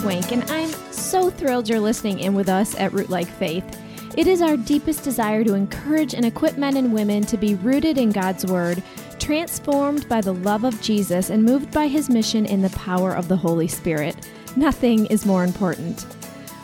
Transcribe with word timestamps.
Schwenk, 0.00 0.32
and 0.32 0.50
I'm 0.50 0.70
so 0.90 1.28
thrilled 1.28 1.68
you're 1.68 1.78
listening 1.78 2.20
in 2.20 2.32
with 2.34 2.48
us 2.48 2.74
at 2.76 2.92
Rootlike 2.92 3.28
Faith. 3.28 3.78
It 4.16 4.26
is 4.26 4.40
our 4.40 4.56
deepest 4.56 5.04
desire 5.04 5.44
to 5.44 5.52
encourage 5.52 6.14
and 6.14 6.24
equip 6.24 6.56
men 6.56 6.78
and 6.78 6.90
women 6.90 7.22
to 7.24 7.36
be 7.36 7.54
rooted 7.56 7.98
in 7.98 8.10
God's 8.10 8.46
Word, 8.46 8.82
transformed 9.18 10.08
by 10.08 10.22
the 10.22 10.32
love 10.32 10.64
of 10.64 10.80
Jesus, 10.80 11.28
and 11.28 11.44
moved 11.44 11.70
by 11.70 11.86
His 11.86 12.08
mission 12.08 12.46
in 12.46 12.62
the 12.62 12.70
power 12.70 13.12
of 13.12 13.28
the 13.28 13.36
Holy 13.36 13.68
Spirit. 13.68 14.16
Nothing 14.56 15.04
is 15.06 15.26
more 15.26 15.44
important. 15.44 16.06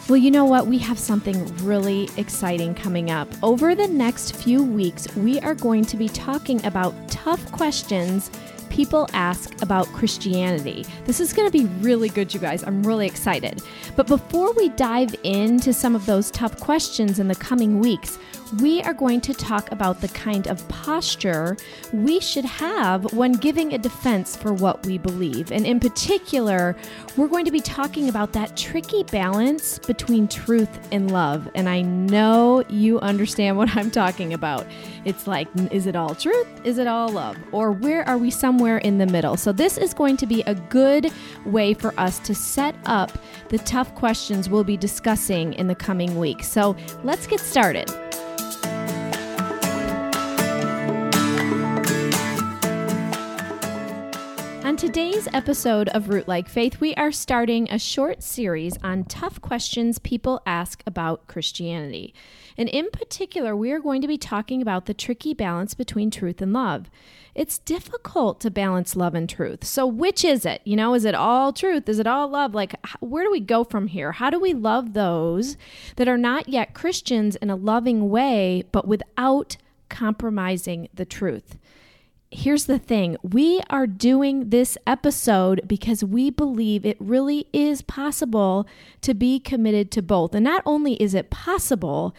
Well, 0.09 0.16
you 0.16 0.30
know 0.30 0.46
what? 0.46 0.66
We 0.66 0.79
have 0.79 0.98
something 0.98 1.45
really 1.59 2.09
exciting 2.16 2.75
coming 2.75 3.11
up. 3.11 3.29
Over 3.43 3.75
the 3.75 3.89
next 3.89 4.34
few 4.34 4.62
weeks, 4.62 5.14
we 5.14 5.41
are 5.41 5.55
going 5.55 5.84
to 5.87 5.98
be 5.98 6.09
talking 6.09 6.65
about 6.65 6.95
tough 7.10 7.52
questions 7.52 8.30
people 8.70 9.09
ask 9.12 9.61
about 9.62 9.87
Christianity. 9.88 10.84
This 11.05 11.20
is 11.20 11.33
going 11.33 11.51
to 11.51 11.52
be 11.52 11.66
really 11.80 12.09
good, 12.09 12.33
you 12.33 12.41
guys. 12.41 12.62
I'm 12.65 12.83
really 12.83 13.07
excited. 13.07 13.62
But 13.97 14.07
before 14.07 14.52
we 14.52 14.69
dive 14.70 15.15
into 15.23 15.73
some 15.73 15.95
of 15.95 16.07
those 16.07 16.30
tough 16.30 16.59
questions 16.61 17.19
in 17.19 17.29
the 17.29 17.34
coming 17.34 17.80
weeks, 17.80 18.19
we 18.55 18.80
are 18.82 18.95
going 18.95 19.20
to 19.23 19.34
talk 19.34 19.73
about 19.73 20.00
the 20.00 20.09
kind 20.09 20.46
of 20.46 20.66
posture 20.68 21.56
we 21.92 22.20
should 22.20 22.45
have 22.45 23.12
when 23.12 23.32
giving 23.32 23.74
a 23.74 23.78
defense 23.78 24.37
for 24.37 24.52
what 24.52 24.87
we 24.87 24.98
believe. 24.98 25.50
And 25.50 25.66
in 25.66 25.80
particular, 25.80 26.77
we're 27.16 27.28
going 27.28 27.45
to 27.45 27.51
be 27.51 27.60
talking 27.60 28.09
about 28.09 28.32
that 28.34 28.56
tricky 28.56 29.02
balance 29.04 29.78
between 29.80 30.28
truth 30.28 30.68
and 30.92 31.10
love. 31.10 31.48
And 31.54 31.68
I 31.68 31.82
know 31.82 32.62
you 32.68 33.01
understand 33.01 33.56
what 33.56 33.74
I'm 33.77 33.90
talking 33.90 34.32
about. 34.32 34.66
It's 35.04 35.26
like, 35.26 35.48
is 35.70 35.87
it 35.87 35.96
all 35.96 36.15
truth? 36.15 36.46
Is 36.65 36.78
it 36.78 36.87
all 36.87 37.09
love? 37.09 37.37
Or 37.52 37.73
where 37.73 38.09
are 38.09 38.18
we 38.18 38.30
somewhere 38.30 38.78
in 38.78 38.99
the 38.99 39.06
middle? 39.06 39.37
So, 39.37 39.52
this 39.52 39.78
is 39.78 39.95
going 39.95 40.16
to 40.18 40.26
be 40.26 40.43
a 40.43 40.54
good 40.54 41.12
way 41.45 41.74
for 41.74 41.99
us 41.99 42.18
to 42.21 42.34
set 42.34 42.74
up 42.87 43.12
the 43.49 43.59
tough 43.59 43.95
questions 43.95 44.49
we'll 44.49 44.65
be 44.65 44.76
discussing 44.76 45.52
in 45.54 45.66
the 45.66 45.74
coming 45.74 46.18
weeks. 46.18 46.49
So, 46.49 46.76
let's 47.02 47.26
get 47.26 47.40
started. 47.40 48.05
On 54.77 54.80
today's 54.80 55.27
episode 55.32 55.88
of 55.88 56.09
Rootlike 56.09 56.51
Faith, 56.51 56.82
we 56.82 56.95
are 56.96 57.10
starting 57.10 57.66
a 57.71 57.79
short 57.79 58.23
series 58.23 58.77
on 58.83 59.05
tough 59.05 59.41
questions 59.41 59.99
people 59.99 60.43
ask 60.45 60.83
about 60.87 61.27
Christianity. 61.29 62.13
And 62.59 62.68
in 62.68 62.91
particular, 62.91 63.57
we 63.57 63.73
are 63.73 63.80
going 63.80 64.03
to 64.03 64.06
be 64.06 64.19
talking 64.19 64.60
about 64.60 64.84
the 64.84 64.93
tricky 64.93 65.33
balance 65.33 65.72
between 65.72 66.10
truth 66.10 66.43
and 66.43 66.53
love. 66.53 66.91
It's 67.34 67.56
difficult 67.56 68.38
to 68.43 68.50
balance 68.50 68.94
love 68.94 69.15
and 69.15 69.31
truth. 69.31 69.65
So, 69.65 69.87
which 69.87 70.22
is 70.27 70.44
it? 70.44 70.60
You 70.65 70.77
know, 70.77 70.93
is 70.93 71.06
it 71.06 71.15
all 71.15 71.55
truth? 71.55 71.88
Is 71.88 71.99
it 71.99 72.06
all 72.06 72.28
love? 72.28 72.55
Like, 72.55 72.75
where 73.00 73.25
do 73.25 73.31
we 73.31 73.41
go 73.41 73.65
from 73.65 73.87
here? 73.87 74.12
How 74.12 74.28
do 74.28 74.38
we 74.38 74.53
love 74.53 74.93
those 74.93 75.56
that 75.97 76.06
are 76.06 76.19
not 76.19 76.50
yet 76.50 76.75
Christians 76.75 77.34
in 77.37 77.49
a 77.49 77.56
loving 77.56 78.11
way, 78.11 78.65
but 78.72 78.87
without 78.87 79.56
compromising 79.88 80.91
the 80.93 81.06
truth? 81.06 81.56
Here's 82.31 82.66
the 82.66 82.78
thing 82.78 83.16
we 83.22 83.60
are 83.71 83.87
doing 83.87 84.50
this 84.50 84.77
episode 84.87 85.60
because 85.66 86.03
we 86.03 86.31
believe 86.31 86.84
it 86.84 86.97
really 87.00 87.47
is 87.53 87.83
possible 87.83 88.66
to 89.00 89.15
be 89.15 89.38
committed 89.38 89.91
to 89.93 90.03
both. 90.03 90.34
And 90.34 90.44
not 90.44 90.62
only 90.66 90.94
is 90.94 91.15
it 91.15 91.31
possible, 91.31 92.15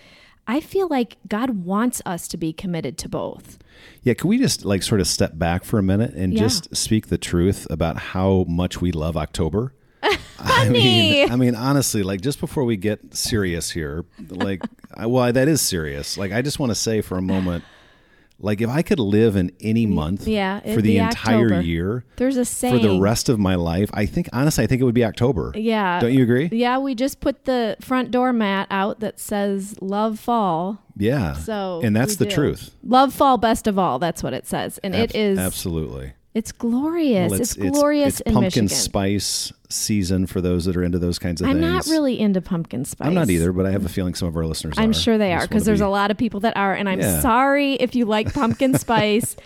I 0.47 0.61
feel 0.61 0.87
like 0.87 1.17
God 1.27 1.65
wants 1.65 2.01
us 2.05 2.27
to 2.29 2.37
be 2.37 2.53
committed 2.53 2.97
to 2.99 3.09
both. 3.09 3.57
Yeah, 4.01 4.13
can 4.13 4.29
we 4.29 4.37
just 4.37 4.63
like 4.63 4.81
sort 4.81 5.01
of 5.01 5.07
step 5.07 5.37
back 5.37 5.65
for 5.65 5.77
a 5.77 5.83
minute 5.83 6.13
and 6.13 6.33
yeah. 6.33 6.39
just 6.39 6.75
speak 6.75 7.07
the 7.07 7.17
truth 7.17 7.67
about 7.69 7.97
how 7.97 8.45
much 8.47 8.81
we 8.81 8.91
love 8.91 9.17
October? 9.17 9.73
I 10.39 10.69
mean, 10.69 11.29
I 11.29 11.35
mean, 11.35 11.55
honestly, 11.55 12.03
like 12.03 12.21
just 12.21 12.39
before 12.39 12.63
we 12.63 12.77
get 12.77 13.13
serious 13.15 13.71
here, 13.71 14.05
like, 14.29 14.61
well, 15.05 15.33
that 15.33 15.47
is 15.47 15.61
serious. 15.61 16.17
Like, 16.17 16.31
I 16.31 16.41
just 16.41 16.59
want 16.59 16.69
to 16.69 16.75
say 16.75 17.01
for 17.01 17.17
a 17.17 17.21
moment 17.21 17.65
like 18.39 18.61
if 18.61 18.69
I 18.69 18.81
could 18.81 18.99
live 18.99 19.35
in 19.35 19.51
any 19.61 19.85
month 19.85 20.27
yeah, 20.27 20.59
for 20.73 20.81
the 20.81 20.97
entire 20.97 21.45
October. 21.45 21.61
year, 21.61 22.05
there's 22.17 22.37
a 22.37 22.45
saying 22.45 22.81
for 22.81 22.87
the 22.87 22.99
rest 22.99 23.29
of 23.29 23.39
my 23.39 23.55
life. 23.55 23.89
I 23.93 24.05
think 24.05 24.29
honestly, 24.33 24.63
I 24.63 24.67
think 24.67 24.81
it 24.81 24.85
would 24.85 24.95
be 24.95 25.05
October. 25.05 25.51
Yeah, 25.55 25.99
don't 25.99 26.13
you 26.13 26.23
agree? 26.23 26.49
Yeah, 26.51 26.77
we 26.77 26.95
just 26.95 27.19
put 27.19 27.45
the 27.45 27.77
front 27.81 28.11
door 28.11 28.33
mat 28.33 28.67
out 28.69 28.99
that 28.99 29.19
says 29.19 29.75
"Love 29.81 30.19
Fall." 30.19 30.79
Yeah, 30.95 31.33
so 31.33 31.81
and 31.83 31.95
that's 31.95 32.17
the 32.17 32.25
do. 32.25 32.31
truth. 32.31 32.71
Love 32.83 33.13
Fall, 33.13 33.37
best 33.37 33.67
of 33.67 33.79
all. 33.79 33.99
That's 33.99 34.21
what 34.23 34.33
it 34.33 34.45
says, 34.47 34.77
and 34.79 34.95
Ab- 34.95 35.09
it 35.09 35.15
is 35.15 35.39
absolutely. 35.39 36.13
It's 36.37 36.51
glorious. 36.51 37.31
Well, 37.31 37.41
it's, 37.41 37.57
it's, 37.57 37.77
glorious 37.77 38.19
it's, 38.19 38.21
it's 38.21 38.31
pumpkin 38.31 38.65
Michigan. 38.65 38.69
spice 38.69 39.51
season 39.69 40.27
for 40.27 40.39
those 40.39 40.65
that 40.65 40.77
are 40.77 40.83
into 40.83 40.99
those 40.99 41.17
kinds 41.17 41.41
of 41.41 41.47
I'm 41.47 41.55
things. 41.55 41.65
I'm 41.65 41.73
not 41.73 41.87
really 41.87 42.19
into 42.19 42.41
pumpkin 42.41 42.85
spice. 42.85 43.07
I'm 43.07 43.15
not 43.15 43.31
either, 43.31 43.51
but 43.51 43.65
I 43.65 43.71
have 43.71 43.83
a 43.85 43.89
feeling 43.89 44.13
some 44.13 44.27
of 44.27 44.37
our 44.37 44.45
listeners 44.45 44.77
are. 44.77 44.81
I'm 44.81 44.91
are. 44.91 44.93
sure 44.93 45.17
they 45.17 45.33
are 45.33 45.41
because 45.41 45.65
there's 45.65 45.79
be... 45.79 45.85
a 45.85 45.89
lot 45.89 46.11
of 46.11 46.17
people 46.17 46.41
that 46.41 46.55
are, 46.55 46.75
and 46.75 46.87
I'm 46.87 46.99
yeah. 46.99 47.21
sorry 47.21 47.73
if 47.73 47.95
you 47.95 48.05
like 48.05 48.35
pumpkin 48.35 48.77
spice. 48.77 49.35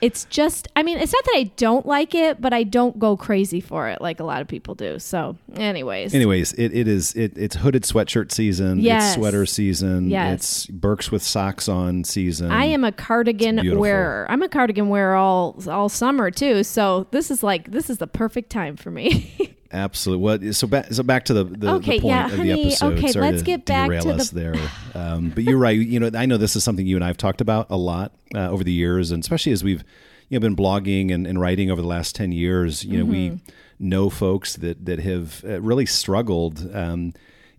it's 0.00 0.24
just 0.26 0.68
i 0.76 0.82
mean 0.82 0.98
it's 0.98 1.12
not 1.12 1.24
that 1.24 1.36
i 1.36 1.44
don't 1.56 1.86
like 1.86 2.14
it 2.14 2.40
but 2.40 2.52
i 2.52 2.62
don't 2.62 2.98
go 2.98 3.16
crazy 3.16 3.60
for 3.60 3.88
it 3.88 4.00
like 4.00 4.20
a 4.20 4.24
lot 4.24 4.40
of 4.42 4.48
people 4.48 4.74
do. 4.74 4.98
So 4.98 5.36
anyways. 5.56 6.14
Anyways 6.14 6.52
it, 6.52 6.72
it 6.72 6.86
is 6.86 7.14
it, 7.14 7.36
it's 7.36 7.56
hooded 7.56 7.82
sweatshirt 7.82 8.30
season. 8.30 8.78
Yes. 8.78 9.04
it's 9.04 9.14
sweater 9.14 9.46
season. 9.46 10.10
Yes. 10.10 10.34
it's 10.34 10.66
Birks 10.66 11.10
with 11.10 11.22
socks 11.22 11.68
on 11.68 12.04
season. 12.04 12.50
I 12.50 12.66
am 12.66 12.84
a 12.84 12.92
cardigan 12.92 13.78
wearer. 13.78 14.26
I'm 14.28 14.42
a 14.42 14.48
cardigan 14.48 14.88
wearer 14.88 15.16
all 15.16 15.56
all 15.68 15.88
summer 15.88 16.30
too. 16.30 16.62
So 16.62 17.06
this 17.10 17.30
is 17.30 17.42
like 17.42 17.70
this 17.70 17.90
is 17.90 17.98
the 17.98 18.06
perfect 18.06 18.50
time 18.50 18.76
for 18.76 18.90
me 18.90 19.56
Absolutely. 19.74 20.22
What 20.22 20.54
so 20.54 20.68
back 20.68 20.92
so 20.92 21.02
back 21.02 21.24
to 21.24 21.34
the 21.34 21.44
the, 21.44 21.70
okay, 21.72 21.96
the 21.96 22.02
point 22.02 22.14
yeah, 22.14 22.26
of 22.26 22.30
honey, 22.30 22.52
the 22.52 22.62
episode. 22.68 22.92
Okay, 22.92 23.08
Sorry 23.08 23.24
let's 23.26 23.38
to 23.40 23.44
get 23.44 23.64
back 23.64 23.90
to 23.90 24.10
us 24.10 24.30
the 24.30 24.40
there. 24.40 24.54
Um, 24.94 25.30
but 25.30 25.42
you're 25.42 25.58
right. 25.58 25.76
You 25.76 25.98
know, 25.98 26.10
I 26.16 26.26
know 26.26 26.36
this 26.36 26.54
is 26.54 26.62
something 26.62 26.86
you 26.86 26.94
and 26.94 27.04
I've 27.04 27.16
talked 27.16 27.40
about 27.40 27.66
a 27.70 27.76
lot 27.76 28.12
uh, 28.36 28.48
over 28.50 28.62
the 28.62 28.72
years, 28.72 29.10
and 29.10 29.20
especially 29.20 29.50
as 29.50 29.64
we've 29.64 29.82
you 30.28 30.38
know 30.38 30.40
been 30.40 30.54
blogging 30.54 31.12
and, 31.12 31.26
and 31.26 31.40
writing 31.40 31.72
over 31.72 31.82
the 31.82 31.88
last 31.88 32.14
ten 32.14 32.30
years. 32.30 32.84
You 32.84 32.98
know, 32.98 33.04
mm-hmm. 33.04 33.12
we 33.12 33.40
know 33.80 34.10
folks 34.10 34.54
that 34.56 34.84
that 34.86 35.00
have 35.00 35.44
uh, 35.44 35.60
really 35.60 35.86
struggled. 35.86 36.72
Um, 36.72 37.12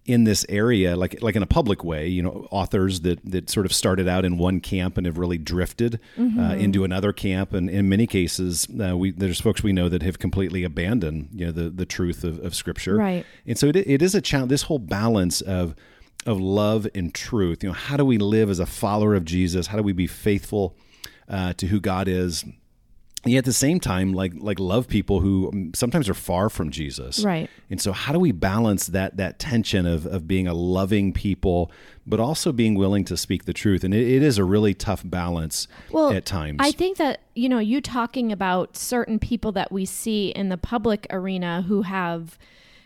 in 0.06 0.24
this 0.24 0.46
area, 0.50 0.96
like 0.96 1.22
like 1.22 1.36
in 1.36 1.42
a 1.42 1.48
public 1.48 1.84
way, 1.84 2.08
you 2.08 2.22
know, 2.22 2.48
authors 2.52 3.02
that 3.02 3.20
that 3.26 3.50
sort 3.50 3.66
of 3.66 3.74
started 3.74 4.08
out 4.08 4.24
in 4.24 4.38
one 4.38 4.60
camp 4.60 4.98
and 4.98 5.06
have 5.06 5.18
really 5.18 5.38
drifted 5.38 5.96
uh, 5.96 6.22
mm-hmm. 6.22 6.40
uh, 6.40 6.54
into 6.54 6.84
another 6.84 7.12
camp, 7.12 7.54
and 7.54 7.70
in 7.70 7.90
many 7.90 8.06
cases, 8.06 8.68
uh, 8.80 8.96
we 8.96 9.12
there's 9.12 9.42
folks 9.42 9.64
we 9.64 9.74
know 9.74 9.90
that 9.90 10.04
have 10.04 10.20
completely 10.20 10.64
abandoned 10.64 11.30
you 11.34 11.46
know 11.46 11.52
the 11.52 11.70
the 11.70 11.86
truth 11.86 12.24
of, 12.24 12.40
of 12.46 12.54
Scripture, 12.54 12.96
right? 12.98 13.26
And 13.48 13.58
so 13.58 13.68
it, 13.68 13.76
it 13.78 14.02
is 14.02 14.14
a 14.14 14.22
challenge. 14.22 14.50
This 14.50 14.64
whole 14.64 14.80
balance 14.80 15.42
of 15.42 15.76
of 16.26 16.40
love 16.40 16.88
and 16.94 17.14
truth, 17.14 17.64
you 17.64 17.70
know, 17.70 17.74
how 17.74 17.98
do 17.98 18.06
we 18.06 18.18
live 18.18 18.50
as 18.50 18.60
a 18.60 18.66
follower 18.66 19.16
of 19.16 19.26
Jesus? 19.26 19.68
How 19.68 19.78
do 19.78 19.84
we 19.84 19.94
be 19.94 20.08
faithful 20.08 20.76
uh, 21.28 21.54
to 21.54 21.68
who 21.68 21.80
God 21.80 22.08
is? 22.08 22.46
Yet 23.26 23.40
at 23.40 23.46
the 23.46 23.54
same 23.54 23.80
time 23.80 24.14
like 24.14 24.34
like 24.36 24.60
love 24.60 24.88
people 24.88 25.20
who 25.20 25.72
sometimes 25.74 26.10
are 26.10 26.14
far 26.14 26.50
from 26.50 26.70
Jesus. 26.70 27.24
Right. 27.24 27.50
And 27.70 27.82
so 27.82 27.92
how 27.92 28.14
do 28.14 28.20
we 28.20 28.32
balance 28.32 28.88
that 28.88 29.18
that 29.18 29.40
tension 29.40 29.86
of 29.86 30.06
of 30.06 30.28
being 30.28 30.48
a 30.48 30.54
loving 30.54 31.14
people 31.14 31.72
but 32.08 32.20
also 32.20 32.52
being 32.52 32.76
willing 32.76 33.04
to 33.06 33.18
speak 33.18 33.46
the 33.46 33.54
truth 33.54 33.84
and 33.84 33.94
it, 33.94 34.08
it 34.08 34.24
is 34.24 34.38
a 34.38 34.44
really 34.44 34.74
tough 34.74 35.02
balance 35.04 35.68
well, 35.92 36.12
at 36.12 36.26
times. 36.26 36.58
I 36.62 36.72
think 36.72 36.98
that 36.98 37.22
you 37.34 37.50
know 37.50 37.60
you 37.60 37.82
talking 37.82 38.32
about 38.32 38.78
certain 38.78 39.20
people 39.20 39.52
that 39.54 39.72
we 39.72 39.86
see 39.86 40.30
in 40.30 40.50
the 40.50 40.58
public 40.58 41.08
arena 41.10 41.64
who 41.64 41.82
have 41.84 42.38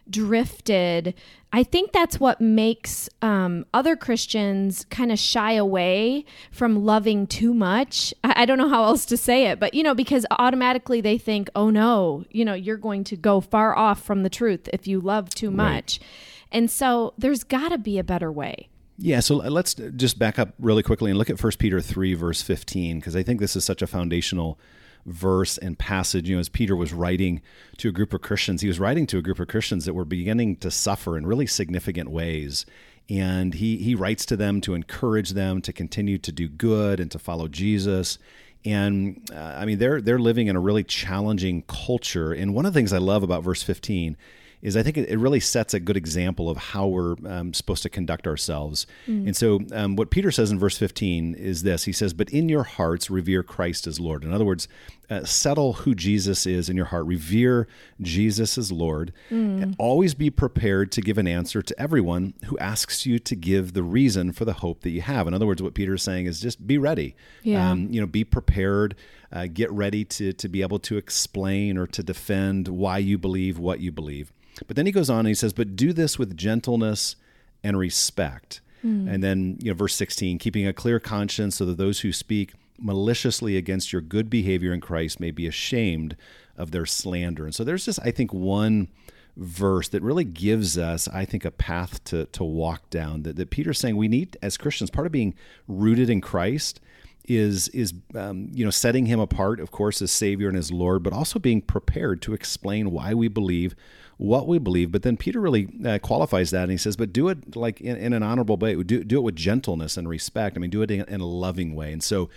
drifted. 0.10 1.14
I 1.52 1.64
think 1.64 1.92
that's 1.92 2.20
what 2.20 2.40
makes 2.40 3.10
um, 3.22 3.66
other 3.74 3.96
Christians 3.96 4.86
kind 4.90 5.12
of 5.12 5.18
shy 5.18 5.54
away 5.54 6.26
from 6.52 6.86
loving 6.86 7.26
too 7.28 7.54
much. 7.54 8.14
I, 8.24 8.44
I, 8.44 8.46
don't 8.46 8.58
know 8.58 8.70
how 8.70 8.84
else 8.84 9.06
to 9.08 9.18
say 9.18 9.48
it, 9.48 9.60
but 9.60 9.74
you 9.74 9.82
know, 9.82 9.96
because 9.96 10.26
automatically 10.32 11.02
they 11.02 11.18
think, 11.18 11.50
oh 11.56 11.70
no, 11.70 12.24
you 12.30 12.46
know, 12.46 12.54
you're 12.54 12.78
going 12.78 13.04
to 13.06 13.16
go 13.16 13.42
far 13.42 13.76
off 13.76 14.04
from 14.04 14.24
the 14.24 14.30
truth 14.30 14.70
if 14.72 14.88
you 14.88 15.00
love 15.00 15.30
too 15.32 15.50
much. 15.50 16.00
Right. 16.00 16.08
And 16.52 16.72
so 16.72 17.14
there's 17.18 17.44
got 17.44 17.70
to 17.70 17.78
be 17.78 17.98
a 17.98 18.04
better 18.04 18.32
way. 18.32 18.70
Yeah, 19.02 19.22
so 19.22 19.38
let's 19.38 19.76
just 19.76 20.20
back 20.20 20.38
up 20.38 20.54
really 20.60 20.84
quickly 20.84 21.10
and 21.10 21.18
look 21.18 21.30
at 21.30 21.42
1 21.42 21.54
Peter 21.58 21.80
3, 21.80 22.16
verse 22.16 22.42
15, 22.42 23.00
because 23.00 23.16
I 23.16 23.24
think 23.24 23.40
this 23.40 23.56
is 23.56 23.64
such 23.64 23.82
a 23.82 23.88
foundational 23.88 24.60
verse 25.06 25.58
and 25.58 25.78
passage. 25.78 26.30
You 26.30 26.36
know, 26.36 26.40
as 26.40 26.50
Peter 26.50 26.76
was 26.76 26.94
writing 26.94 27.42
to 27.78 27.90
a 27.90 27.92
group 27.92 28.14
of 28.14 28.22
Christians, 28.22 28.62
he 28.62 28.68
was 28.68 28.80
writing 28.80 29.08
to 29.08 29.18
a 29.18 29.22
group 29.22 29.40
of 29.40 29.48
Christians 29.48 29.86
that 29.86 29.94
were 29.94 30.06
beginning 30.06 30.58
to 30.58 30.72
suffer 30.72 31.18
in 31.18 31.26
really 31.26 31.48
significant 31.48 32.10
ways. 32.10 32.66
And 33.10 33.56
he, 33.56 33.78
he 33.78 33.96
writes 33.96 34.26
to 34.28 34.38
them 34.38 34.62
to 34.62 34.76
encourage 34.76 35.32
them 35.32 35.62
to 35.64 35.74
continue 35.74 36.18
to 36.20 36.32
do 36.32 36.48
good 36.48 37.00
and 37.00 37.10
to 37.12 37.20
follow 37.20 37.48
Jesus. 37.48 38.20
And 38.66 39.28
uh, 39.34 39.56
I 39.58 39.66
mean, 39.66 39.80
they're 39.80 40.02
they're 40.02 40.20
living 40.20 40.48
in 40.48 40.56
a 40.56 40.60
really 40.60 40.84
challenging 40.84 41.64
culture. 41.64 42.34
And 42.34 42.54
one 42.54 42.66
of 42.66 42.74
the 42.74 42.78
things 42.78 42.94
I 42.94 42.98
love 42.98 43.24
about 43.24 43.44
verse 43.44 43.64
15 43.64 44.18
is 44.62 44.76
I 44.76 44.84
think 44.84 44.98
it, 44.98 45.18
really 45.18 45.40
sets 45.40 45.74
a 45.74 45.80
good 45.80 45.98
example 45.98 46.50
of 46.50 46.58
how 46.58 46.88
we're 46.88 47.16
um, 47.26 47.54
supposed 47.54 47.84
to 47.84 47.90
conduct 47.90 48.28
ourselves. 48.28 48.88
Mm. 49.08 49.28
And 49.28 49.36
so, 49.36 49.60
um, 49.72 49.96
what 49.96 50.10
Peter 50.10 50.32
says 50.32 50.52
in 50.52 50.60
verse 50.60 50.78
15 50.78 51.36
is 51.36 51.64
this 51.64 51.86
He 51.86 51.92
says, 51.92 52.14
But 52.14 52.30
in 52.30 52.50
your 52.50 52.64
hearts 52.64 53.10
revere 53.10 53.44
Christ 53.44 53.88
as 53.88 54.00
Lord. 54.00 54.24
In 54.24 54.34
other 54.34 54.46
words, 54.46 54.68
uh, 55.10 55.24
settle 55.24 55.74
who 55.74 55.96
Jesus 55.96 56.46
is 56.46 56.70
in 56.70 56.78
your 56.78 56.88
heart. 56.88 57.06
Revere 57.06 57.68
Jesus 58.02 58.58
as 58.58 58.72
Lord. 58.72 59.12
Mm. 59.32 59.76
Always 59.78 60.14
be 60.14 60.30
prepared 60.30 60.92
to 60.94 61.02
give 61.02 61.18
an 61.18 61.28
answer 61.28 61.62
to 61.62 61.82
everyone 61.82 62.34
who 62.46 62.58
asks 62.60 63.06
you 63.06 63.18
to 63.20 63.36
give 63.36 63.74
the 63.74 63.84
reason 63.84 64.32
for 64.32 64.46
the 64.46 64.54
hope 64.54 64.82
that 64.82 64.92
you 64.92 65.02
have. 65.02 65.28
In 65.28 65.34
other 65.34 65.48
words, 65.48 65.64
what 65.64 65.74
Peter 65.74 65.96
is 65.96 66.04
saying 66.04 66.28
is 66.28 66.40
just 66.40 66.66
be 66.68 66.78
ready. 66.78 67.16
Yeah. 67.44 67.72
Um, 67.72 67.88
you 67.92 68.00
know, 68.00 68.08
be 68.08 68.24
prepared. 68.24 68.96
Uh, 69.32 69.48
get 69.48 69.72
ready 69.72 70.04
to 70.04 70.34
to 70.34 70.48
be 70.48 70.62
able 70.62 70.80
to 70.80 70.98
explain 70.98 71.78
or 71.78 71.86
to 71.88 72.02
defend 72.02 72.68
why 72.68 72.98
you 72.98 73.18
believe 73.18 73.60
what 73.60 73.80
you 73.80 73.92
believe. 73.92 74.32
But 74.68 74.76
then 74.76 74.86
he 74.86 74.92
goes 74.92 75.10
on 75.10 75.20
and 75.20 75.28
he 75.28 75.36
says, 75.36 75.54
"But 75.54 75.76
do 75.76 75.94
this 75.94 76.18
with 76.18 76.36
gentleness 76.36 77.16
and 77.64 77.78
respect." 77.78 78.62
Mm. 78.86 79.14
And 79.14 79.24
then, 79.24 79.58
you 79.62 79.72
know, 79.72 79.76
verse 79.76 79.96
16, 79.96 80.38
keeping 80.38 80.66
a 80.66 80.74
clear 80.74 81.00
conscience 81.00 81.58
so 81.58 81.66
that 81.66 81.78
those 81.78 82.00
who 82.00 82.14
speak 82.14 82.54
maliciously 82.82 83.58
against 83.58 83.92
your 83.92 84.02
good 84.02 84.30
behavior 84.30 84.74
in 84.74 84.82
Christ 84.82 85.20
may 85.20 85.32
be 85.32 85.48
ashamed 85.48 86.16
of 86.58 86.72
their 86.72 86.86
slander. 86.86 87.46
And 87.46 87.56
so 87.56 87.64
there's 87.64 87.86
just, 87.86 88.00
I 88.04 88.12
think, 88.12 88.34
one 88.34 88.90
verse 89.38 89.88
that 89.90 90.02
really 90.02 90.26
gives 90.26 90.78
us, 90.78 91.08
I 91.08 91.26
think, 91.26 91.46
a 91.46 91.52
path 91.52 92.04
to, 92.06 92.26
to 92.26 92.44
walk 92.44 92.90
down 92.90 93.24
that, 93.24 93.38
that 93.38 93.50
Peter's 93.50 93.80
saying 93.80 93.96
we 93.96 94.08
need 94.08 94.38
as 94.42 94.58
Christians, 94.58 94.90
part 94.90 95.08
of 95.08 95.14
being 95.14 95.34
rooted 95.68 96.10
in 96.10 96.22
Christ 96.22 96.82
is 97.26 97.68
is 97.70 97.94
um, 98.16 98.48
you 98.54 98.66
know 98.66 98.72
setting 98.72 99.06
him 99.06 99.20
apart 99.20 99.60
of 99.60 99.70
course 99.70 100.02
as 100.02 100.12
savior 100.12 100.48
and 100.48 100.58
as 100.58 100.72
lord 100.72 101.04
but 101.04 101.14
also 101.14 101.38
being 101.38 101.62
prepared 101.62 102.24
to 102.24 102.34
explain 102.34 102.90
why 102.90 103.14
we 103.14 103.28
believe 103.28 103.76
what 104.20 104.48
we 104.48 104.60
believe. 104.60 104.92
But 104.92 105.04
then 105.04 105.16
peter 105.16 105.40
really 105.40 105.70
uh, 105.86 105.98
qualifies 106.00 106.52
that 106.52 106.64
and 106.64 106.72
he 106.72 106.78
says 106.78 106.98
but 106.98 107.14
do 107.14 107.30
it 107.30 107.56
like 107.56 107.80
in, 107.82 107.96
in, 107.96 108.14
an 108.14 108.22
honorable 108.22 108.58
way. 108.58 108.76
Do, 108.84 109.04
do 109.04 109.18
it 109.18 109.22
with 109.22 109.36
gentleness 109.36 109.96
and 109.96 110.10
respect. 110.10 110.58
I 110.58 110.60
mean 110.60 110.70
do 110.70 110.82
it 110.82 110.92
in, 110.92 111.02
in 111.08 111.22
a 111.22 111.26
loving 111.26 111.74
way. 111.74 111.94
And 111.94 112.04
so 112.04 112.30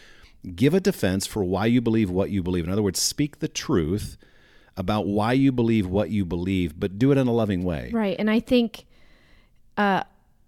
give 0.54 0.74
a 0.74 0.80
defense 0.80 1.26
for 1.26 1.44
why 1.44 1.66
you 1.66 1.80
believe 1.80 2.10
what 2.10 2.30
you 2.30 2.42
believe. 2.42 2.64
In 2.64 2.72
other 2.72 2.82
words, 2.82 3.00
speak 3.00 3.38
the 3.38 3.48
truth 3.48 4.16
about 4.76 5.06
why 5.06 5.32
you 5.32 5.52
believe 5.52 5.86
what 5.86 6.10
you 6.10 6.24
believe, 6.24 6.78
but 6.78 6.98
do 6.98 7.12
it 7.12 7.18
in 7.18 7.26
a 7.26 7.32
loving 7.32 7.62
way. 7.62 7.90
Right. 7.92 8.16
And 8.18 8.30
I 8.30 8.40
think 8.40 8.86
uh, 9.76 10.02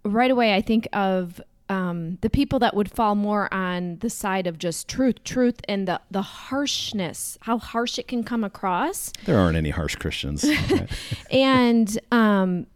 right 0.04 0.30
away, 0.30 0.54
I 0.54 0.62
think 0.62 0.88
of 0.92 1.40
um, 1.68 2.18
the 2.20 2.28
people 2.28 2.58
that 2.58 2.74
would 2.74 2.90
fall 2.90 3.14
more 3.14 3.52
on 3.52 3.98
the 3.98 4.10
side 4.10 4.46
of 4.46 4.58
just 4.58 4.88
truth, 4.88 5.24
truth, 5.24 5.60
and 5.66 5.88
the 5.88 6.00
the 6.10 6.22
harshness, 6.22 7.38
how 7.42 7.58
harsh 7.58 7.98
it 7.98 8.06
can 8.06 8.22
come 8.22 8.44
across. 8.44 9.12
There 9.24 9.38
aren't 9.38 9.56
any 9.56 9.70
harsh 9.70 9.96
Christians. 9.96 10.44
and 11.30 11.98
um, 12.12 12.66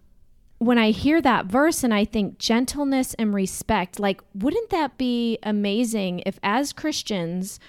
when 0.58 0.78
I 0.78 0.90
hear 0.90 1.20
that 1.22 1.46
verse 1.46 1.84
and 1.84 1.94
I 1.94 2.04
think 2.04 2.38
gentleness 2.38 3.14
and 3.14 3.32
respect, 3.32 4.00
like, 4.00 4.20
wouldn't 4.34 4.70
that 4.70 4.98
be 4.98 5.38
amazing 5.42 6.22
if, 6.26 6.38
as 6.42 6.72
Christians, 6.72 7.60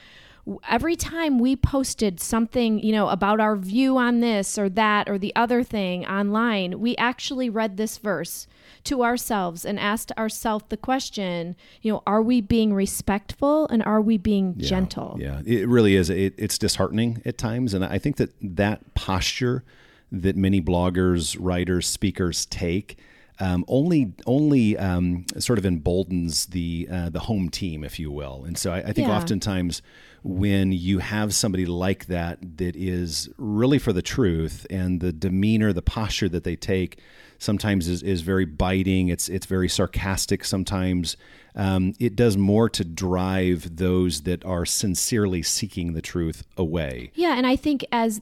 every 0.67 0.95
time 0.95 1.37
we 1.37 1.55
posted 1.55 2.19
something, 2.19 2.79
you 2.79 2.91
know, 2.91 3.09
about 3.09 3.39
our 3.39 3.55
view 3.55 3.97
on 3.97 4.21
this 4.21 4.57
or 4.57 4.69
that 4.69 5.07
or 5.07 5.19
the 5.19 5.35
other 5.35 5.61
thing 5.61 6.05
online, 6.07 6.79
we 6.79 6.95
actually 6.97 7.49
read 7.49 7.77
this 7.77 7.99
verse 7.99 8.47
to 8.85 9.03
ourselves 9.03 9.65
and 9.65 9.79
asked 9.79 10.11
ourselves 10.17 10.65
the 10.69 10.77
question, 10.77 11.55
you 11.81 11.91
know, 11.91 12.01
are 12.07 12.23
we 12.23 12.41
being 12.41 12.73
respectful 12.73 13.67
and 13.67 13.83
are 13.83 14.01
we 14.01 14.17
being 14.17 14.55
yeah, 14.57 14.67
gentle? 14.67 15.15
Yeah, 15.19 15.41
it 15.45 15.67
really 15.67 15.95
is. 15.95 16.09
It, 16.09 16.33
it's 16.37 16.57
disheartening 16.57 17.21
at 17.25 17.37
times. 17.37 17.75
And 17.75 17.85
I 17.85 17.99
think 17.99 18.15
that 18.17 18.31
that 18.41 18.95
posture 18.95 19.63
that 20.11 20.35
many 20.35 20.61
bloggers, 20.61 21.37
writers, 21.39 21.87
speakers 21.87 22.45
take. 22.45 22.97
Um, 23.41 23.63
only 23.69 24.11
only 24.25 24.77
um, 24.77 25.25
sort 25.37 25.59
of 25.59 25.65
emboldens 25.65 26.47
the 26.47 26.89
uh, 26.91 27.09
the 27.09 27.21
home 27.21 27.49
team, 27.49 27.85
if 27.85 27.97
you 27.97 28.11
will. 28.11 28.43
And 28.43 28.57
so 28.57 28.73
I, 28.73 28.79
I 28.79 28.91
think 28.91 29.07
yeah. 29.07 29.15
oftentimes 29.15 29.81
when 30.23 30.71
you 30.71 30.99
have 30.99 31.33
somebody 31.33 31.65
like 31.65 32.07
that 32.07 32.57
that 32.57 32.75
is 32.75 33.29
really 33.37 33.79
for 33.79 33.93
the 33.93 34.01
truth 34.01 34.67
and 34.69 34.99
the 34.99 35.13
demeanor, 35.13 35.71
the 35.73 35.81
posture 35.81 36.29
that 36.29 36.43
they 36.43 36.55
take 36.55 36.99
sometimes 37.37 37.87
is, 37.87 38.03
is 38.03 38.21
very 38.21 38.45
biting. 38.45 39.07
It's 39.07 39.29
it's 39.29 39.45
very 39.45 39.69
sarcastic 39.69 40.43
sometimes. 40.43 41.17
Um, 41.55 41.93
it 41.99 42.15
does 42.15 42.37
more 42.37 42.69
to 42.69 42.83
drive 42.83 43.77
those 43.77 44.21
that 44.21 44.45
are 44.45 44.65
sincerely 44.65 45.41
seeking 45.41 45.93
the 45.93 46.01
truth 46.01 46.43
away. 46.57 47.11
Yeah, 47.15 47.35
and 47.37 47.47
I 47.47 47.55
think 47.55 47.85
as 47.91 48.21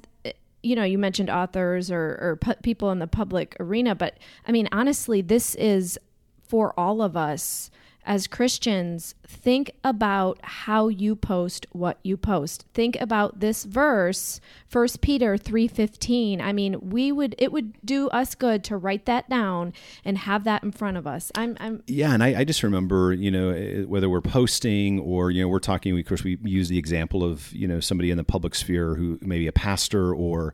you 0.63 0.75
know, 0.75 0.83
you 0.83 0.97
mentioned 0.97 1.29
authors 1.29 1.91
or, 1.91 2.17
or 2.21 2.37
pu- 2.41 2.61
people 2.63 2.91
in 2.91 2.99
the 2.99 3.07
public 3.07 3.55
arena, 3.59 3.95
but 3.95 4.17
I 4.47 4.51
mean, 4.51 4.67
honestly, 4.71 5.21
this 5.21 5.55
is 5.55 5.99
for 6.47 6.77
all 6.79 7.01
of 7.01 7.15
us 7.15 7.69
as 8.07 8.25
Christians, 8.25 9.13
think 9.27 9.71
about 9.83 10.39
how 10.41 10.87
you 10.87 11.13
post 11.15 11.67
what 11.73 11.99
you 12.03 12.15
post. 12.15 12.65
Think 12.73 12.99
about 13.01 13.41
this 13.41 13.65
verse, 13.65 14.39
1 14.71 14.87
Peter 15.01 15.37
3:15. 15.37 16.41
I 16.41 16.53
mean, 16.53 16.89
we 16.89 17.11
would 17.11 17.35
it 17.37 17.51
would 17.51 17.73
do 17.85 18.07
us 18.09 18.33
good 18.33 18.63
to 18.63 18.77
write 18.77 19.05
that 19.05 19.29
down 19.29 19.73
and 20.05 20.17
have 20.17 20.45
that 20.45 20.63
in 20.63 20.71
front 20.71 20.95
of 20.95 21.05
us. 21.05 21.33
I'm, 21.35 21.57
I'm 21.59 21.83
Yeah, 21.85 22.13
and 22.13 22.23
I, 22.23 22.39
I 22.39 22.43
just 22.45 22.63
remember, 22.63 23.11
you 23.11 23.29
know, 23.29 23.49
eh, 23.49 23.83
whether 23.83 24.09
we're 24.09 24.21
posting 24.21 24.99
or, 25.01 25.29
you 25.29 25.41
know, 25.41 25.49
we're 25.49 25.59
talking, 25.59 25.99
of 25.99 26.05
course, 26.05 26.23
we 26.23 26.37
use 26.43 26.69
the 26.69 26.77
example 26.77 27.25
of, 27.25 27.53
you 27.53 27.67
know, 27.67 27.81
somebody 27.81 28.09
in 28.09 28.17
the 28.17 28.23
public 28.23 28.55
sphere 28.55 28.95
who 28.95 29.19
maybe 29.21 29.47
a 29.47 29.51
pastor 29.51 30.15
or 30.15 30.53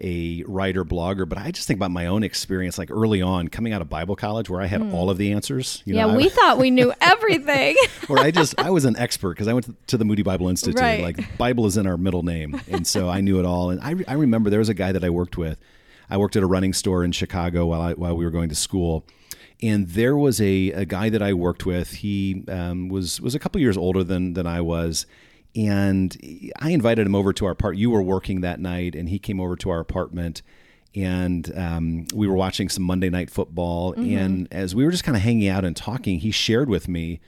a 0.00 0.42
writer 0.46 0.84
blogger, 0.84 1.28
but 1.28 1.38
I 1.38 1.52
just 1.52 1.68
think 1.68 1.78
about 1.78 1.92
my 1.92 2.06
own 2.06 2.24
experience, 2.24 2.78
like 2.78 2.90
early 2.90 3.22
on 3.22 3.48
coming 3.48 3.72
out 3.72 3.80
of 3.80 3.88
Bible 3.88 4.16
college, 4.16 4.50
where 4.50 4.60
I 4.60 4.66
had 4.66 4.80
mm. 4.80 4.92
all 4.92 5.08
of 5.08 5.18
the 5.18 5.32
answers. 5.32 5.82
You 5.84 5.94
yeah, 5.94 6.06
know, 6.06 6.16
we 6.16 6.26
I, 6.26 6.28
thought 6.30 6.58
we 6.58 6.70
knew 6.70 6.92
everything. 7.00 7.76
or 8.08 8.18
I 8.18 8.30
just 8.30 8.58
I 8.58 8.70
was 8.70 8.84
an 8.84 8.96
expert 8.96 9.34
because 9.34 9.46
I 9.46 9.52
went 9.52 9.86
to 9.88 9.96
the 9.96 10.04
Moody 10.04 10.22
Bible 10.22 10.48
Institute. 10.48 10.80
Right. 10.80 11.02
Like 11.02 11.38
Bible 11.38 11.66
is 11.66 11.76
in 11.76 11.86
our 11.86 11.96
middle 11.96 12.22
name, 12.22 12.60
and 12.68 12.86
so 12.86 13.08
I 13.08 13.20
knew 13.20 13.38
it 13.38 13.44
all. 13.44 13.70
And 13.70 13.80
I, 13.80 13.94
I 14.08 14.14
remember 14.14 14.50
there 14.50 14.58
was 14.58 14.68
a 14.68 14.74
guy 14.74 14.92
that 14.92 15.04
I 15.04 15.10
worked 15.10 15.36
with. 15.36 15.58
I 16.10 16.16
worked 16.16 16.36
at 16.36 16.42
a 16.42 16.46
running 16.46 16.72
store 16.72 17.04
in 17.04 17.12
Chicago 17.12 17.66
while 17.66 17.80
I, 17.80 17.92
while 17.94 18.16
we 18.16 18.24
were 18.24 18.30
going 18.30 18.48
to 18.48 18.54
school. 18.54 19.04
And 19.62 19.88
there 19.88 20.16
was 20.16 20.40
a, 20.40 20.72
a 20.72 20.84
guy 20.84 21.08
that 21.08 21.22
I 21.22 21.32
worked 21.32 21.64
with. 21.64 21.92
He 21.92 22.44
um, 22.48 22.88
was 22.88 23.20
was 23.20 23.34
a 23.34 23.38
couple 23.38 23.60
years 23.60 23.76
older 23.76 24.02
than 24.02 24.34
than 24.34 24.46
I 24.46 24.60
was, 24.60 25.06
and 25.56 26.16
I 26.58 26.70
invited 26.70 27.06
him 27.06 27.14
over 27.14 27.32
to 27.34 27.46
our 27.46 27.54
part. 27.54 27.76
You 27.76 27.90
were 27.90 28.02
working 28.02 28.40
that 28.40 28.60
night, 28.60 28.94
and 28.94 29.08
he 29.08 29.18
came 29.18 29.40
over 29.40 29.56
to 29.56 29.70
our 29.70 29.80
apartment, 29.80 30.42
and 30.94 31.50
um, 31.56 32.06
we 32.14 32.26
were 32.26 32.34
watching 32.34 32.68
some 32.68 32.84
Monday 32.84 33.10
Night 33.10 33.30
Football. 33.30 33.94
Mm-hmm. 33.94 34.16
And 34.16 34.48
as 34.52 34.74
we 34.74 34.84
were 34.84 34.90
just 34.90 35.04
kind 35.04 35.16
of 35.16 35.22
hanging 35.22 35.48
out 35.48 35.64
and 35.64 35.76
talking, 35.76 36.20
he 36.20 36.30
shared 36.30 36.68
with 36.68 36.88
me 36.88 37.20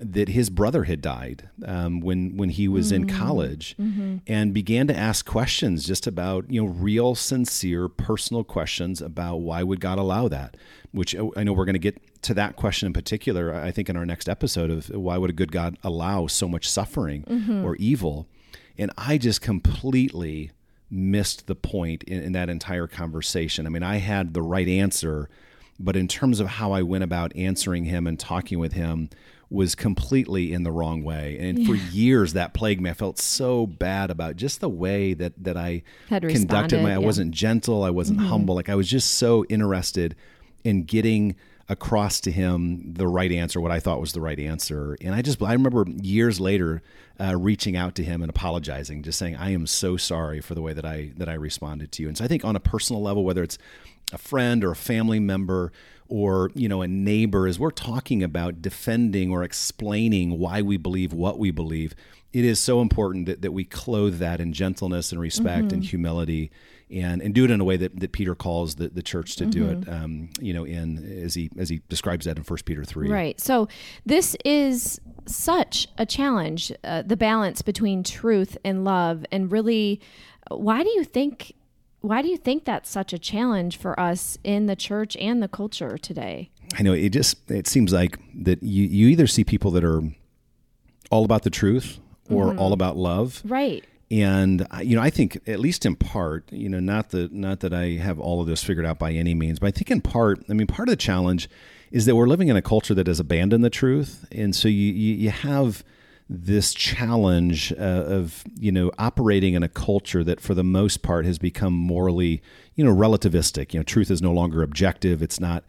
that 0.00 0.28
his 0.28 0.48
brother 0.48 0.84
had 0.84 1.00
died 1.00 1.48
um, 1.64 2.00
when 2.00 2.36
when 2.36 2.50
he 2.50 2.68
was 2.68 2.92
mm-hmm. 2.92 3.08
in 3.08 3.16
college, 3.16 3.76
mm-hmm. 3.78 4.18
and 4.26 4.54
began 4.54 4.86
to 4.86 4.96
ask 4.96 5.26
questions 5.26 5.84
just 5.84 6.06
about 6.06 6.50
you 6.50 6.62
know 6.62 6.68
real, 6.68 7.14
sincere, 7.14 7.88
personal 7.88 8.44
questions 8.44 9.00
about 9.02 9.38
why 9.38 9.62
would 9.62 9.80
God 9.80 9.98
allow 9.98 10.28
that. 10.28 10.56
Which 10.92 11.14
uh, 11.14 11.28
I 11.36 11.44
know 11.44 11.52
we're 11.52 11.64
going 11.64 11.74
to 11.74 11.80
get 11.80 12.22
to 12.22 12.34
that 12.34 12.56
question 12.56 12.86
in 12.86 12.92
particular. 12.92 13.54
I 13.54 13.70
think 13.70 13.88
in 13.88 13.96
our 13.96 14.06
next 14.06 14.28
episode 14.28 14.70
of 14.70 14.88
why 14.90 15.18
would 15.18 15.30
a 15.30 15.34
good 15.34 15.52
God 15.52 15.76
allow 15.82 16.26
so 16.26 16.48
much 16.48 16.68
suffering 16.68 17.24
mm-hmm. 17.24 17.64
or 17.64 17.76
evil, 17.76 18.28
and 18.76 18.92
I 18.96 19.18
just 19.18 19.40
completely 19.40 20.52
missed 20.90 21.46
the 21.46 21.54
point 21.54 22.02
in, 22.04 22.22
in 22.22 22.32
that 22.32 22.48
entire 22.48 22.86
conversation. 22.86 23.66
I 23.66 23.70
mean, 23.70 23.82
I 23.82 23.96
had 23.96 24.32
the 24.32 24.42
right 24.42 24.68
answer, 24.68 25.28
but 25.78 25.96
in 25.96 26.08
terms 26.08 26.40
of 26.40 26.46
how 26.46 26.72
I 26.72 26.82
went 26.82 27.04
about 27.04 27.34
answering 27.36 27.84
him 27.84 28.06
and 28.06 28.18
talking 28.18 28.58
with 28.58 28.72
him 28.72 29.10
was 29.50 29.74
completely 29.74 30.52
in 30.52 30.62
the 30.62 30.70
wrong 30.70 31.02
way. 31.02 31.38
And 31.40 31.58
yeah. 31.58 31.66
for 31.66 31.74
years 31.74 32.34
that 32.34 32.52
plagued 32.52 32.80
me. 32.80 32.90
I 32.90 32.94
felt 32.94 33.18
so 33.18 33.66
bad 33.66 34.10
about 34.10 34.36
just 34.36 34.60
the 34.60 34.68
way 34.68 35.14
that 35.14 35.32
that 35.42 35.56
I 35.56 35.82
Had 36.08 36.28
conducted 36.28 36.82
my 36.82 36.90
I 36.90 36.92
yeah. 36.92 36.98
wasn't 36.98 37.32
gentle, 37.32 37.82
I 37.82 37.90
wasn't 37.90 38.18
mm-hmm. 38.18 38.28
humble. 38.28 38.54
Like 38.54 38.68
I 38.68 38.74
was 38.74 38.88
just 38.88 39.14
so 39.14 39.44
interested 39.48 40.14
in 40.64 40.84
getting 40.84 41.36
across 41.68 42.20
to 42.20 42.30
him 42.30 42.94
the 42.94 43.06
right 43.06 43.30
answer, 43.30 43.60
what 43.60 43.70
I 43.70 43.78
thought 43.78 44.00
was 44.00 44.12
the 44.12 44.20
right 44.20 44.38
answer. 44.38 44.96
And 45.02 45.14
I 45.14 45.22
just, 45.22 45.42
I 45.42 45.52
remember 45.52 45.84
years 46.02 46.40
later 46.40 46.82
uh, 47.20 47.36
reaching 47.36 47.76
out 47.76 47.94
to 47.96 48.04
him 48.04 48.22
and 48.22 48.30
apologizing, 48.30 49.02
just 49.02 49.18
saying, 49.18 49.36
I 49.36 49.50
am 49.50 49.66
so 49.66 49.96
sorry 49.96 50.40
for 50.40 50.54
the 50.54 50.62
way 50.62 50.72
that 50.72 50.86
I, 50.86 51.12
that 51.18 51.28
I 51.28 51.34
responded 51.34 51.92
to 51.92 52.02
you. 52.02 52.08
And 52.08 52.16
so 52.16 52.24
I 52.24 52.28
think 52.28 52.44
on 52.44 52.56
a 52.56 52.60
personal 52.60 53.02
level, 53.02 53.22
whether 53.22 53.42
it's 53.42 53.58
a 54.12 54.18
friend 54.18 54.64
or 54.64 54.70
a 54.70 54.76
family 54.76 55.20
member 55.20 55.70
or 56.08 56.50
you 56.54 56.68
know 56.68 56.82
a 56.82 56.88
neighbor 56.88 57.46
as 57.46 57.58
we're 57.58 57.70
talking 57.70 58.22
about 58.22 58.60
defending 58.60 59.30
or 59.30 59.42
explaining 59.42 60.38
why 60.38 60.62
we 60.62 60.76
believe 60.76 61.12
what 61.12 61.38
we 61.38 61.50
believe 61.50 61.94
it 62.32 62.44
is 62.44 62.60
so 62.60 62.82
important 62.82 63.26
that, 63.26 63.40
that 63.42 63.52
we 63.52 63.64
clothe 63.64 64.18
that 64.18 64.40
in 64.40 64.52
gentleness 64.52 65.12
and 65.12 65.20
respect 65.20 65.66
mm-hmm. 65.66 65.74
and 65.74 65.84
humility 65.84 66.50
and 66.90 67.20
and 67.20 67.34
do 67.34 67.44
it 67.44 67.50
in 67.50 67.60
a 67.60 67.64
way 67.64 67.76
that, 67.76 67.98
that 68.00 68.12
Peter 68.12 68.34
calls 68.34 68.76
the, 68.76 68.88
the 68.88 69.02
church 69.02 69.36
to 69.36 69.44
mm-hmm. 69.44 69.50
do 69.50 69.68
it 69.68 69.80
mm-hmm. 69.82 70.04
um, 70.04 70.30
you 70.40 70.52
know 70.52 70.64
in 70.64 71.22
as 71.22 71.34
he 71.34 71.50
as 71.58 71.68
he 71.68 71.82
describes 71.88 72.24
that 72.24 72.36
in 72.36 72.42
First 72.42 72.64
Peter 72.64 72.84
3 72.84 73.08
right 73.08 73.40
so 73.40 73.68
this 74.06 74.36
is 74.44 75.00
such 75.26 75.86
a 75.98 76.06
challenge 76.06 76.72
uh, 76.84 77.02
the 77.02 77.16
balance 77.16 77.62
between 77.62 78.02
truth 78.02 78.56
and 78.64 78.84
love 78.84 79.24
and 79.30 79.52
really 79.52 80.00
why 80.50 80.82
do 80.82 80.88
you 80.90 81.04
think 81.04 81.52
why 82.08 82.22
do 82.22 82.28
you 82.28 82.38
think 82.38 82.64
that's 82.64 82.88
such 82.88 83.12
a 83.12 83.18
challenge 83.18 83.76
for 83.76 83.98
us 84.00 84.38
in 84.42 84.64
the 84.64 84.74
church 84.74 85.14
and 85.18 85.42
the 85.42 85.48
culture 85.48 85.98
today? 85.98 86.50
I 86.78 86.82
know 86.82 86.94
it 86.94 87.10
just 87.10 87.50
it 87.50 87.66
seems 87.66 87.92
like 87.92 88.18
that 88.44 88.62
you 88.62 88.84
you 88.84 89.08
either 89.08 89.26
see 89.26 89.44
people 89.44 89.70
that 89.72 89.84
are 89.84 90.00
all 91.10 91.26
about 91.26 91.42
the 91.42 91.50
truth 91.50 92.00
or 92.30 92.46
mm-hmm. 92.46 92.58
all 92.58 92.72
about 92.72 92.96
love. 92.96 93.42
Right. 93.44 93.84
and 94.10 94.66
you 94.82 94.96
know, 94.96 95.02
I 95.02 95.10
think 95.10 95.38
at 95.46 95.60
least 95.60 95.84
in 95.84 95.96
part, 95.96 96.50
you 96.50 96.70
know, 96.70 96.80
not 96.80 97.10
that 97.10 97.32
not 97.32 97.60
that 97.60 97.74
I 97.74 97.98
have 97.98 98.18
all 98.18 98.40
of 98.40 98.46
this 98.46 98.64
figured 98.64 98.86
out 98.86 98.98
by 98.98 99.12
any 99.12 99.34
means, 99.34 99.58
but 99.58 99.66
I 99.66 99.70
think 99.70 99.90
in 99.90 100.00
part, 100.00 100.42
I 100.48 100.54
mean, 100.54 100.66
part 100.66 100.88
of 100.88 100.92
the 100.92 100.96
challenge 100.96 101.50
is 101.90 102.06
that 102.06 102.16
we're 102.16 102.26
living 102.26 102.48
in 102.48 102.56
a 102.56 102.62
culture 102.62 102.94
that 102.94 103.06
has 103.06 103.20
abandoned 103.20 103.62
the 103.62 103.70
truth, 103.70 104.26
and 104.32 104.56
so 104.56 104.66
you 104.68 104.92
you, 104.94 105.14
you 105.14 105.30
have 105.30 105.84
this 106.30 106.74
challenge 106.74 107.72
uh, 107.72 108.04
of 108.06 108.44
you 108.58 108.70
know 108.70 108.90
operating 108.98 109.54
in 109.54 109.62
a 109.62 109.68
culture 109.68 110.22
that 110.22 110.40
for 110.40 110.54
the 110.54 110.64
most 110.64 111.02
part 111.02 111.24
has 111.24 111.38
become 111.38 111.72
morally 111.72 112.42
you 112.74 112.84
know 112.84 112.94
relativistic 112.94 113.72
you 113.72 113.80
know 113.80 113.84
truth 113.84 114.10
is 114.10 114.20
no 114.20 114.30
longer 114.30 114.62
objective 114.62 115.22
it's 115.22 115.40
not 115.40 115.64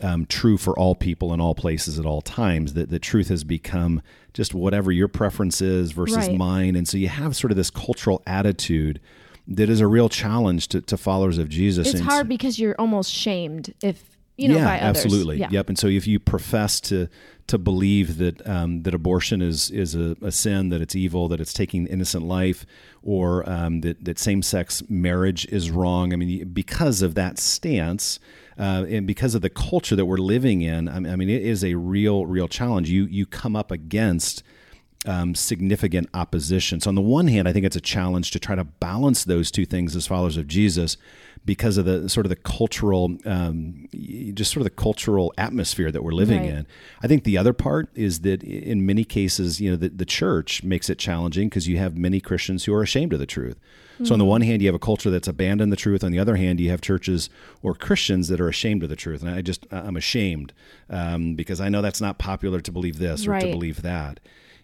um, 0.00 0.26
true 0.26 0.56
for 0.56 0.78
all 0.78 0.94
people 0.94 1.32
in 1.32 1.40
all 1.40 1.54
places 1.54 1.98
at 1.98 2.06
all 2.06 2.20
times. 2.20 2.74
That 2.74 2.90
the 2.90 2.98
truth 2.98 3.28
has 3.28 3.44
become 3.44 4.02
just 4.34 4.54
whatever 4.54 4.92
your 4.92 5.08
preference 5.08 5.60
is 5.60 5.92
versus 5.92 6.28
right. 6.28 6.36
mine, 6.36 6.76
and 6.76 6.86
so 6.86 6.96
you 6.96 7.08
have 7.08 7.36
sort 7.36 7.50
of 7.50 7.56
this 7.56 7.70
cultural 7.70 8.22
attitude 8.26 9.00
that 9.48 9.70
is 9.70 9.80
a 9.80 9.86
real 9.86 10.08
challenge 10.08 10.68
to, 10.68 10.80
to 10.82 10.96
followers 10.96 11.38
of 11.38 11.48
Jesus. 11.48 11.88
It's 11.88 12.00
and 12.00 12.08
hard 12.08 12.28
because 12.28 12.58
you're 12.58 12.74
almost 12.78 13.12
shamed 13.12 13.72
if 13.82 14.15
you 14.36 14.48
know 14.48 14.56
yeah, 14.56 14.64
by 14.64 14.80
others. 14.80 15.04
absolutely, 15.04 15.38
yeah. 15.38 15.48
yep. 15.50 15.68
And 15.68 15.78
so 15.78 15.86
if 15.86 16.06
you 16.06 16.18
profess 16.18 16.80
to 16.82 17.08
to 17.46 17.58
believe 17.58 18.18
that 18.18 18.46
um, 18.46 18.82
that 18.82 18.94
abortion 18.94 19.40
is 19.40 19.70
is 19.70 19.94
a, 19.94 20.16
a, 20.22 20.32
sin, 20.32 20.68
that 20.70 20.80
it's 20.80 20.94
evil, 20.94 21.28
that 21.28 21.40
it's 21.40 21.52
taking 21.52 21.86
innocent 21.86 22.24
life, 22.24 22.66
or 23.02 23.48
um, 23.48 23.80
that 23.80 24.04
that 24.04 24.18
same 24.18 24.42
sex 24.42 24.82
marriage 24.88 25.46
is 25.46 25.70
wrong. 25.70 26.12
I 26.12 26.16
mean, 26.16 26.48
because 26.48 27.02
of 27.02 27.14
that 27.14 27.38
stance, 27.38 28.18
uh, 28.58 28.84
and 28.88 29.06
because 29.06 29.34
of 29.34 29.42
the 29.42 29.50
culture 29.50 29.96
that 29.96 30.06
we're 30.06 30.16
living 30.16 30.62
in, 30.62 30.88
I 30.88 31.16
mean, 31.16 31.30
it 31.30 31.42
is 31.42 31.64
a 31.64 31.74
real, 31.74 32.26
real 32.26 32.48
challenge. 32.48 32.90
You 32.90 33.04
you 33.04 33.26
come 33.26 33.56
up 33.56 33.70
against 33.70 34.42
um, 35.06 35.34
significant 35.34 36.08
opposition. 36.14 36.80
So 36.80 36.88
on 36.88 36.94
the 36.94 37.00
one 37.00 37.28
hand, 37.28 37.48
I 37.48 37.52
think 37.52 37.64
it's 37.64 37.76
a 37.76 37.80
challenge 37.80 38.32
to 38.32 38.38
try 38.38 38.54
to 38.54 38.64
balance 38.64 39.24
those 39.24 39.50
two 39.50 39.64
things 39.64 39.94
as 39.94 40.06
followers 40.06 40.36
of 40.36 40.48
Jesus, 40.48 40.96
because 41.46 41.78
of 41.78 41.84
the 41.84 42.08
sort 42.08 42.26
of 42.26 42.30
the 42.30 42.36
cultural, 42.36 43.16
um, 43.24 43.88
just 44.34 44.52
sort 44.52 44.60
of 44.60 44.64
the 44.64 44.82
cultural 44.82 45.32
atmosphere 45.38 45.92
that 45.92 46.02
we're 46.02 46.12
living 46.12 46.40
right. 46.40 46.50
in. 46.50 46.66
I 47.02 47.06
think 47.06 47.24
the 47.24 47.38
other 47.38 47.52
part 47.52 47.88
is 47.94 48.20
that 48.20 48.42
in 48.42 48.84
many 48.84 49.04
cases, 49.04 49.60
you 49.60 49.70
know, 49.70 49.76
the, 49.76 49.88
the 49.88 50.04
church 50.04 50.64
makes 50.64 50.90
it 50.90 50.98
challenging 50.98 51.48
because 51.48 51.68
you 51.68 51.78
have 51.78 51.96
many 51.96 52.20
Christians 52.20 52.64
who 52.64 52.74
are 52.74 52.82
ashamed 52.82 53.12
of 53.12 53.20
the 53.20 53.26
truth. 53.26 53.56
So 54.04 54.12
on 54.12 54.18
the 54.18 54.26
hmm. 54.26 54.30
one 54.30 54.40
hand, 54.42 54.60
you 54.60 54.68
have 54.68 54.74
a 54.74 54.80
culture 54.80 55.10
that's 55.10 55.28
abandoned 55.28 55.72
the 55.72 55.76
truth. 55.76 56.04
On 56.04 56.12
the 56.12 56.18
other 56.18 56.36
hand, 56.36 56.60
you 56.60 56.68
have 56.70 56.82
churches 56.82 57.30
or 57.62 57.74
Christians 57.74 58.28
that 58.28 58.40
are 58.40 58.48
ashamed 58.48 58.82
of 58.82 58.90
the 58.90 58.96
truth. 58.96 59.22
And 59.22 59.30
I 59.30 59.40
just 59.40 59.66
I'm 59.70 59.96
ashamed 59.96 60.52
um, 60.90 61.34
because 61.34 61.60
I 61.62 61.70
know 61.70 61.80
that's 61.80 62.00
not 62.00 62.18
popular 62.18 62.60
to 62.60 62.72
believe 62.72 62.98
this 62.98 63.26
or 63.26 63.30
right. 63.30 63.40
to 63.40 63.50
believe 63.50 63.82
that. 63.82 64.20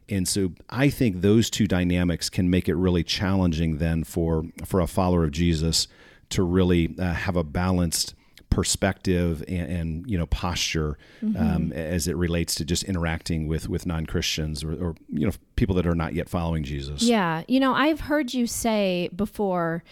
And 0.08 0.28
so 0.28 0.52
I 0.68 0.90
think 0.90 1.20
those 1.20 1.48
two 1.48 1.66
dynamics 1.66 2.28
can 2.28 2.50
make 2.50 2.68
it 2.68 2.74
really 2.74 3.02
challenging 3.04 3.78
then 3.78 4.04
for 4.04 4.44
for 4.64 4.80
a 4.80 4.86
follower 4.86 5.24
of 5.24 5.30
Jesus 5.30 5.88
to 6.32 6.42
really 6.42 6.94
uh, 6.98 7.12
have 7.12 7.36
a 7.36 7.44
balanced 7.44 8.14
perspective 8.52 9.42
and, 9.48 9.72
and 9.72 10.10
you 10.10 10.18
know 10.18 10.26
posture 10.26 10.98
mm-hmm. 11.22 11.42
um, 11.42 11.72
as 11.72 12.06
it 12.06 12.16
relates 12.16 12.54
to 12.54 12.64
just 12.66 12.82
interacting 12.84 13.48
with 13.48 13.66
with 13.68 13.86
non 13.86 14.04
Christians 14.04 14.62
or, 14.62 14.72
or, 14.72 14.94
you 15.08 15.26
know 15.26 15.32
people 15.56 15.74
that 15.76 15.86
are 15.86 15.94
not 15.94 16.12
yet 16.12 16.28
following 16.28 16.62
Jesus. 16.62 17.02
Yeah, 17.02 17.44
you 17.48 17.58
know 17.58 17.72
I've 17.72 18.00
heard 18.00 18.34
you 18.34 18.46
say 18.46 19.08
before, 19.16 19.82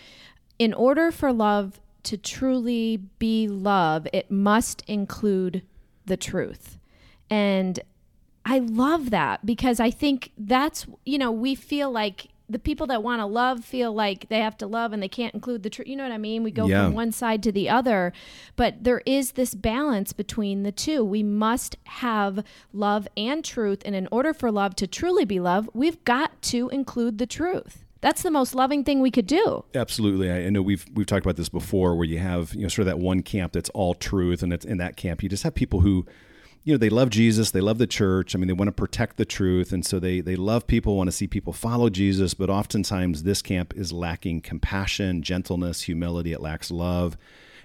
in 0.59 0.75
order 0.75 1.11
for 1.11 1.33
love 1.33 1.81
to 2.03 2.19
truly 2.19 2.99
be 3.19 3.49
love, 3.49 4.07
it 4.13 4.31
must 4.31 4.83
include 4.87 5.63
the 6.05 6.19
truth, 6.19 6.79
and 7.31 7.81
I 8.45 8.59
love 8.59 9.09
that 9.11 9.47
because 9.47 9.81
I 9.81 9.91
think 9.91 10.33
that's 10.37 10.87
you 11.07 11.17
know 11.17 11.33
we 11.33 11.55
feel 11.55 11.91
like 11.91 12.29
the 12.51 12.59
people 12.59 12.87
that 12.89 13.03
want 13.03 13.21
to 13.21 13.27
love 13.27 13.65
feel 13.65 13.93
like 13.93 14.29
they 14.29 14.41
have 14.41 14.57
to 14.59 14.67
love 14.67 14.93
and 14.93 15.03
they 15.03 15.09
can't 15.09 15.35
include 15.35 15.63
the 15.63 15.71
truth. 15.71 15.89
You 15.89 15.97
know 15.97 16.03
what 16.03 16.13
I 16.13 16.19
mean? 16.19 16.43
We 16.43 16.51
go 16.51 16.67
yeah. 16.67 16.87
from 16.87 16.95
one 16.95 17.13
side 17.13 17.43
to 17.45 17.53
the 17.53 17.69
other, 17.69 18.13
but 18.57 18.85
there 18.85 19.03
is 19.07 19.33
this 19.33 19.55
balance 19.55 20.13
between 20.13 20.63
the 20.63 20.73
two. 20.73 21.05
We 21.05 21.23
must 21.23 21.77
have 21.85 22.45
love 22.73 23.07
and 23.17 23.45
truth, 23.45 23.83
and 23.85 23.95
in 23.95 24.09
order 24.11 24.35
for 24.35 24.51
love 24.51 24.75
to 24.77 24.87
truly 24.87 25.25
be 25.25 25.41
love, 25.41 25.69
we've 25.75 26.03
got 26.05 26.41
to 26.43 26.69
include 26.71 27.19
the 27.19 27.27
truth. 27.27 27.85
That's 28.01 28.23
the 28.23 28.31
most 28.31 28.55
loving 28.55 28.83
thing 28.83 29.01
we 29.01 29.11
could 29.11 29.27
do. 29.27 29.65
Absolutely. 29.75 30.33
I 30.33 30.49
know 30.49 30.63
we've 30.63 30.87
we've 30.95 31.07
talked 31.07 31.27
about 31.27 31.37
this 31.37 31.51
before 31.51 31.95
where 31.97 32.07
you 32.07 32.19
have, 32.19 32.55
you 32.55 32.63
know, 32.63 32.69
sort 32.69 32.81
of 32.81 32.87
that 32.87 32.99
one 32.99 33.23
camp 33.23 33.53
that's 33.53 33.69
all 33.71 33.95
truth 33.95 34.43
and 34.43 34.53
it's 34.53 34.65
in 34.65 34.79
that 34.79 34.97
camp 34.97 35.23
you 35.23 35.29
just 35.29 35.43
have 35.43 35.55
people 35.55 35.81
who 35.81 36.07
you 36.65 36.75
know 36.75 36.79
they 36.79 36.91
love 36.91 37.11
jesus 37.11 37.51
they 37.51 37.61
love 37.61 37.79
the 37.79 37.87
church 37.87 38.35
i 38.35 38.39
mean 38.39 38.47
they 38.47 38.53
want 38.53 38.69
to 38.69 38.73
protect 38.73 39.17
the 39.17 39.25
truth 39.25 39.73
and 39.73 39.85
so 39.85 39.99
they 39.99 40.21
they 40.21 40.37
love 40.37 40.67
people 40.67 40.97
want 40.97 41.09
to 41.09 41.13
see 41.13 41.27
people 41.27 41.53
follow 41.53 41.89
jesus 41.89 42.35
but 42.35 42.51
oftentimes 42.51 43.23
this 43.23 43.43
camp 43.43 43.75
is 43.77 43.93
lacking 43.93 44.41
compassion 44.41 45.23
gentleness 45.23 45.83
humility 45.83 46.33
it 46.33 46.41
lacks 46.41 46.71
love 46.71 47.17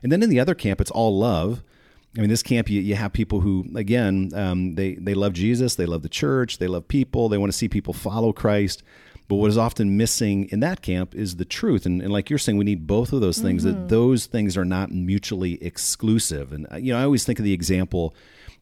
and 0.02 0.12
then 0.12 0.24
in 0.24 0.30
the 0.30 0.40
other 0.40 0.56
camp 0.56 0.80
it's 0.80 0.92
all 0.92 1.18
love 1.18 1.64
I 2.18 2.22
mean, 2.22 2.30
this 2.30 2.44
camp, 2.44 2.70
you, 2.70 2.80
you 2.80 2.96
have 2.96 3.12
people 3.12 3.42
who, 3.42 3.66
again, 3.76 4.32
um, 4.34 4.76
they, 4.76 4.94
they 4.94 5.14
love 5.14 5.34
Jesus, 5.34 5.76
they 5.76 5.86
love 5.86 6.02
the 6.02 6.10
church, 6.10 6.60
they 6.60 6.68
love 6.68 6.88
people, 6.88 7.28
they 7.28 7.38
want 7.38 7.52
to 7.52 7.58
see 7.58 7.68
people 7.68 7.94
follow 7.94 8.32
Christ. 8.32 8.84
But 9.28 9.36
what 9.36 9.50
is 9.50 9.58
often 9.58 9.98
missing 9.98 10.48
in 10.50 10.60
that 10.62 10.82
camp 10.82 11.14
is 11.14 11.36
the 11.36 11.46
truth. 11.46 11.86
And, 11.86 12.02
and 12.02 12.14
like 12.14 12.30
you're 12.30 12.40
saying, 12.40 12.58
we 12.58 12.64
need 12.64 12.88
both 12.88 13.12
of 13.12 13.22
those 13.22 13.40
things, 13.40 13.66
mm-hmm. 13.66 13.82
that 13.82 13.90
those 13.90 14.28
things 14.28 14.56
are 14.56 14.64
not 14.64 14.92
mutually 14.92 15.62
exclusive. 15.64 16.54
And, 16.54 16.68
uh, 16.72 16.78
you 16.78 16.94
know, 16.94 17.00
I 17.00 17.04
always 17.04 17.26
think 17.26 17.40
of 17.40 17.46
the 17.46 17.54
example 17.54 18.16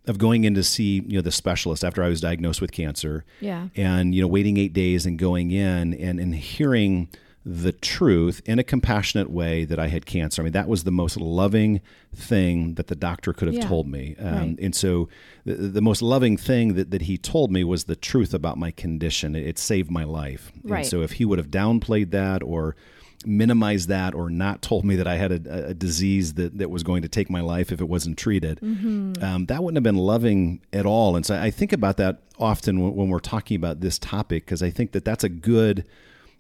of 0.06 0.18
going 0.18 0.44
in 0.44 0.54
to 0.56 0.64
see 0.64 1.04
you 1.08 1.18
know 1.18 1.22
the 1.22 1.32
specialist 1.32 1.84
after 1.84 2.04
I 2.04 2.10
was 2.10 2.22
diagnosed 2.22 2.62
with 2.62 2.72
cancer. 2.72 3.26
Yeah. 3.40 3.68
And 3.76 4.14
you 4.14 4.22
know 4.22 4.28
waiting 4.28 4.58
8 4.58 4.74
days 4.74 5.06
and 5.06 5.18
going 5.18 5.52
in 5.52 5.94
and 5.94 6.20
and 6.20 6.36
hearing 6.36 7.10
the 7.46 7.74
truth 7.74 8.42
in 8.46 8.58
a 8.58 8.64
compassionate 8.64 9.30
way 9.30 9.66
that 9.66 9.78
I 9.78 9.88
had 9.88 10.06
cancer. 10.06 10.42
I 10.42 10.44
mean, 10.44 10.54
that 10.54 10.68
was 10.68 10.86
the 10.86 10.92
most 10.92 11.18
loving 11.18 11.82
thing 12.16 12.76
that 12.76 12.88
the 12.88 12.96
doctor 12.96 13.34
could 13.34 13.48
have 13.48 13.58
yeah. 13.58 13.68
told 13.68 13.88
me. 13.88 14.16
Um, 14.18 14.34
right. 14.34 14.60
And 14.60 14.74
so, 14.74 15.10
the, 15.46 15.56
the, 15.56 15.82
most 15.82 16.02
loving 16.02 16.38
thing 16.38 16.76
that, 16.76 16.92
that 16.92 17.04
he 17.04 17.18
told 17.18 17.52
me 17.52 17.66
was 17.66 17.84
the 17.84 17.98
truth 17.98 18.34
about 18.34 18.58
my 18.58 18.72
condition. 18.72 19.36
It, 19.36 19.46
it 19.46 19.60
saved 19.60 19.92
my 19.92 20.06
life. 20.06 20.54
Right. 20.64 20.80
And 20.80 20.88
so, 20.88 21.02
if 21.02 21.14
he 21.14 21.26
would 21.26 21.38
have 21.38 21.50
downplayed 21.50 22.12
that 22.12 22.42
or 22.44 22.78
minimized 23.26 23.90
that 23.90 24.14
or 24.14 24.30
not 24.30 24.62
told 24.62 24.86
me 24.86 24.96
that 24.96 25.08
I 25.08 25.16
had 25.16 25.32
a, 25.32 25.68
a, 25.68 25.74
disease 25.74 26.36
that, 26.36 26.58
that 26.58 26.70
was 26.70 26.84
going 26.84 27.02
to 27.02 27.08
take 27.08 27.30
my 27.30 27.42
life 27.42 27.72
if 27.72 27.82
it 27.82 27.88
wasn't 27.90 28.18
treated, 28.18 28.60
mm-hmm. 28.60 29.24
um, 29.24 29.46
that 29.48 29.64
wouldn't 29.64 29.78
have 29.78 29.84
been 29.84 30.02
loving 30.02 30.62
at 30.72 30.86
all. 30.86 31.16
And 31.16 31.26
so 31.26 31.40
I 31.40 31.52
think 31.52 31.74
about 31.74 31.98
that 31.98 32.22
often 32.40 32.82
when, 32.82 32.96
when 32.96 33.10
we're 33.10 33.20
talking 33.20 33.56
about 33.56 33.82
this 33.82 34.00
topic 34.00 34.46
because 34.46 34.64
I 34.64 34.70
think 34.70 34.92
that 34.92 35.06
that's 35.06 35.24
a 35.24 35.30
good 35.30 35.86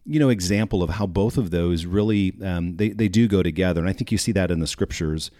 you 0.05 0.19
know 0.19 0.29
example 0.29 0.83
of 0.83 0.89
how 0.91 1.05
both 1.07 1.37
of 1.37 1.51
those 1.51 1.85
really 1.85 2.33
um, 2.43 2.75
they, 2.77 2.89
they 2.89 3.07
do 3.07 3.27
go 3.27 3.41
together 3.41 3.79
and 3.79 3.89
i 3.89 3.93
think 3.93 4.11
you 4.11 4.17
see 4.17 4.31
that 4.31 4.51
in 4.51 4.59
the 4.59 4.67
scriptures 4.67 5.31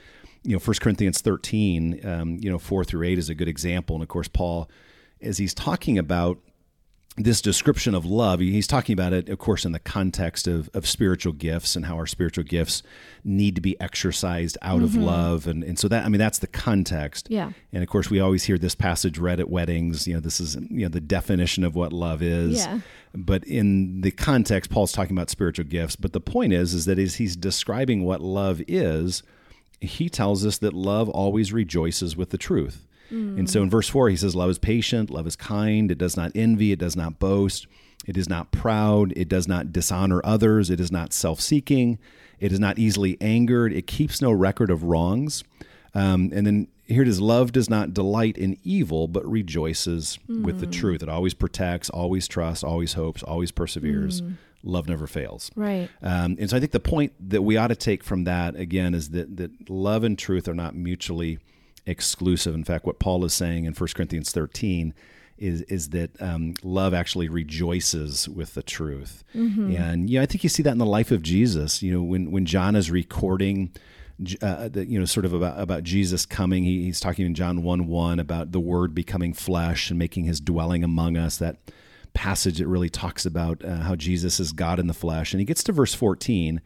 you 0.44 0.54
know 0.54 0.60
1 0.60 0.76
corinthians 0.80 1.22
13 1.22 2.06
um, 2.06 2.38
you 2.42 2.50
know 2.50 2.58
4 2.58 2.84
through 2.84 3.06
8 3.06 3.18
is 3.18 3.30
a 3.30 3.36
good 3.36 3.48
example 3.48 3.96
and 3.96 4.04
of 4.04 4.10
course 4.10 4.28
paul 4.28 4.70
as 5.22 5.38
he's 5.38 5.54
talking 5.54 5.98
about 5.98 6.38
this 7.16 7.42
description 7.42 7.94
of 7.94 8.06
love, 8.06 8.40
he's 8.40 8.66
talking 8.66 8.94
about 8.94 9.14
it, 9.14 9.30
of 9.30 9.38
course, 9.38 9.66
in 9.66 9.72
the 9.72 9.80
context 9.80 10.48
of, 10.48 10.68
of 10.74 10.88
spiritual 10.88 11.32
gifts 11.32 11.76
and 11.76 11.86
how 11.86 11.96
our 11.96 12.08
spiritual 12.08 12.44
gifts 12.44 12.82
need 13.24 13.54
to 13.54 13.62
be 13.62 13.80
exercised 13.80 14.58
out 14.64 14.78
mm-hmm. 14.78 14.86
of 14.86 14.96
love. 14.96 15.46
And, 15.46 15.64
and 15.64 15.78
so 15.78 15.88
that, 15.90 16.06
I 16.06 16.10
mean, 16.10 16.18
that's 16.18 16.40
the 16.40 16.48
context. 16.48 17.28
Yeah. 17.30 17.52
And 17.72 17.84
of 17.84 17.90
course, 17.90 18.10
we 18.10 18.20
always 18.20 18.46
hear 18.46 18.58
this 18.58 18.74
passage 18.74 19.20
read 19.20 19.40
at 19.40 19.48
weddings. 19.48 20.08
You 20.08 20.16
know, 20.16 20.20
this 20.22 20.40
is, 20.40 20.56
you 20.56 20.86
know, 20.86 20.90
the 20.90 21.02
definition 21.02 21.64
of 21.64 21.76
what 21.76 21.94
love 21.94 22.24
is. 22.24 22.66
Yeah. 22.66 22.80
But 23.14 23.44
in 23.44 24.02
the 24.02 24.10
context, 24.10 24.72
Paul's 24.72 24.92
talking 24.92 25.16
about 25.16 25.30
spiritual 25.30 25.66
gifts. 25.66 25.96
But 25.96 26.14
the 26.14 26.20
point 26.20 26.54
is, 26.54 26.74
is 26.74 26.86
that 26.86 26.98
as 26.98 27.16
he's 27.16 27.36
describing 27.36 28.04
what 28.04 28.22
love 28.22 28.64
is, 28.68 29.22
he 29.80 30.10
tells 30.10 30.46
us 30.46 30.58
that 30.60 30.74
love 30.74 31.10
always 31.10 31.54
rejoices 31.54 32.18
with 32.18 32.32
the 32.32 32.40
truth. 32.40 32.88
Mm. 33.14 33.38
And 33.40 33.50
so 33.50 33.62
in 33.62 33.70
verse 33.70 33.88
4, 33.88 34.10
he 34.10 34.16
says, 34.18 34.36
Love 34.36 34.50
is 34.50 34.58
patient, 34.58 35.10
love 35.10 35.28
is 35.28 35.36
kind, 35.36 35.92
it 35.92 35.98
does 35.98 36.18
not 36.18 36.32
envy, 36.34 36.72
it 36.72 36.80
does 36.80 36.96
not 36.96 37.20
boast, 37.20 37.68
it 38.06 38.18
is 38.18 38.28
not 38.28 38.52
proud, 38.52 39.14
it 39.16 39.30
does 39.30 39.48
not 39.48 39.72
dishonor 39.72 40.22
others, 40.24 40.70
it 40.70 40.80
is 40.80 40.92
not 40.92 41.14
self 41.14 41.40
seeking, 41.40 42.00
it 42.40 42.52
is 42.52 42.60
not 42.60 42.80
easily 42.80 43.18
angered, 43.22 43.72
it 43.72 43.88
keeps 43.88 44.22
no 44.22 44.32
record 44.32 44.72
of 44.72 44.84
wrongs. 44.84 45.44
Um, 45.96 46.32
and 46.34 46.48
then 46.48 46.68
here 46.86 47.04
it 47.04 47.08
is 47.08 47.22
love 47.22 47.52
does 47.52 47.70
not 47.70 47.94
delight 47.94 48.38
in 48.38 48.58
evil, 48.64 49.08
but 49.08 49.26
rejoices 49.30 50.18
mm. 50.28 50.44
with 50.44 50.60
the 50.60 50.68
mm. 50.68 50.72
truth. 50.72 51.04
It 51.04 51.10
always 51.10 51.34
protects, 51.34 51.90
always 51.90 52.28
trusts, 52.28 52.64
always 52.64 52.94
hopes, 52.94 53.24
always 53.24 53.52
perseveres. 53.52 54.22
Mm. 54.22 54.38
Love 54.64 54.88
never 54.88 55.08
fails. 55.08 55.52
Right. 55.56 55.90
Um, 56.02 56.38
and 56.40 56.50
so 56.50 56.58
I 56.58 56.60
think 56.60 56.72
the 56.72 56.80
point 56.80 57.14
that 57.30 57.42
we 57.42 57.58
ought 57.58 57.68
to 57.68 57.76
take 57.76 58.04
from 58.04 58.24
that, 58.24 58.56
again, 58.56 58.94
is 58.94 59.10
that, 59.10 59.36
that 59.38 59.70
love 59.70 60.04
and 60.04 60.18
truth 60.18 60.48
are 60.48 60.54
not 60.54 60.74
mutually 60.74 61.40
exclusive. 61.86 62.56
In 62.56 62.64
fact, 62.64 62.86
what 62.86 63.00
Paul 63.00 63.26
is 63.26 63.34
saying 63.34 63.66
in 63.66 63.74
1 63.74 63.90
Corinthians 63.96 64.32
13 64.32 64.94
is 65.38 65.62
is 65.64 65.90
that 65.90 66.22
um, 66.22 66.54
love 66.62 66.94
actually 66.94 67.28
rejoices 67.28 68.30
with 68.30 68.54
the 68.54 68.64
truth. 68.64 69.24
Mm-hmm. 69.36 69.76
And 69.76 70.10
you 70.10 70.20
know, 70.20 70.24
I 70.24 70.26
think 70.26 70.44
you 70.44 70.50
see 70.50 70.64
that 70.64 70.72
in 70.72 70.78
the 70.78 70.86
life 70.86 71.12
of 71.12 71.22
Jesus. 71.22 71.82
You 71.82 71.94
know, 71.94 72.04
when 72.04 72.32
when 72.32 72.46
John 72.46 72.76
is 72.76 72.92
recording. 72.92 73.72
Uh, 74.44 74.70
the, 74.70 74.86
you 74.86 75.00
know, 75.00 75.06
sort 75.06 75.26
of 75.26 75.34
about 75.34 75.60
about 75.60 75.84
Jesus 75.84 76.24
coming. 76.24 76.64
He, 76.64 76.84
he's 76.84 77.00
talking 77.00 77.26
in 77.26 77.34
John 77.34 77.64
one 77.64 77.88
one 77.88 78.20
about 78.20 78.52
the 78.52 78.60
Word 78.60 78.94
becoming 78.94 79.34
flesh 79.34 79.90
and 79.90 79.98
making 79.98 80.26
His 80.26 80.40
dwelling 80.40 80.84
among 80.84 81.18
us. 81.18 81.38
That 81.38 81.58
passage 82.14 82.60
that 82.60 82.68
really 82.68 82.90
talks 82.90 83.26
about 83.26 83.64
uh, 83.66 83.78
how 83.78 83.96
Jesus 83.96 84.40
is 84.40 84.52
God 84.52 84.80
in 84.80 84.88
the 84.88 84.94
flesh. 84.94 85.34
And 85.34 85.40
he 85.40 85.46
gets 85.46 85.64
to 85.64 85.72
verse 85.72 85.94
14 85.94 86.62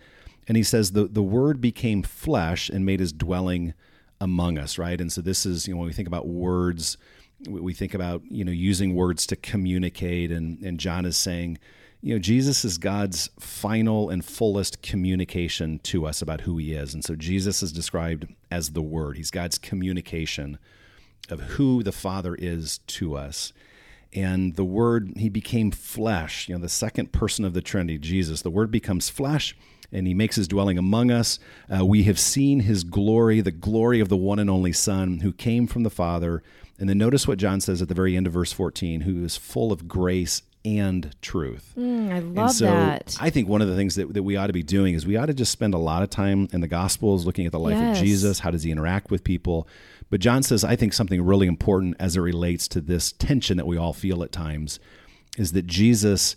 and 0.48 0.58
he 0.58 0.64
says, 0.64 0.92
the, 0.92 1.06
the 1.06 1.24
word 1.24 1.60
became 1.60 2.04
flesh 2.04 2.70
and 2.70 2.86
made 2.86 3.00
his 3.00 3.12
dwelling 3.12 3.74
among 4.20 4.58
us, 4.58 4.78
right? 4.78 5.00
And 5.00 5.12
so 5.12 5.22
this 5.22 5.46
is, 5.46 5.68
you 5.68 5.74
know, 5.74 5.80
when 5.80 5.88
we 5.88 5.94
think 5.94 6.08
about 6.08 6.28
words, 6.28 6.98
we 7.48 7.74
think 7.74 7.94
about, 7.94 8.24
you 8.30 8.44
know, 8.44 8.52
using 8.52 8.96
words 8.96 9.28
to 9.28 9.36
communicate. 9.36 10.32
And, 10.32 10.62
and 10.64 10.80
John 10.80 11.06
is 11.06 11.18
saying, 11.18 11.60
you 12.02 12.14
know, 12.14 12.20
Jesus 12.20 12.64
is 12.64 12.78
God's 12.78 13.30
final 13.40 14.10
and 14.10 14.24
fullest 14.24 14.82
communication 14.82 15.80
to 15.80 16.06
us 16.06 16.22
about 16.22 16.42
who 16.42 16.58
he 16.58 16.74
is. 16.74 16.94
And 16.94 17.04
so 17.04 17.16
Jesus 17.16 17.64
is 17.64 17.72
described 17.72 18.28
as 18.52 18.72
the 18.72 18.82
Word. 18.82 19.18
He's 19.18 19.32
God's 19.32 19.58
communication 19.58 20.60
of 21.30 21.42
who 21.42 21.84
the 21.84 21.92
Father 21.92 22.36
is 22.36 22.80
to 22.88 23.16
us. 23.16 23.52
And 24.14 24.56
the 24.56 24.64
Word, 24.64 25.14
he 25.18 25.28
became 25.28 25.72
flesh, 25.72 26.48
you 26.48 26.56
know, 26.56 26.62
the 26.62 26.70
second 26.70 27.12
person 27.12 27.44
of 27.44 27.54
the 27.54 27.62
Trinity, 27.62 27.98
Jesus. 27.98 28.42
The 28.42 28.52
Word 28.52 28.72
becomes 28.72 29.10
flesh 29.10 29.56
and 29.92 30.08
he 30.08 30.14
makes 30.14 30.36
his 30.36 30.48
dwelling 30.48 30.78
among 30.78 31.12
us. 31.12 31.40
Uh, 31.76 31.86
we 31.86 32.04
have 32.04 32.20
seen 32.20 32.62
his 32.62 32.84
glory, 32.84 33.42
the 33.42 33.52
glory 33.52 34.00
of 34.00 34.10
the 34.10 34.18
one 34.18 34.40
and 34.40 34.50
only 34.50 34.74
Son 34.74 35.20
who 35.20 35.32
came 35.32 35.68
from 35.68 35.84
the 35.84 35.90
Father. 35.90 36.44
And 36.80 36.88
then 36.90 36.98
notice 36.98 37.28
what 37.28 37.38
John 37.40 37.60
says 37.62 37.82
at 37.82 37.88
the 37.88 37.96
very 37.96 38.16
end 38.16 38.28
of 38.28 38.34
verse 38.34 38.52
14 38.52 39.02
who 39.02 39.24
is 39.24 39.36
full 39.38 39.72
of 39.72 39.88
grace 39.88 40.44
and 40.66 41.16
truth. 41.22 41.74
Mm, 41.78 42.12
I 42.12 42.20
love 42.20 42.52
so 42.52 42.66
that. 42.66 43.16
I 43.22 43.30
think 43.30 43.48
one 43.48 43.62
of 43.62 43.70
the 43.70 43.76
things 43.76 43.96
that, 43.96 44.14
that 44.14 44.24
we 44.24 44.36
ought 44.36 44.48
to 44.48 44.54
be 44.54 44.64
doing 44.64 44.94
is 44.96 45.06
we 45.06 45.16
ought 45.16 45.28
to 45.28 45.34
just 45.34 45.52
spend 45.52 45.74
a 45.74 45.78
lot 45.78 46.04
of 46.04 46.10
time 46.10 46.50
in 46.52 46.60
the 46.60 46.68
Gospels 46.68 47.26
looking 47.26 47.46
at 47.46 47.52
the 47.54 47.60
life 47.60 47.78
Yes. 47.78 47.98
of 47.98 48.04
Jesus. 48.04 48.40
How 48.40 48.52
does 48.52 48.64
he 48.64 48.72
interact 48.72 49.10
with 49.10 49.24
people? 49.24 49.68
But 50.10 50.20
John 50.20 50.44
says, 50.44 50.64
I 50.66 50.76
think 50.76 50.94
something 50.94 51.22
really 51.22 51.48
important 51.48 51.96
as 52.00 52.18
it 52.18 52.22
relates 52.22 52.68
to 52.70 52.82
this 52.82 53.14
tension 53.14 53.56
that 53.58 53.66
we 53.68 53.78
all 53.78 53.94
feel 53.94 54.24
at 54.24 54.32
times 54.32 54.80
is 55.38 55.54
that 55.54 55.68
Jesus 55.68 56.36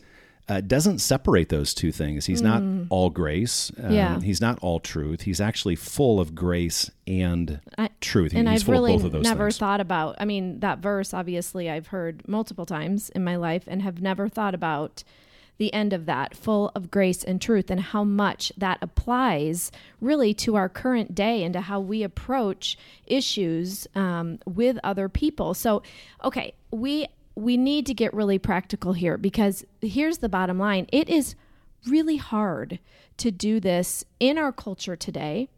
uh, 0.51 0.61
doesn't 0.61 0.99
separate 0.99 1.49
those 1.49 1.73
two 1.73 1.93
things. 1.93 2.27
He's 2.27 2.43
not 2.43 2.63
all 2.91 3.09
grace. 3.09 3.71
Um, 3.79 3.85
Mm. 3.91 3.95
Yeah. 3.95 4.21
He's 4.21 4.41
not 4.41 4.59
all 4.61 4.81
truth. 4.81 5.23
He's 5.23 5.41
actually 5.41 5.77
full 5.77 6.19
of 6.21 6.35
grace 6.35 6.91
and 7.07 7.61
I- 7.79 7.91
truth. 8.01 8.33
He- 8.33 8.39
and 8.39 8.49
he's 8.49 8.63
I've 8.63 8.67
full 8.67 8.73
really 8.73 8.95
of 8.95 9.01
both 9.01 9.07
of 9.07 9.13
those 9.13 9.25
never 9.25 9.45
things. 9.47 9.59
thought 9.59 9.81
about. 9.81 10.17
I 10.19 10.25
mean, 10.25 10.61
that 10.61 10.79
verse 10.81 11.15
obviously 11.15 11.71
I've 11.71 11.89
heard 11.89 12.27
multiple 12.29 12.67
times 12.67 13.11
in 13.11 13.23
my 13.25 13.37
life, 13.37 13.65
and 13.69 13.83
have 13.83 14.03
never 14.03 14.29
thought 14.29 14.55
about 14.55 15.05
the 15.59 15.73
end 15.75 15.93
of 15.93 16.07
that, 16.07 16.35
full 16.35 16.73
of 16.75 16.91
grace 16.91 17.23
and 17.23 17.39
truth, 17.39 17.71
and 17.71 17.81
how 17.81 18.03
much 18.03 18.51
that 18.57 18.79
applies 18.81 19.71
really 20.01 20.33
to 20.33 20.57
our 20.57 20.71
current 20.71 21.15
day 21.15 21.45
and 21.45 21.53
to 21.53 21.61
how 21.61 21.79
we 21.79 22.03
approach 22.03 22.79
issues 23.07 23.87
um, 23.95 24.39
with 24.47 24.79
other 24.83 25.09
people. 25.11 25.53
So, 25.53 25.83
okay, 26.25 26.55
we 26.71 27.07
we 27.35 27.57
need 27.57 27.87
to 27.87 27.95
get 27.95 28.13
really 28.13 28.39
practical 28.39 28.93
here 28.93 29.17
because 29.17 29.65
here's 29.81 30.19
the 30.19 30.29
bottom 30.29 30.59
line: 30.59 30.87
it 30.93 31.09
is 31.09 31.35
really 31.87 32.17
hard 32.17 32.79
to 33.19 33.31
do 33.31 33.61
this 33.61 34.05
in 34.19 34.39
our 34.39 34.53
culture 34.53 34.97
today. 34.97 35.49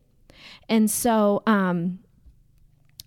And 0.69 0.91
so, 0.91 1.43
um, 1.47 2.00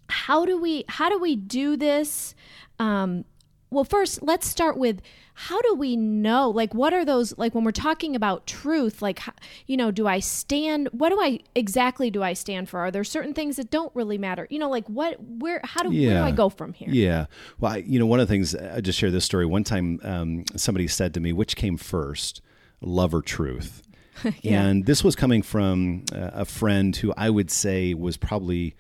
how 0.08 0.46
do 0.46 0.60
we 0.60 0.86
how 0.88 1.10
do 1.10 1.20
we 1.20 1.36
do 1.36 1.76
this? 1.76 2.36
Um, 2.80 3.26
well, 3.70 3.84
first, 3.84 4.22
let's 4.22 4.48
start 4.48 4.78
with 4.78 5.02
how 5.34 5.62
do 5.62 5.76
we 5.76 5.98
know? 5.98 6.50
Like, 6.50 6.74
what 6.74 6.94
are 6.94 7.04
those? 7.04 7.38
Like, 7.38 7.54
when 7.54 7.66
we're 7.66 7.72
talking 7.72 8.16
about 8.16 8.48
truth, 8.48 9.02
like, 9.02 9.20
you 9.68 9.76
know, 9.76 9.92
do 9.92 10.08
I 10.08 10.20
stand? 10.20 10.88
What 10.94 11.10
do 11.10 11.20
I 11.22 11.40
exactly 11.56 12.10
do 12.10 12.24
I 12.24 12.34
stand 12.34 12.70
for? 12.70 12.80
Are 12.80 12.92
there 12.92 13.04
certain 13.04 13.34
things 13.34 13.58
that 13.58 13.70
don't 13.70 13.94
really 13.96 14.18
matter? 14.18 14.48
You 14.50 14.60
know, 14.60 14.70
like 14.70 14.88
what? 14.88 15.22
Where? 15.22 15.60
How 15.64 15.84
do? 15.84 15.90
Where 15.90 16.22
do 16.22 16.26
I 16.28 16.32
go 16.32 16.48
from 16.50 16.74
here? 16.74 16.88
Yeah. 16.90 17.26
Well, 17.60 17.74
I, 17.74 17.78
you 17.78 18.00
know, 18.00 18.06
one 18.06 18.20
of 18.20 18.28
the 18.28 18.34
things 18.34 18.56
I 18.56 18.80
just 18.80 18.98
share 18.98 19.12
this 19.12 19.26
story. 19.26 19.46
One 19.46 19.66
time, 19.66 20.00
um, 20.04 20.46
somebody 20.56 20.88
said 20.88 21.14
to 21.16 21.20
me, 21.20 21.34
"Which 21.34 21.56
came 21.58 21.76
first, 21.78 22.42
love 22.80 23.14
or 23.14 23.22
truth?" 23.22 23.82
And 24.44 24.86
this 24.86 25.04
was 25.04 25.16
coming 25.16 25.42
from 25.42 26.06
uh, 26.14 26.32
a 26.34 26.46
friend 26.46 26.96
who 26.96 27.14
I 27.18 27.30
would 27.30 27.52
say 27.52 27.94
was 27.94 28.16
probably, 28.16 28.76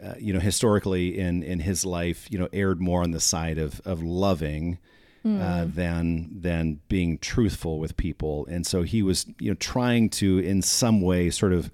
uh, 0.00 0.14
you 0.18 0.32
know, 0.32 0.38
historically 0.40 1.18
in 1.18 1.42
in 1.42 1.58
his 1.60 1.84
life, 1.84 2.28
you 2.30 2.38
know, 2.38 2.48
erred 2.52 2.80
more 2.80 3.02
on 3.02 3.10
the 3.10 3.20
side 3.20 3.58
of 3.58 3.80
of 3.84 4.02
loving. 4.02 4.78
Uh, 5.24 5.66
than 5.68 6.30
than 6.40 6.80
being 6.88 7.16
truthful 7.16 7.78
with 7.78 7.96
people, 7.96 8.44
and 8.50 8.66
so 8.66 8.82
he 8.82 9.04
was, 9.04 9.24
you 9.38 9.52
know, 9.52 9.54
trying 9.54 10.10
to 10.10 10.40
in 10.40 10.60
some 10.62 11.00
way 11.00 11.30
sort 11.30 11.52
of 11.52 11.70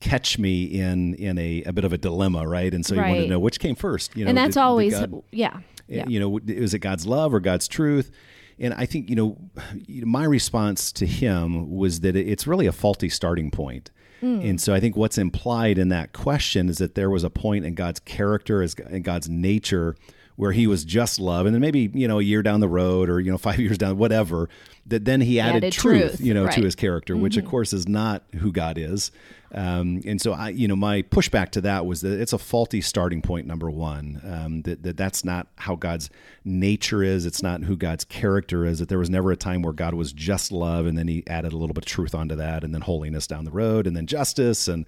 catch 0.00 0.40
me 0.40 0.64
in 0.64 1.14
in 1.14 1.38
a, 1.38 1.62
a 1.66 1.72
bit 1.72 1.84
of 1.84 1.92
a 1.92 1.98
dilemma, 1.98 2.48
right? 2.48 2.74
And 2.74 2.84
so 2.84 2.96
he 2.96 3.00
wanted 3.00 3.22
to 3.22 3.28
know 3.28 3.38
which 3.38 3.60
came 3.60 3.76
first, 3.76 4.16
you 4.16 4.24
know, 4.24 4.30
and 4.30 4.36
that's 4.36 4.54
did- 4.54 4.60
did 4.60 4.64
always, 4.64 4.92
God- 4.98 5.22
yeah, 5.30 5.60
yeah. 5.86 6.08
you 6.08 6.18
know 6.18 6.40
is 6.48 6.74
it 6.74 6.80
god's 6.80 7.06
love 7.06 7.32
or 7.32 7.38
god's 7.38 7.68
truth 7.68 8.10
and 8.58 8.74
i 8.74 8.86
think 8.86 9.08
you 9.08 9.14
know 9.14 9.36
my 10.04 10.24
response 10.24 10.90
to 10.92 11.06
him 11.06 11.70
was 11.70 12.00
that 12.00 12.16
it's 12.16 12.46
really 12.48 12.66
a 12.66 12.72
faulty 12.72 13.08
starting 13.08 13.52
point 13.52 13.92
Hmm. 14.20 14.40
and 14.40 14.60
so 14.60 14.74
i 14.74 14.80
think 14.80 14.96
what's 14.96 15.18
implied 15.18 15.78
in 15.78 15.88
that 15.88 16.12
question 16.12 16.68
is 16.68 16.78
that 16.78 16.94
there 16.94 17.10
was 17.10 17.24
a 17.24 17.30
point 17.30 17.64
in 17.64 17.74
god's 17.74 18.00
character 18.00 18.62
as 18.62 18.74
in 18.74 19.02
god's 19.02 19.28
nature 19.28 19.96
where 20.36 20.52
he 20.52 20.66
was 20.66 20.84
just 20.84 21.20
love 21.20 21.46
and 21.46 21.54
then 21.54 21.60
maybe 21.60 21.90
you 21.92 22.08
know 22.08 22.18
a 22.18 22.22
year 22.22 22.42
down 22.42 22.60
the 22.60 22.68
road 22.68 23.10
or 23.10 23.20
you 23.20 23.30
know 23.30 23.38
five 23.50 23.58
years 23.58 23.78
down 23.78 23.96
whatever 23.98 24.48
that 24.86 25.04
then 25.04 25.20
he 25.20 25.38
added, 25.38 25.56
added 25.64 25.72
truth, 25.72 26.08
truth, 26.16 26.20
you 26.20 26.34
know 26.34 26.40
to 26.40 26.46
right. 26.46 26.56
Mm-hmm. 26.56 26.64
his 26.64 26.74
character 26.74 27.16
which 27.16 27.36
of 27.36 27.44
course 27.44 27.72
is 27.72 27.88
not 27.88 28.24
who 28.36 28.52
god 28.52 28.78
is 28.78 29.10
um, 29.52 30.00
and 30.06 30.20
so 30.20 30.32
I, 30.32 30.50
you 30.50 30.68
know, 30.68 30.76
my 30.76 31.02
pushback 31.02 31.50
to 31.50 31.60
that 31.62 31.84
was 31.84 32.02
that 32.02 32.20
it's 32.20 32.32
a 32.32 32.38
faulty 32.38 32.80
starting 32.80 33.20
point. 33.20 33.46
Number 33.46 33.68
one, 33.68 34.20
um, 34.24 34.62
that, 34.62 34.82
that 34.84 34.96
that's 34.96 35.24
not 35.24 35.48
how 35.56 35.74
God's 35.74 36.08
nature 36.44 37.02
is. 37.02 37.26
It's 37.26 37.42
not 37.42 37.62
who 37.64 37.76
God's 37.76 38.04
character 38.04 38.64
is. 38.64 38.78
That 38.78 38.88
there 38.88 38.98
was 38.98 39.10
never 39.10 39.32
a 39.32 39.36
time 39.36 39.62
where 39.62 39.72
God 39.72 39.94
was 39.94 40.12
just 40.12 40.52
love, 40.52 40.86
and 40.86 40.96
then 40.96 41.08
He 41.08 41.24
added 41.26 41.52
a 41.52 41.56
little 41.56 41.74
bit 41.74 41.84
of 41.84 41.88
truth 41.88 42.14
onto 42.14 42.36
that, 42.36 42.62
and 42.62 42.72
then 42.72 42.82
holiness 42.82 43.26
down 43.26 43.44
the 43.44 43.50
road, 43.50 43.86
and 43.86 43.96
then 43.96 44.06
justice, 44.06 44.68
and 44.68 44.86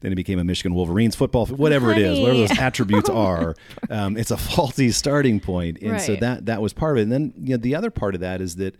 then 0.00 0.12
He 0.12 0.16
became 0.16 0.38
a 0.38 0.44
Michigan 0.44 0.74
Wolverines 0.74 1.16
football, 1.16 1.46
whatever 1.46 1.90
it 1.90 1.98
is, 1.98 2.20
whatever 2.20 2.38
those 2.38 2.58
attributes 2.58 3.10
are. 3.10 3.56
Um, 3.90 4.16
it's 4.16 4.30
a 4.30 4.36
faulty 4.36 4.92
starting 4.92 5.40
point, 5.40 5.78
and 5.82 6.00
so 6.00 6.14
that 6.16 6.46
that 6.46 6.62
was 6.62 6.72
part 6.72 6.96
of 6.96 7.00
it. 7.00 7.02
And 7.02 7.12
then 7.12 7.34
you 7.36 7.50
know, 7.50 7.56
the 7.56 7.74
other 7.74 7.90
part 7.90 8.14
of 8.14 8.20
that 8.20 8.40
is 8.40 8.56
that 8.56 8.76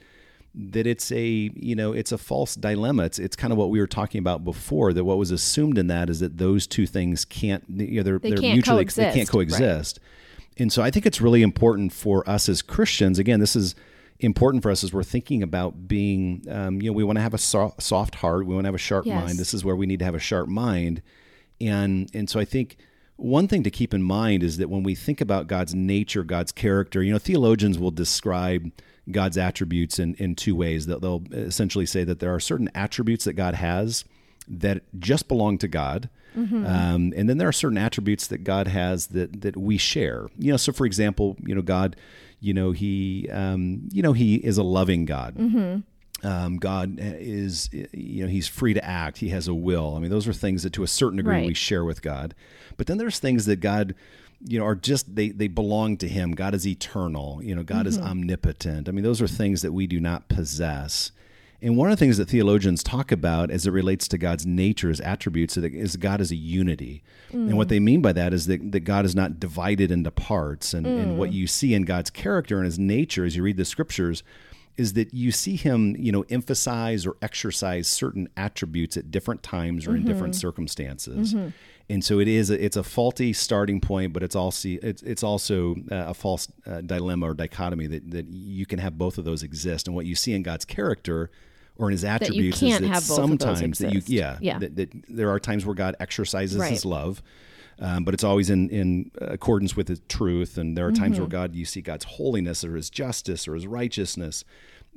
that 0.56 0.86
it's 0.86 1.10
a 1.10 1.50
you 1.54 1.74
know 1.74 1.92
it's 1.92 2.12
a 2.12 2.18
false 2.18 2.54
dilemma. 2.54 3.04
It's 3.04 3.18
it's 3.18 3.34
kind 3.36 3.52
of 3.52 3.58
what 3.58 3.70
we 3.70 3.80
were 3.80 3.86
talking 3.86 4.20
about 4.20 4.44
before 4.44 4.92
that 4.92 5.04
what 5.04 5.18
was 5.18 5.30
assumed 5.30 5.78
in 5.78 5.88
that 5.88 6.08
is 6.08 6.20
that 6.20 6.38
those 6.38 6.66
two 6.66 6.86
things 6.86 7.24
can't 7.24 7.64
you 7.68 7.96
know 7.96 8.02
they're 8.02 8.18
They 8.18 8.32
are 8.32 8.40
mutually 8.40 8.84
they 8.84 9.12
can't 9.12 9.28
coexist, 9.28 9.60
coexist. 9.60 10.00
And 10.56 10.72
so 10.72 10.82
i 10.82 10.90
think 10.92 11.06
it's 11.06 11.20
really 11.20 11.42
important 11.42 11.92
for 11.92 12.28
us 12.30 12.48
as 12.48 12.62
christians 12.62 13.18
again 13.18 13.40
this 13.40 13.56
is 13.56 13.74
important 14.20 14.62
for 14.62 14.70
us 14.70 14.84
as 14.84 14.92
we're 14.92 15.02
thinking 15.02 15.42
about 15.42 15.88
being 15.88 16.44
um, 16.48 16.80
you 16.80 16.88
know 16.88 16.92
we 16.92 17.02
want 17.02 17.16
to 17.18 17.22
have 17.22 17.34
a 17.34 17.38
so- 17.38 17.74
soft 17.80 18.14
heart 18.14 18.46
we 18.46 18.54
want 18.54 18.64
to 18.64 18.68
have 18.68 18.74
a 18.76 18.78
sharp 18.78 19.04
Yes. 19.06 19.24
mind 19.24 19.38
this 19.38 19.52
is 19.52 19.64
where 19.64 19.74
we 19.74 19.86
need 19.86 19.98
to 19.98 20.04
have 20.04 20.14
a 20.14 20.20
sharp 20.20 20.48
mind. 20.48 21.02
And 21.60 22.08
and 22.14 22.30
so 22.30 22.38
i 22.38 22.44
think 22.44 22.76
one 23.16 23.48
thing 23.48 23.62
to 23.62 23.70
keep 23.70 23.94
in 23.94 24.02
mind 24.02 24.42
is 24.42 24.56
that 24.58 24.68
when 24.68 24.82
we 24.82 24.94
think 24.94 25.20
about 25.20 25.46
God's 25.46 25.74
nature, 25.74 26.24
God's 26.24 26.52
character, 26.52 27.02
you 27.02 27.12
know, 27.12 27.18
theologians 27.18 27.78
will 27.78 27.90
describe 27.90 28.70
God's 29.10 29.38
attributes 29.38 29.98
in, 29.98 30.14
in 30.14 30.34
two 30.34 30.56
ways. 30.56 30.86
They'll, 30.86 30.98
they'll 30.98 31.22
essentially 31.32 31.86
say 31.86 32.04
that 32.04 32.20
there 32.20 32.34
are 32.34 32.40
certain 32.40 32.70
attributes 32.74 33.24
that 33.24 33.34
God 33.34 33.54
has 33.54 34.04
that 34.48 34.82
just 34.98 35.28
belong 35.28 35.58
to 35.58 35.68
God. 35.68 36.08
Um, 36.66 37.12
and 37.16 37.28
then 37.28 37.38
there 37.38 37.46
are 37.46 37.52
certain 37.52 37.78
attributes 37.78 38.26
that 38.26 38.42
God 38.42 38.66
has 38.66 39.06
that, 39.08 39.42
that 39.42 39.56
we 39.56 39.78
share. 39.78 40.26
You 40.36 40.50
know, 40.50 40.56
so 40.56 40.72
for 40.72 40.84
example, 40.84 41.36
you 41.46 41.54
know, 41.54 41.62
God, 41.62 41.94
you 42.40 42.52
know, 42.52 42.72
he, 42.72 43.28
um, 43.30 43.88
you 43.92 44.02
know, 44.02 44.12
he 44.12 44.36
is 44.36 44.58
a 44.58 44.64
loving 44.64 45.04
God. 45.04 45.36
Um, 46.22 46.56
God 46.56 46.98
eh, 46.98 47.16
is, 47.18 47.68
eh, 47.74 47.86
you 47.92 48.24
know, 48.24 48.30
he's 48.30 48.48
free 48.48 48.74
to 48.74 48.84
act. 48.84 49.18
He 49.18 49.28
has 49.30 49.48
a 49.48 49.54
will. 49.54 49.94
I 49.94 49.98
mean, 49.98 50.10
those 50.10 50.26
are 50.26 50.32
things 50.32 50.62
that 50.62 50.72
to 50.74 50.82
a 50.82 50.88
certain 50.88 51.16
degree 51.18 51.34
Right. 51.36 51.46
we 51.46 51.54
share 51.54 51.84
with 51.84 52.02
God. 52.02 52.34
But 52.76 52.86
then 52.86 52.98
there's 52.98 53.18
things 53.18 53.46
that 53.46 53.56
God, 53.56 53.94
you 54.46 54.58
know, 54.58 54.64
are 54.64 54.74
just 54.74 55.14
they 55.14 55.30
they 55.30 55.48
belong 55.48 55.96
to 55.98 56.08
Him. 56.08 56.32
God 56.32 56.54
is 56.54 56.66
eternal. 56.66 57.40
You 57.42 57.54
know, 57.54 57.62
God 57.62 57.86
is 57.86 57.98
mm-hmm. 57.98 58.06
omnipotent. 58.06 58.88
I 58.88 58.92
mean, 58.92 59.04
those 59.04 59.20
are 59.20 59.28
things 59.28 59.62
that 59.62 59.72
we 59.72 59.86
do 59.86 60.00
not 60.00 60.28
possess. 60.28 61.12
And 61.64 61.78
one 61.78 61.90
of 61.90 61.98
the 61.98 62.04
things 62.04 62.18
that 62.18 62.28
theologians 62.28 62.82
talk 62.82 63.10
about 63.10 63.50
as 63.50 63.66
it 63.66 63.70
relates 63.70 64.06
to 64.08 64.18
God's 64.18 64.44
nature, 64.44 64.90
his 64.90 65.00
attributes, 65.00 65.56
is 65.56 65.96
God 65.96 66.20
is 66.20 66.30
a 66.30 66.36
unity. 66.36 67.02
And 67.32 67.56
what 67.56 67.68
mm. 67.68 67.70
they 67.70 67.80
mean 67.80 68.02
by 68.02 68.12
that 68.12 68.34
is 68.34 68.46
that, 68.48 68.72
that 68.72 68.80
God 68.80 69.06
is 69.06 69.14
not 69.14 69.40
divided 69.40 69.90
into 69.90 70.10
parts. 70.10 70.74
And, 70.74 70.86
and 70.86 71.18
what 71.18 71.30
mm. 71.30 71.32
you 71.32 71.46
see 71.46 71.72
in 71.72 71.84
God's 71.84 72.10
character 72.10 72.58
and 72.58 72.66
his 72.66 72.78
nature 72.78 73.24
as 73.24 73.34
you 73.34 73.42
read 73.42 73.56
the 73.56 73.64
scriptures 73.64 74.22
is 74.76 74.94
that 74.94 75.14
you 75.14 75.30
see 75.30 75.56
him, 75.56 75.94
you 75.98 76.10
know, 76.10 76.24
emphasize 76.30 77.06
or 77.06 77.16
exercise 77.22 77.86
certain 77.86 78.28
attributes 78.36 78.96
at 78.96 79.10
different 79.10 79.42
times 79.42 79.86
or 79.86 79.94
in 79.94 80.04
different 80.04 80.34
circumstances. 80.34 81.34
And 81.88 82.02
so 82.02 82.18
it 82.18 82.28
is 82.28 82.50
a, 82.50 82.64
it's 82.64 82.76
a 82.76 82.82
faulty 82.82 83.32
starting 83.34 83.80
point, 83.80 84.12
but 84.14 84.22
it's 84.22 84.34
also 84.34 84.68
it's 84.82 85.02
it's 85.02 85.22
also 85.22 85.74
uh, 85.92 86.06
a 86.08 86.14
false 86.14 86.48
uh, 86.66 86.80
dilemma 86.80 87.30
or 87.30 87.34
dichotomy 87.34 87.86
that 87.88 88.10
that 88.10 88.26
you 88.28 88.64
can 88.66 88.78
have 88.78 88.96
both 88.96 89.18
of 89.18 89.24
those 89.24 89.42
exist. 89.42 89.86
And 89.86 89.94
what 89.94 90.06
you 90.06 90.14
see 90.14 90.32
in 90.32 90.42
God's 90.42 90.64
character 90.64 91.30
or 91.76 91.88
in 91.88 91.92
his 91.92 92.04
attributes 92.04 92.58
can't 92.60 92.84
is 92.84 92.90
that 92.90 93.02
sometimes 93.02 93.78
that 93.78 93.92
you 93.92 94.00
yeah, 94.06 94.38
Yeah. 94.40 94.58
That, 94.60 94.76
that 94.76 94.90
there 95.08 95.28
are 95.30 95.38
times 95.38 95.66
where 95.66 95.74
God 95.74 95.94
exercises 96.00 96.58
Right. 96.58 96.70
his 96.70 96.84
love. 96.84 97.22
Um, 97.80 98.04
but 98.04 98.14
it's 98.14 98.24
always 98.24 98.50
in, 98.50 98.70
in 98.70 99.10
accordance 99.18 99.76
with 99.76 99.88
the 99.88 99.96
truth. 100.08 100.56
And 100.58 100.76
there 100.76 100.86
are 100.86 100.92
times 100.92 101.18
where 101.18 101.28
God, 101.28 101.54
you 101.54 101.64
see 101.64 101.80
God's 101.80 102.04
holiness 102.04 102.64
or 102.64 102.76
his 102.76 102.88
justice 102.88 103.48
or 103.48 103.54
his 103.54 103.66
righteousness. 103.66 104.44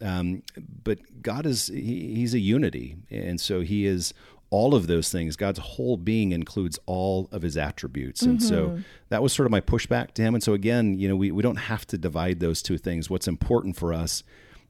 Um, 0.02 0.44
but 0.84 1.22
God 1.24 1.46
is, 1.46 1.68
he, 1.68 2.16
he's 2.16 2.34
a 2.34 2.40
unity. 2.40 2.98
And 3.10 3.42
so 3.42 3.62
he 3.62 3.88
is 3.88 4.14
all 4.50 4.76
of 4.76 4.88
those 4.88 5.12
things. 5.12 5.36
God's 5.36 5.60
whole 5.60 5.98
being 5.98 6.32
includes 6.32 6.80
all 6.86 7.28
of 7.32 7.42
his 7.42 7.58
attributes. 7.58 8.22
And 8.22 8.42
so 8.42 8.80
that 9.10 9.22
was 9.22 9.34
sort 9.34 9.46
of 9.46 9.52
my 9.52 9.60
pushback 9.60 10.14
to 10.14 10.22
him. 10.22 10.36
And 10.36 10.44
so 10.44 10.54
again, 10.54 10.98
you 10.98 11.10
know, 11.10 11.16
we, 11.16 11.32
we 11.32 11.44
don't 11.44 11.58
have 11.58 11.86
to 11.88 11.98
divide 11.98 12.40
those 12.40 12.62
two 12.62 12.78
things. 12.78 13.10
What's 13.10 13.28
important 13.28 13.76
for 13.76 13.92
us 13.92 14.24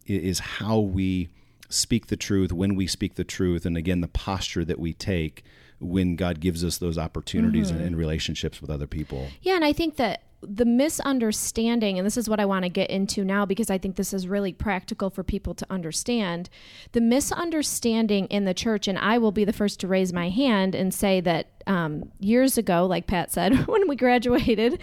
is 0.05 0.39
how 0.39 0.79
we 0.79 1.29
speak 1.69 2.07
the 2.07 2.15
truth, 2.15 2.53
when 2.53 2.75
we 2.75 2.87
speak 2.87 3.15
the 3.15 3.25
truth, 3.25 3.65
and 3.65 3.75
again, 3.77 4.01
the 4.01 4.07
posture 4.07 4.63
that 4.65 4.79
we 4.79 4.93
take 4.93 5.43
when 5.79 6.15
God 6.15 6.39
gives 6.39 6.63
us 6.63 6.77
those 6.77 6.97
opportunities 6.97 7.67
Mm-hmm. 7.69 7.77
and, 7.77 7.87
and 7.87 7.97
relationships 7.97 8.61
with 8.61 8.69
other 8.69 8.87
people. 8.87 9.27
Yeah, 9.41 9.55
and 9.55 9.65
I 9.65 9.73
think 9.73 9.97
that 9.97 10.23
the 10.41 10.65
misunderstanding, 10.65 11.97
and 11.97 12.05
this 12.05 12.17
is 12.17 12.29
what 12.29 12.39
I 12.39 12.45
want 12.45 12.63
to 12.63 12.69
get 12.69 12.89
into 12.89 13.25
now 13.25 13.45
because 13.45 13.69
I 13.69 13.77
think 13.77 13.95
this 13.95 14.13
is 14.13 14.27
really 14.27 14.53
practical 14.53 15.09
for 15.09 15.23
people 15.23 15.55
to 15.55 15.65
understand. 15.69 16.49
The 16.91 17.01
misunderstanding 17.01 18.27
in 18.27 18.45
the 18.45 18.53
church, 18.53 18.87
and 18.87 18.99
I 18.99 19.17
will 19.17 19.31
be 19.31 19.45
the 19.45 19.53
first 19.53 19.79
to 19.81 19.87
raise 19.87 20.13
my 20.13 20.29
hand 20.29 20.75
and 20.75 20.93
say 20.93 21.21
that 21.21 21.63
um, 21.65 22.11
years 22.19 22.57
ago, 22.57 22.85
like 22.85 23.07
Pat 23.07 23.31
said, 23.31 23.67
when 23.67 23.87
we 23.87 23.95
graduated, 23.95 24.79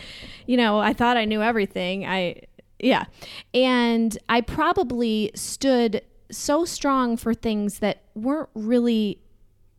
you 0.47 0.57
know, 0.57 0.79
I 0.79 0.93
thought 0.93 1.17
I 1.17 1.25
knew 1.25 1.43
everything. 1.43 2.05
I, 2.05 2.43
yeah. 2.81 3.05
And 3.53 4.17
I 4.29 4.41
probably 4.41 5.31
stood 5.35 6.03
so 6.31 6.65
strong 6.65 7.17
for 7.17 7.33
things 7.33 7.79
that 7.79 8.03
weren't 8.15 8.49
really 8.55 9.21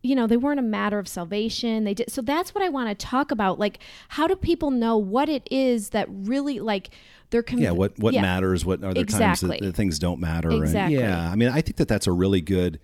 you 0.06 0.15
know 0.15 0.28
they 0.28 0.38
weren't 0.38 0.60
a 0.60 0.63
matter 0.63 1.00
of 1.00 1.08
salvation 1.08 1.84
they 1.84 1.94
did 1.94 2.10
so 2.12 2.22
that's 2.22 2.54
what 2.54 2.63
i 2.63 2.70
want 2.70 2.88
to 2.88 2.96
talk 3.06 3.32
about 3.32 3.60
like 3.60 3.80
how 4.10 4.28
do 4.28 4.36
people 4.36 4.72
know 4.72 4.96
what 4.98 5.28
it 5.30 5.48
is 5.52 5.89
that 5.89 6.08
really 6.10 6.60
like 6.60 6.89
they're 7.32 7.41
com- 7.44 7.60
Yeah, 7.60 7.72
what 7.72 7.98
what 7.98 8.13
yeah. 8.13 8.22
matters? 8.22 8.63
What 8.65 8.84
are 8.84 8.94
there 8.94 9.02
Exactly. 9.02 9.50
times 9.50 9.60
that, 9.62 9.65
that 9.65 9.76
things 9.76 9.98
don't 9.98 10.20
matter? 10.20 10.50
and- 10.50 10.62
Exactly. 10.62 10.98
yeah, 11.00 11.30
I 11.30 11.36
mean, 11.36 11.50
I 11.50 11.60
think 11.62 11.78
that 11.78 11.88
that's 11.88 12.06
a 12.06 12.12
really 12.12 12.39
good. 12.39 12.80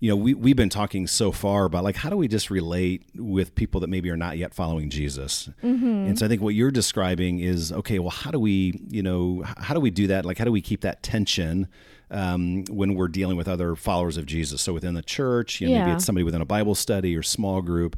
You 0.00 0.10
know, 0.10 0.16
we 0.16 0.34
we've 0.34 0.56
been 0.56 0.68
talking 0.68 1.06
so 1.06 1.30
far 1.32 1.64
about 1.66 1.84
like 1.84 1.94
how 1.96 2.10
do 2.10 2.16
we 2.16 2.26
just 2.28 2.50
relate 2.50 3.04
with 3.14 3.54
people 3.54 3.80
that 3.82 3.86
maybe 3.88 4.10
are 4.10 4.16
not 4.16 4.36
yet 4.38 4.52
following 4.54 4.90
Jesus, 4.90 5.48
Mm-hmm. 5.62 5.86
and 6.08 6.18
so 6.18 6.26
I 6.26 6.28
think 6.28 6.42
what 6.42 6.54
you're 6.54 6.72
describing 6.72 7.38
is 7.38 7.72
okay. 7.72 8.00
Well, 8.00 8.10
how 8.10 8.32
do 8.32 8.40
we, 8.40 8.78
you 8.88 9.02
know, 9.02 9.44
how 9.56 9.72
do 9.72 9.80
we 9.80 9.90
do 9.90 10.08
that? 10.08 10.26
Like, 10.26 10.36
how 10.36 10.44
do 10.44 10.52
we 10.52 10.60
keep 10.60 10.80
that 10.80 11.02
tension 11.04 11.68
um, 12.10 12.64
when 12.70 12.94
we're 12.94 13.08
dealing 13.08 13.36
with 13.36 13.48
other 13.48 13.74
followers 13.76 14.16
of 14.16 14.26
Jesus? 14.26 14.62
So 14.62 14.72
within 14.72 14.94
the 14.94 15.02
church, 15.02 15.60
you 15.60 15.68
know, 15.68 15.78
maybe 15.80 15.90
it's 15.92 16.04
somebody 16.04 16.24
within 16.24 16.40
a 16.40 16.46
Bible 16.46 16.74
study 16.74 17.16
or 17.16 17.22
small 17.22 17.62
group, 17.62 17.96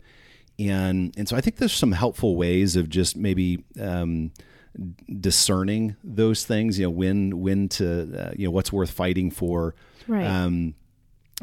and 0.59 1.15
and 1.17 1.29
so 1.29 1.37
I 1.37 1.41
think 1.41 1.57
there's 1.57 1.73
some 1.73 1.93
helpful 1.93 2.37
ways 2.37 2.77
of 2.77 2.89
just 2.89 3.17
maybe. 3.17 3.65
Um, 3.81 4.31
discerning 5.21 5.97
those 6.05 6.45
things 6.45 6.79
you 6.79 6.85
know 6.87 6.91
when 6.91 7.41
when 7.41 7.69
to 7.69 8.29
uh, 8.29 8.33
you 8.37 8.47
know 8.47 8.51
what's 8.51 8.73
worth 8.73 8.91
fighting 8.91 9.31
for 9.31 9.75
Right. 10.07 10.25
um 10.25 10.75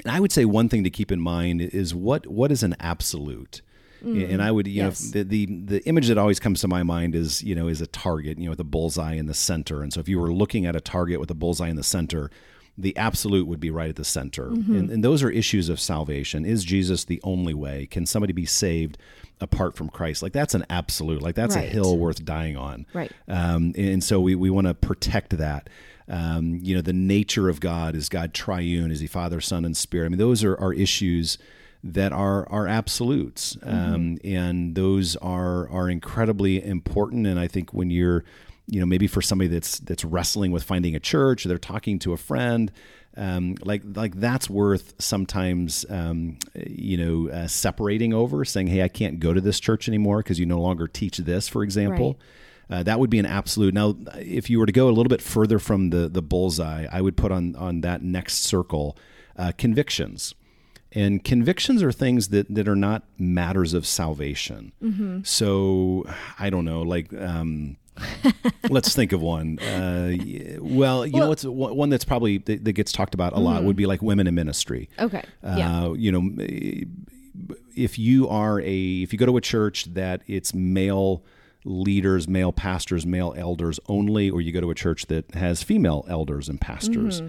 and 0.04 0.12
i 0.14 0.20
would 0.20 0.32
say 0.32 0.46
one 0.46 0.70
thing 0.70 0.84
to 0.84 0.90
keep 0.90 1.12
in 1.12 1.20
mind 1.20 1.62
is 1.62 1.94
what 1.94 2.28
what 2.28 2.52
is 2.52 2.64
an 2.64 2.76
absolute 2.80 3.62
and 4.02 4.42
i 4.42 4.52
would 4.52 4.68
you 4.68 4.84
Mm. 4.84 4.86
yes. 4.86 5.04
know 5.14 5.24
the, 5.24 5.46
the 5.46 5.46
the 5.66 5.86
image 5.88 6.08
that 6.08 6.18
always 6.18 6.40
comes 6.40 6.62
to 6.62 6.68
my 6.68 6.84
mind 6.84 7.16
is 7.16 7.44
you 7.44 7.56
know 7.56 7.68
is 7.68 7.82
a 7.82 7.88
target 7.88 8.38
you 8.38 8.46
know 8.46 8.52
with 8.52 8.60
a 8.60 8.64
bullseye 8.66 9.14
in 9.16 9.26
the 9.26 9.34
center 9.34 9.82
and 9.82 9.92
so 9.92 10.00
if 10.00 10.08
you 10.08 10.20
were 10.20 10.32
looking 10.32 10.66
at 10.66 10.76
a 10.76 10.82
target 10.82 11.20
with 11.20 11.32
a 11.32 11.36
bullseye 11.36 11.68
in 11.70 11.76
the 11.76 11.84
center 11.84 12.30
the 12.78 12.96
absolute 12.98 13.48
would 13.48 13.60
be 13.60 13.70
right 13.72 13.90
at 13.90 13.96
the 13.96 14.04
center 14.04 14.48
Mm-hmm. 14.50 14.76
and, 14.76 14.90
and 14.92 15.04
those 15.04 15.24
are 15.24 15.30
issues 15.30 15.70
of 15.70 15.80
salvation 15.80 16.44
is 16.46 16.64
jesus 16.66 17.06
the 17.06 17.22
only 17.24 17.54
way 17.54 17.86
can 17.86 18.06
somebody 18.06 18.34
be 18.34 18.46
saved 18.46 18.98
apart 19.42 19.76
from 19.76 19.88
christ 19.90 20.22
like 20.22 20.34
that's 20.34 20.54
an 20.54 20.66
absolute 20.70 21.22
like 21.22 21.36
that's 21.36 21.56
a 21.56 21.60
hill 21.62 21.98
worth 21.98 22.26
dying 22.26 22.58
on 22.58 22.86
Right. 22.94 23.12
um, 23.28 23.74
and 23.78 24.04
so 24.04 24.20
we, 24.20 24.36
we 24.36 24.50
want 24.50 24.68
to 24.68 24.74
protect 24.74 25.38
that. 25.38 25.70
Um, 26.08 26.60
you 26.62 26.76
know, 26.76 26.82
the 26.84 26.94
nature 26.94 27.50
of 27.50 27.60
God 27.60 27.96
is 27.96 28.10
God 28.10 28.32
triune? 28.32 28.92
Is 28.92 29.00
He 29.00 29.08
Father, 29.08 29.42
Son, 29.42 29.66
and 29.66 29.76
Spirit? 29.76 30.06
I 30.06 30.10
mean, 30.10 30.20
those 30.20 30.44
are, 30.44 30.56
are 30.58 30.72
issues 30.72 31.40
that 31.84 32.14
are 32.14 32.48
are 32.50 32.68
absolutes, 32.68 33.58
um, 33.64 34.20
and 34.24 34.76
those 34.76 35.16
are 35.16 35.68
are 35.70 35.90
incredibly 35.90 36.64
important. 36.64 37.26
And 37.26 37.40
I 37.40 37.48
think 37.48 37.74
when 37.74 37.90
you're, 37.90 38.24
you 38.68 38.80
know, 38.80 38.86
maybe 38.86 39.08
for 39.08 39.22
somebody 39.22 39.48
that's 39.48 39.80
that's 39.80 40.04
wrestling 40.04 40.52
with 40.52 40.64
finding 40.64 40.96
a 40.96 41.00
church, 41.00 41.46
or 41.46 41.50
they're 41.50 41.58
talking 41.58 42.00
to 42.00 42.14
a 42.14 42.18
friend. 42.18 42.72
Um, 43.18 43.56
like 43.62 43.82
like 43.86 44.16
that's 44.16 44.50
worth 44.50 44.94
sometimes 45.00 45.86
um, 45.90 46.38
you 46.54 46.98
know 46.98 47.32
uh, 47.32 47.48
separating 47.48 48.14
over 48.14 48.44
saying 48.44 48.68
hey 48.68 48.84
I 48.84 48.90
can't 48.90 49.22
go 49.22 49.34
to 49.34 49.40
this 49.40 49.62
church 49.62 49.88
anymore 49.88 50.18
because 50.18 50.38
you 50.38 50.46
no 50.46 50.60
longer 50.60 50.86
teach 50.86 51.20
this 51.20 51.48
for 51.48 51.64
example 51.64 52.20
uh, 52.70 52.84
that 52.84 53.00
would 53.00 53.10
be 53.10 53.20
an 53.20 53.26
absolute. 53.26 53.74
Now, 53.74 53.96
if 54.16 54.50
you 54.50 54.60
were 54.60 54.66
to 54.66 54.72
go 54.72 54.88
a 54.88 54.92
little 54.92 55.10
bit 55.10 55.22
further 55.22 55.60
from 55.60 55.92
the 55.92 56.10
the 56.10 56.22
bullseye, 56.22 56.88
I 56.92 57.02
would 57.02 57.16
put 57.16 57.32
on 57.32 57.56
on 57.56 57.82
that 57.82 58.02
next 58.02 58.44
circle 58.44 58.98
uh, 59.38 59.52
convictions. 59.58 60.34
And 60.92 61.24
convictions 61.24 61.84
are 61.84 61.92
things 61.92 62.30
that, 62.30 62.54
that 62.56 62.70
are 62.70 62.76
not 62.76 63.04
matters 63.18 63.74
of 63.74 63.86
salvation. 63.86 64.72
So 65.24 66.06
I 66.40 66.50
don't 66.50 66.64
know, 66.64 66.84
like 66.84 67.14
um, 67.14 67.76
let's 68.70 68.96
think 68.96 69.12
of 69.12 69.22
one. 69.22 69.60
Uh, 69.60 70.58
well, 70.60 71.06
you 71.06 71.20
know, 71.20 71.30
what's 71.30 71.44
one 71.44 71.90
that's 71.90 72.06
probably 72.06 72.40
that, 72.40 72.64
that 72.66 72.74
gets 72.74 72.92
talked 72.92 73.14
about 73.14 73.34
a 73.34 73.40
lot 73.40 73.64
would 73.64 73.76
be 73.76 73.86
like 73.86 74.02
women 74.02 74.28
in 74.28 74.36
ministry. 74.36 74.90
okay 75.00 75.24
Uh, 75.44 75.56
yeah 75.58 75.94
You 75.94 76.12
know, 76.12 76.46
if 77.76 78.00
you 78.00 78.28
are 78.30 78.60
a 78.62 79.02
if 79.04 79.12
you 79.14 79.20
go 79.20 79.26
to 79.26 79.38
a 79.38 79.42
church 79.42 79.86
that 79.94 80.22
it's 80.28 80.54
male 80.54 81.24
leaders, 81.66 82.28
male 82.28 82.52
pastors, 82.52 83.06
male 83.06 83.34
elders 83.36 83.80
only, 83.88 84.30
or 84.30 84.40
you 84.40 84.52
go 84.52 84.62
to 84.62 84.70
a 84.70 84.76
church 84.76 85.08
that 85.08 85.34
has 85.34 85.64
female 85.64 86.06
elders 86.08 86.48
and 86.48 86.62
pastors, 86.62 87.22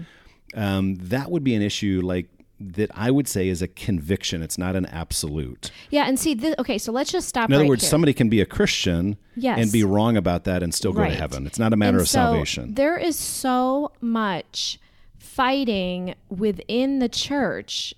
um, 0.53 0.95
that 0.95 1.31
would 1.31 1.43
be 1.43 1.55
an 1.55 1.61
issue 1.61 2.01
like 2.03 2.27
that. 2.59 2.89
I 2.95 3.11
would 3.11 3.27
say 3.27 3.47
is 3.47 3.61
a 3.61 3.67
conviction. 3.67 4.41
It's 4.41 4.57
not 4.57 4.75
an 4.75 4.85
absolute. 4.87 5.71
yeah 5.89 6.05
and 6.07 6.19
see 6.19 6.33
this 6.33 6.55
okay 6.59 6.77
so 6.77 6.91
let's 6.91 7.11
just 7.11 7.27
stop 7.29 7.49
In 7.49 7.53
other 7.55 7.63
right 7.63 7.69
words, 7.69 7.83
here. 7.83 7.89
somebody 7.89 8.13
can 8.13 8.29
be 8.29 8.41
a 8.41 8.45
Christian 8.45 9.17
Yes. 9.35 9.59
and 9.59 9.71
be 9.71 9.83
wrong 9.83 10.17
about 10.17 10.45
that 10.45 10.63
and 10.63 10.73
still 10.73 10.91
go 10.93 11.01
Right. 11.01 11.11
to 11.11 11.15
heaven. 11.15 11.45
It's 11.45 11.59
not 11.59 11.73
a 11.73 11.77
matter 11.77 11.97
And 11.97 12.01
of 12.01 12.07
so 12.09 12.17
salvation. 12.17 12.73
There 12.73 12.97
is 12.97 13.15
so 13.15 13.91
much 14.01 14.79
fighting 15.19 16.15
within 16.29 16.99
the 16.99 17.09
church, 17.09 17.93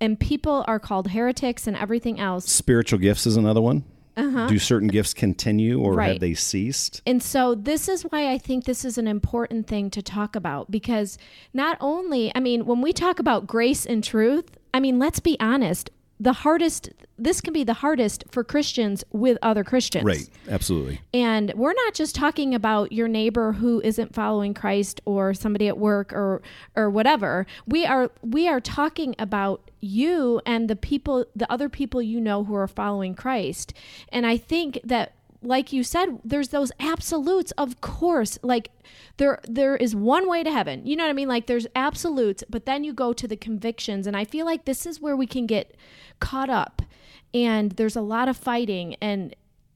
and 0.00 0.18
people 0.20 0.64
are 0.66 0.78
called 0.78 1.08
heretics 1.12 1.66
and 1.66 1.76
everything 1.76 2.20
else. 2.20 2.44
Spiritual 2.50 2.98
gifts 2.98 3.26
is 3.26 3.36
another 3.36 3.60
one. 3.62 3.84
Do 4.16 4.58
certain 4.58 4.88
gifts 4.88 5.14
continue 5.14 5.80
or 5.80 5.92
Uh-huh. 5.92 5.96
Right. 5.98 6.08
have 6.12 6.20
they 6.20 6.34
ceased? 6.34 7.02
And 7.06 7.22
so 7.22 7.54
this 7.54 7.88
is 7.88 8.02
why 8.02 8.30
I 8.30 8.38
think 8.38 8.64
this 8.64 8.84
is 8.84 8.98
an 8.98 9.06
important 9.08 9.66
thing 9.66 9.90
to 9.90 10.02
talk 10.02 10.36
about 10.36 10.70
because 10.70 11.18
not 11.54 11.76
only, 11.80 12.30
I 12.34 12.40
mean, 12.40 12.66
when 12.66 12.80
we 12.80 12.92
talk 12.92 13.18
about 13.18 13.46
grace 13.46 13.86
and 13.86 14.02
truth, 14.04 14.58
I 14.74 14.80
mean, 14.80 14.98
let's 14.98 15.20
be 15.20 15.36
honest, 15.40 15.90
the 16.20 16.32
hardest 16.32 16.90
this 17.18 17.40
can 17.40 17.52
be 17.52 17.62
the 17.64 17.74
hardest 17.74 18.24
for 18.30 18.42
Christians 18.44 19.04
with 19.12 19.38
other 19.42 19.64
Christians. 19.64 20.04
Right. 20.04 20.28
Absolutely. 20.48 21.00
And 21.14 21.52
we're 21.54 21.72
not 21.72 21.94
just 21.94 22.14
talking 22.14 22.54
about 22.54 22.92
your 22.92 23.08
neighbor 23.08 23.52
who 23.52 23.80
isn't 23.82 24.14
following 24.14 24.54
Christ 24.54 25.00
or 25.04 25.34
somebody 25.34 25.68
at 25.68 25.78
work 25.78 26.12
or 26.12 26.42
or 26.76 26.90
whatever. 26.90 27.46
We 27.66 27.86
are 27.86 28.10
we 28.22 28.46
are 28.48 28.60
talking 28.60 29.14
about 29.18 29.68
you 29.82 30.40
and 30.46 30.70
the 30.70 30.76
people 30.76 31.26
the 31.36 31.50
other 31.52 31.68
people 31.68 32.00
you 32.00 32.20
know 32.20 32.44
who 32.44 32.54
are 32.54 32.68
following 32.68 33.14
Christ. 33.14 33.74
And 34.08 34.24
I 34.24 34.38
think 34.38 34.80
that 34.84 35.14
like 35.42 35.72
you 35.72 35.82
said 35.82 36.20
there's 36.24 36.48
those 36.48 36.70
absolutes 36.78 37.50
of 37.52 37.80
course 37.80 38.38
like 38.44 38.70
there 39.16 39.40
there 39.48 39.76
is 39.76 39.94
one 39.94 40.28
way 40.28 40.44
to 40.44 40.50
heaven. 40.50 40.86
You 40.86 40.94
know 40.96 41.04
what 41.04 41.10
i 41.10 41.14
mean? 41.14 41.28
Like 41.28 41.46
there's 41.46 41.66
absolutes 41.74 42.44
but 42.48 42.64
then 42.64 42.84
you 42.84 42.94
go 42.94 43.12
to 43.12 43.28
the 43.28 43.36
convictions. 43.36 44.06
And 44.06 44.16
i 44.16 44.24
feel 44.24 44.46
like 44.46 44.64
this 44.64 44.86
is 44.86 45.00
where 45.00 45.16
we 45.16 45.26
can 45.26 45.46
get 45.46 45.76
caught 46.20 46.48
up. 46.48 46.80
And 47.34 47.72
there's 47.72 47.96
a 47.96 48.02
lot 48.02 48.28
of 48.28 48.36
fighting. 48.36 48.94
And 49.00 49.34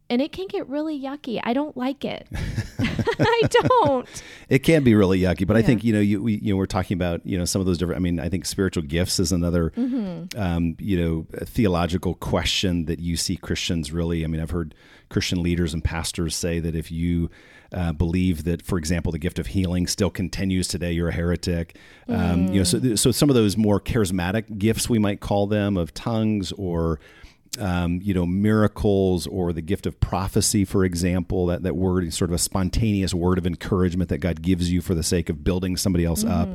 and 0.08 0.22
it 0.22 0.32
can 0.32 0.46
get 0.46 0.68
really 0.68 1.00
yucky 1.00 1.40
i 1.44 1.52
don't 1.52 1.76
like 1.76 2.04
it 2.04 2.26
i 3.18 3.42
don't 3.50 4.22
It 4.48 4.60
can 4.60 4.84
be 4.84 4.94
really 4.94 5.20
yucky, 5.20 5.46
but 5.46 5.56
I 5.56 5.62
think 5.62 5.82
you 5.82 5.92
know 5.92 6.00
you 6.00 6.22
we, 6.22 6.34
you 6.36 6.52
know 6.52 6.56
we're 6.56 6.66
talking 6.66 6.94
about 6.94 7.24
you 7.26 7.36
know 7.38 7.44
some 7.44 7.60
of 7.60 7.66
those 7.66 7.78
different. 7.78 7.98
I 7.98 8.02
mean, 8.02 8.20
I 8.20 8.28
think 8.28 8.44
spiritual 8.44 8.82
gifts 8.84 9.18
is 9.18 9.32
another 9.32 9.70
Mm-hmm. 9.70 10.40
um, 10.40 10.76
you 10.78 11.00
know 11.00 11.26
theological 11.46 12.14
question 12.14 12.84
that 12.84 12.98
you 13.00 13.16
see 13.16 13.36
Christians 13.36 13.92
really. 13.92 14.24
I 14.24 14.28
mean, 14.28 14.40
I've 14.40 14.50
heard 14.50 14.74
Christian 15.08 15.42
leaders 15.42 15.74
and 15.74 15.82
pastors 15.82 16.36
say 16.36 16.60
that 16.60 16.74
if 16.76 16.90
you 16.92 17.30
uh, 17.72 17.92
believe 17.92 18.44
that, 18.44 18.62
for 18.62 18.78
example, 18.78 19.10
the 19.12 19.18
gift 19.18 19.38
of 19.38 19.48
healing 19.48 19.86
still 19.86 20.10
continues 20.10 20.68
today, 20.68 20.92
you're 20.92 21.08
a 21.08 21.14
heretic. 21.14 21.76
Um, 22.08 22.48
You 22.48 22.58
know, 22.60 22.64
so 22.64 22.94
so 22.94 23.10
some 23.10 23.28
of 23.30 23.34
those 23.34 23.56
more 23.56 23.80
charismatic 23.80 24.58
gifts 24.58 24.88
we 24.88 24.98
might 24.98 25.20
call 25.20 25.46
them 25.46 25.76
of 25.76 25.92
tongues 25.94 26.52
or 26.52 27.00
um, 27.58 28.00
you 28.02 28.14
know, 28.14 28.26
miracles 28.26 29.26
or 29.26 29.52
the 29.52 29.62
gift 29.62 29.86
of 29.86 29.98
prophecy, 30.00 30.64
for 30.64 30.84
example, 30.84 31.46
that, 31.46 31.62
that 31.62 31.76
word 31.76 32.04
is 32.04 32.14
sort 32.14 32.30
of 32.30 32.34
a 32.34 32.38
spontaneous 32.38 33.14
word 33.14 33.38
of 33.38 33.46
encouragement 33.46 34.10
that 34.10 34.18
God 34.18 34.42
gives 34.42 34.70
you 34.70 34.80
for 34.80 34.94
the 34.94 35.02
sake 35.02 35.28
of 35.28 35.44
building 35.44 35.76
somebody 35.76 36.04
else 36.04 36.24
up. 36.24 36.48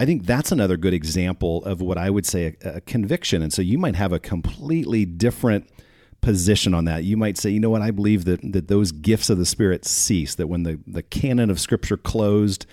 I 0.00 0.06
think 0.06 0.26
that's 0.26 0.50
another 0.50 0.76
good 0.76 0.94
example 0.94 1.64
of 1.64 1.80
what 1.80 1.98
I 1.98 2.10
would 2.10 2.26
say 2.26 2.56
a, 2.64 2.76
a 2.76 2.80
conviction. 2.80 3.42
And 3.42 3.52
so 3.52 3.62
you 3.62 3.78
might 3.78 3.94
have 3.94 4.12
a 4.12 4.18
completely 4.18 5.04
different 5.04 5.70
position 6.20 6.74
on 6.74 6.86
that. 6.86 7.04
You 7.04 7.16
might 7.16 7.38
say, 7.38 7.50
you 7.50 7.60
know 7.60 7.70
what, 7.70 7.82
I 7.82 7.90
believe 7.90 8.24
that 8.24 8.40
that 8.52 8.68
those 8.68 8.92
gifts 8.92 9.30
of 9.30 9.38
the 9.38 9.46
Spirit 9.46 9.84
cease. 9.84 10.34
That 10.34 10.48
when 10.48 10.64
the 10.64 10.80
the 10.86 11.02
canon 11.02 11.50
of 11.50 11.60
Scripture 11.60 11.96
closed 11.96 12.66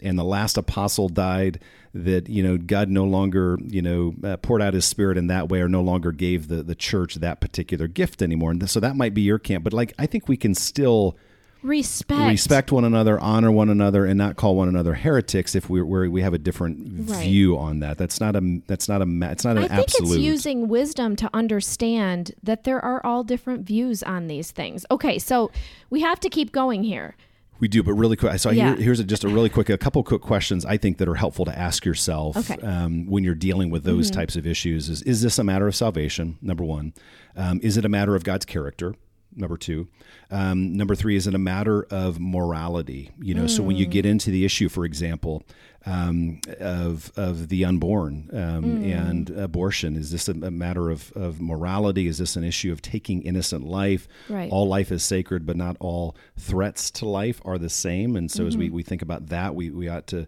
and 0.00 0.18
the 0.18 0.24
last 0.24 0.56
apostle 0.56 1.08
died 1.08 1.60
that 1.94 2.28
you 2.28 2.42
know 2.42 2.58
God 2.58 2.88
no 2.88 3.04
longer 3.04 3.58
you 3.64 3.82
know 3.82 4.14
uh, 4.24 4.36
poured 4.36 4.62
out 4.62 4.74
His 4.74 4.84
Spirit 4.84 5.18
in 5.18 5.26
that 5.28 5.48
way, 5.48 5.60
or 5.60 5.68
no 5.68 5.82
longer 5.82 6.12
gave 6.12 6.48
the 6.48 6.62
the 6.62 6.74
church 6.74 7.16
that 7.16 7.40
particular 7.40 7.88
gift 7.88 8.22
anymore. 8.22 8.50
And 8.50 8.68
so 8.68 8.80
that 8.80 8.96
might 8.96 9.14
be 9.14 9.22
your 9.22 9.38
camp, 9.38 9.64
but 9.64 9.72
like 9.72 9.94
I 9.98 10.06
think 10.06 10.28
we 10.28 10.36
can 10.36 10.54
still 10.54 11.16
respect 11.62 12.20
respect 12.20 12.72
one 12.72 12.84
another, 12.84 13.18
honor 13.20 13.50
one 13.50 13.68
another, 13.68 14.04
and 14.04 14.16
not 14.18 14.36
call 14.36 14.56
one 14.56 14.68
another 14.68 14.94
heretics 14.94 15.54
if 15.54 15.68
we 15.68 15.82
we 15.82 16.08
we 16.08 16.22
have 16.22 16.34
a 16.34 16.38
different 16.38 17.10
right. 17.10 17.22
view 17.22 17.58
on 17.58 17.80
that. 17.80 17.98
That's 17.98 18.20
not 18.20 18.36
a 18.36 18.60
that's 18.66 18.88
not 18.88 19.02
a 19.02 19.06
it's 19.30 19.44
not 19.44 19.56
an 19.56 19.64
I 19.64 19.68
think 19.68 19.80
absolute. 19.80 20.16
it's 20.16 20.18
using 20.18 20.68
wisdom 20.68 21.16
to 21.16 21.30
understand 21.32 22.32
that 22.42 22.64
there 22.64 22.84
are 22.84 23.04
all 23.04 23.24
different 23.24 23.66
views 23.66 24.02
on 24.02 24.26
these 24.26 24.50
things. 24.50 24.84
Okay, 24.90 25.18
so 25.18 25.50
we 25.90 26.00
have 26.00 26.20
to 26.20 26.28
keep 26.28 26.52
going 26.52 26.84
here. 26.84 27.16
We 27.60 27.68
do, 27.68 27.82
but 27.82 27.94
really 27.94 28.16
quick. 28.16 28.38
So 28.38 28.50
yeah. 28.50 28.74
here, 28.74 28.84
here's 28.84 29.00
a, 29.00 29.04
just 29.04 29.24
a 29.24 29.28
really 29.28 29.48
quick, 29.48 29.68
a 29.68 29.78
couple 29.78 30.02
quick 30.04 30.22
questions 30.22 30.64
I 30.64 30.76
think 30.76 30.98
that 30.98 31.08
are 31.08 31.16
helpful 31.16 31.44
to 31.44 31.58
ask 31.58 31.84
yourself 31.84 32.36
okay. 32.50 32.60
um, 32.64 33.06
when 33.06 33.24
you're 33.24 33.34
dealing 33.34 33.70
with 33.70 33.84
those 33.84 34.10
mm-hmm. 34.10 34.20
types 34.20 34.36
of 34.36 34.46
issues. 34.46 34.88
Is 34.88 35.02
is 35.02 35.22
this 35.22 35.38
a 35.38 35.44
matter 35.44 35.66
of 35.66 35.74
salvation? 35.74 36.38
Number 36.40 36.64
one, 36.64 36.94
um, 37.36 37.60
is 37.62 37.76
it 37.76 37.84
a 37.84 37.88
matter 37.88 38.14
of 38.14 38.24
God's 38.24 38.44
character? 38.44 38.94
Number 39.36 39.56
two, 39.56 39.88
um, 40.30 40.76
number 40.76 40.94
three, 40.94 41.14
is 41.14 41.26
it 41.26 41.34
a 41.34 41.38
matter 41.38 41.86
of 41.90 42.18
morality? 42.18 43.10
You 43.20 43.34
know, 43.34 43.44
mm. 43.44 43.50
so 43.50 43.62
when 43.62 43.76
you 43.76 43.86
get 43.86 44.04
mm. 44.04 44.10
into 44.10 44.30
the 44.30 44.44
issue, 44.44 44.68
for 44.68 44.84
example, 44.84 45.44
um, 45.88 46.40
of 46.60 47.10
of 47.16 47.48
the 47.48 47.64
unborn 47.64 48.28
um, 48.32 48.82
mm. 48.82 48.92
and 48.92 49.30
abortion, 49.30 49.96
is 49.96 50.10
this 50.10 50.28
a, 50.28 50.32
a, 50.32 50.50
matter 50.50 50.90
of, 50.90 51.10
of 51.12 51.40
morality? 51.40 52.06
Is 52.06 52.18
this 52.18 52.36
an 52.36 52.44
issue 52.44 52.70
of 52.70 52.82
taking 52.82 53.22
innocent 53.22 53.64
life? 53.64 54.06
Right. 54.28 54.50
All 54.50 54.68
life 54.68 54.92
is 54.92 55.02
sacred, 55.02 55.46
but 55.46 55.56
not 55.56 55.76
all 55.80 56.14
threats 56.36 56.90
to 56.92 57.08
life 57.08 57.40
are 57.44 57.56
the 57.56 57.70
same. 57.70 58.16
And 58.16 58.30
so, 58.30 58.40
mm-hmm. 58.40 58.48
as 58.48 58.56
we, 58.58 58.66
mm-hmm. 58.66 58.74
we 58.74 58.82
think 58.82 59.00
about 59.00 59.28
that, 59.28 59.54
we, 59.54 59.70
we 59.70 59.88
ought 59.88 60.06
to 60.08 60.26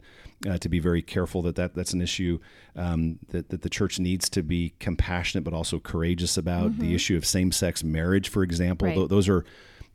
uh, 0.48 0.56
to 0.56 0.68
be 0.70 0.78
very 0.78 1.02
careful 1.02 1.42
that, 1.42 1.56
that 1.56 1.74
that's 1.74 1.92
an 1.92 2.00
issue 2.00 2.38
um, 2.74 3.18
that, 3.28 3.50
that 3.50 3.60
the 3.60 3.68
church 3.68 3.98
needs 3.98 4.30
to 4.30 4.42
be 4.42 4.72
compassionate 4.80 5.44
but 5.44 5.52
also 5.52 5.78
courageous 5.78 6.38
about. 6.38 6.70
Mm-hmm. 6.70 6.80
The 6.80 6.94
issue 6.94 7.16
of 7.18 7.26
same 7.26 7.52
sex 7.52 7.84
marriage, 7.84 8.30
for 8.30 8.42
example, 8.42 8.88
right. 8.88 8.96
th- 8.96 9.08
those 9.10 9.28
are 9.28 9.44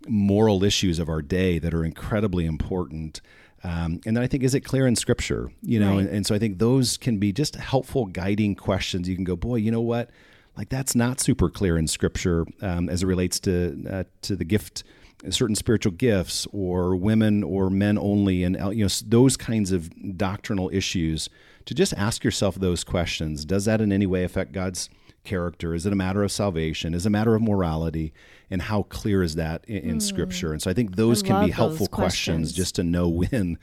moral 0.07 0.63
issues 0.63 0.99
of 0.99 1.09
our 1.09 1.23
day 1.23 1.57
that 1.57 1.73
are 1.73 1.83
incredibly 1.83 2.45
important. 2.45 3.21
Um, 3.65 3.99
and 4.05 4.15
then 4.15 4.23
I 4.23 4.27
think, 4.27 4.43
is 4.43 4.53
it 4.53 4.61
clear 4.61 4.85
in 4.85 4.95
Scripture? 4.95 5.51
You 5.63 5.79
know, 5.79 5.93
right. 5.95 6.01
and, 6.01 6.09
and 6.09 6.25
so 6.25 6.35
I 6.35 6.39
think 6.39 6.59
those 6.59 6.97
can 6.97 7.17
be 7.17 7.33
just 7.33 7.55
helpful 7.55 8.05
guiding 8.05 8.53
questions. 8.53 9.09
You 9.09 9.15
can 9.15 9.23
go, 9.23 9.35
boy, 9.35 9.55
you 9.55 9.71
know 9.71 9.81
what? 9.81 10.11
Like 10.55 10.69
that's 10.69 10.93
not 10.93 11.19
super 11.19 11.49
clear 11.49 11.75
in 11.75 11.87
Scripture 11.87 12.45
um, 12.61 12.89
as 12.89 13.01
it 13.01 13.07
relates 13.07 13.39
to 13.41 13.83
uh, 13.89 14.03
to 14.21 14.35
the 14.35 14.45
gift, 14.45 14.83
certain 15.31 15.55
spiritual 15.55 15.93
gifts, 15.93 16.47
or 16.53 16.95
women 16.95 17.43
or 17.43 17.71
men 17.71 17.97
only, 17.97 18.43
and 18.43 18.55
uh, 18.61 18.69
you 18.69 18.85
know 18.85 18.89
those 19.07 19.35
kinds 19.35 19.71
of 19.71 19.89
doctrinal 20.17 20.69
issues. 20.71 21.27
To 21.65 21.73
just 21.73 21.93
ask 21.95 22.23
yourself 22.23 22.55
those 22.55 22.83
questions: 22.83 23.45
Does 23.45 23.65
that 23.65 23.81
in 23.81 23.91
any 23.91 24.05
way 24.05 24.23
affect 24.23 24.51
God's 24.51 24.89
character? 25.25 25.73
Is 25.73 25.85
it 25.85 25.93
a 25.93 25.95
matter 25.95 26.23
of 26.23 26.31
salvation? 26.31 26.93
Is 26.93 27.05
it 27.05 27.09
a 27.09 27.11
matter 27.11 27.35
of 27.35 27.41
morality? 27.41 28.13
And 28.49 28.61
how 28.61 28.83
clear 28.83 29.23
is 29.23 29.35
that 29.35 29.65
in, 29.65 29.77
in 29.77 29.97
mm. 29.97 30.01
Scripture? 30.01 30.53
And 30.53 30.61
so 30.61 30.69
I 30.69 30.73
think 30.73 30.95
those 30.95 31.23
I 31.23 31.27
can 31.27 31.45
be 31.45 31.51
helpful 31.51 31.87
questions. 31.87 32.49
questions. 32.49 32.53
just 32.53 32.75
to 32.75 32.83
know 32.83 33.09
when. 33.09 33.57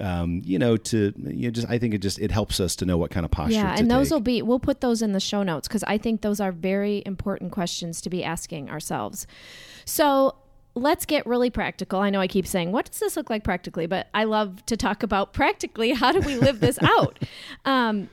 Um, 0.00 0.42
you 0.44 0.58
know, 0.58 0.76
to 0.76 1.12
you 1.16 1.46
know, 1.46 1.50
just 1.50 1.68
I 1.70 1.78
think 1.78 1.94
it 1.94 1.98
just 1.98 2.18
it 2.18 2.32
helps 2.32 2.58
us 2.58 2.74
to 2.76 2.84
know 2.84 2.98
what 2.98 3.12
kind 3.12 3.24
of 3.24 3.30
posture. 3.30 3.54
Yeah, 3.54 3.76
and 3.78 3.88
those 3.88 4.08
take. 4.08 4.14
will 4.14 4.20
be 4.20 4.42
we'll 4.42 4.58
put 4.58 4.80
those 4.80 5.02
in 5.02 5.12
the 5.12 5.20
show 5.20 5.44
notes 5.44 5.68
because 5.68 5.84
I 5.84 5.98
think 5.98 6.22
those 6.22 6.40
are 6.40 6.50
very 6.50 7.04
important 7.06 7.52
questions 7.52 8.00
to 8.00 8.10
be 8.10 8.24
asking 8.24 8.70
ourselves. 8.70 9.28
So 9.84 10.34
let's 10.74 11.06
get 11.06 11.26
really 11.26 11.50
practical. 11.50 12.00
I 12.00 12.10
know 12.10 12.20
I 12.20 12.26
keep 12.26 12.46
saying, 12.46 12.72
what 12.72 12.86
does 12.86 12.98
this 12.98 13.16
look 13.16 13.30
like 13.30 13.44
practically? 13.44 13.86
But 13.86 14.08
I 14.12 14.24
love 14.24 14.64
to 14.66 14.76
talk 14.76 15.02
about 15.02 15.32
practically 15.32 15.92
how 15.92 16.12
do 16.12 16.20
we 16.20 16.36
live 16.36 16.60
this 16.60 16.78
out? 16.82 17.18
Um, 17.64 18.08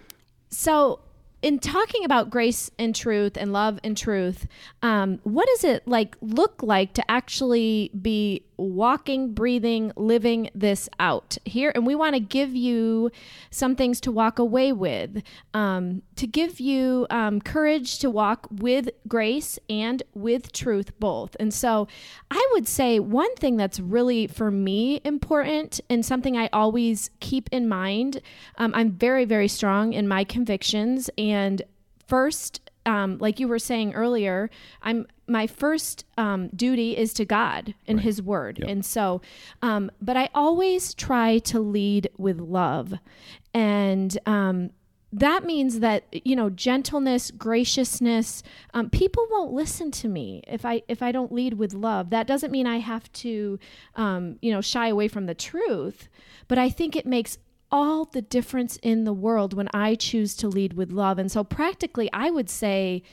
so 0.49 0.99
in 1.41 1.60
talking 1.60 2.06
about 2.06 2.30
grace 2.30 2.69
and 2.77 2.95
truth 2.95 3.38
and 3.38 3.51
love 3.51 3.80
and 3.84 3.97
truth, 3.97 4.47
um, 4.82 5.19
what 5.23 5.47
does 5.47 5.63
it 5.63 5.88
like 5.88 6.15
look 6.21 6.62
like 6.62 6.93
to 6.93 7.12
actually 7.12 7.89
be 7.99 8.43
walking, 8.62 9.34
breathing, 9.34 9.91
living 9.95 10.50
this 10.54 10.89
out 11.00 11.38
here? 11.45 11.71
And 11.74 11.86
we 11.86 11.95
want 11.95 12.15
to 12.15 12.19
give 12.19 12.56
you 12.56 13.12
some 13.50 13.76
things 13.76 14.00
to 14.02 14.12
walk 14.12 14.39
away 14.39 14.71
with, 14.71 15.24
um, 15.54 16.02
to 16.15 16.28
give 16.28 16.60
you 16.60 17.08
um, 17.10 17.41
courage 17.41 18.00
to 18.00 18.10
walk 18.10 18.47
with 18.52 18.89
grace 19.08 19.58
and 19.69 20.04
with 20.13 20.52
truth 20.52 20.97
both. 21.00 21.36
And 21.39 21.54
so, 21.54 21.88
I 22.30 22.50
would 22.54 22.67
say 22.67 23.00
one 23.00 23.34
thing 23.36 23.58
that's 23.58 23.80
really 23.80 24.28
for 24.28 24.52
me 24.52 25.02
important 25.04 25.82
and 25.89 26.06
something 26.06 26.38
I 26.38 26.50
always 26.54 27.10
keep 27.19 27.50
in 27.52 27.67
mind. 27.67 28.21
Um, 28.58 28.71
I'm 28.76 28.91
very, 28.91 29.26
very 29.26 29.47
strong 29.47 29.93
in 29.93 30.08
my 30.08 30.24
convictions 30.24 31.10
and 31.17 31.62
first 32.08 32.70
um, 32.86 33.17
like 33.20 33.39
you 33.39 33.48
were 33.48 33.60
saying 33.60 33.94
earlier, 33.94 34.50
I'm 34.82 35.08
my 35.28 35.48
first 35.48 36.06
um, 36.17 36.50
duty 36.50 36.98
is 36.98 37.13
to 37.13 37.26
God 37.26 37.74
and 37.88 37.98
right. 37.98 38.04
His 38.04 38.22
Word, 38.22 38.60
yep. 38.60 38.70
and 38.70 38.86
so, 38.86 39.22
um, 39.62 39.91
but 40.02 40.17
I 40.17 40.30
always 40.34 40.94
try 40.94 41.39
to 41.39 41.60
lead 41.60 42.10
with 42.17 42.39
love, 42.39 42.94
and 43.54 44.17
um, 44.26 44.72
that 45.13 45.46
means 45.46 45.80
that 45.80 46.06
you 46.12 46.36
know 46.36 46.50
gentleness, 46.50 47.32
graciousness. 47.32 48.44
Um, 48.74 48.89
people 48.89 49.28
won't 49.30 49.54
listen 49.54 49.91
to 49.91 50.08
me 50.08 50.41
if 50.48 50.65
I 50.65 50.82
if 50.88 51.02
I 51.02 51.12
don't 51.12 51.32
lead 51.32 51.56
with 51.56 51.74
love. 51.74 52.10
That 52.10 52.28
doesn't 52.28 52.52
mean 52.52 52.65
I 52.67 52.80
have 52.80 53.12
to, 53.13 53.60
um, 53.96 54.38
you 54.41 54.52
know, 54.52 54.62
shy 54.62 54.88
away 54.88 55.08
from 55.08 55.28
the 55.28 55.36
truth, 55.36 56.10
but 56.48 56.58
I 56.58 56.70
think 56.70 56.96
it 56.96 57.06
makes 57.06 57.38
all 57.71 58.05
the 58.05 58.21
difference 58.21 58.77
in 58.81 59.03
the 59.03 59.13
world 59.13 59.53
when 59.53 59.69
I 59.73 59.95
choose 59.95 60.36
to 60.38 60.47
lead 60.47 60.73
with 60.73 60.91
love. 60.91 61.17
And 61.17 61.31
so, 61.31 61.43
practically, 61.43 62.10
I 62.12 62.29
would 62.29 62.49
say 62.49 63.03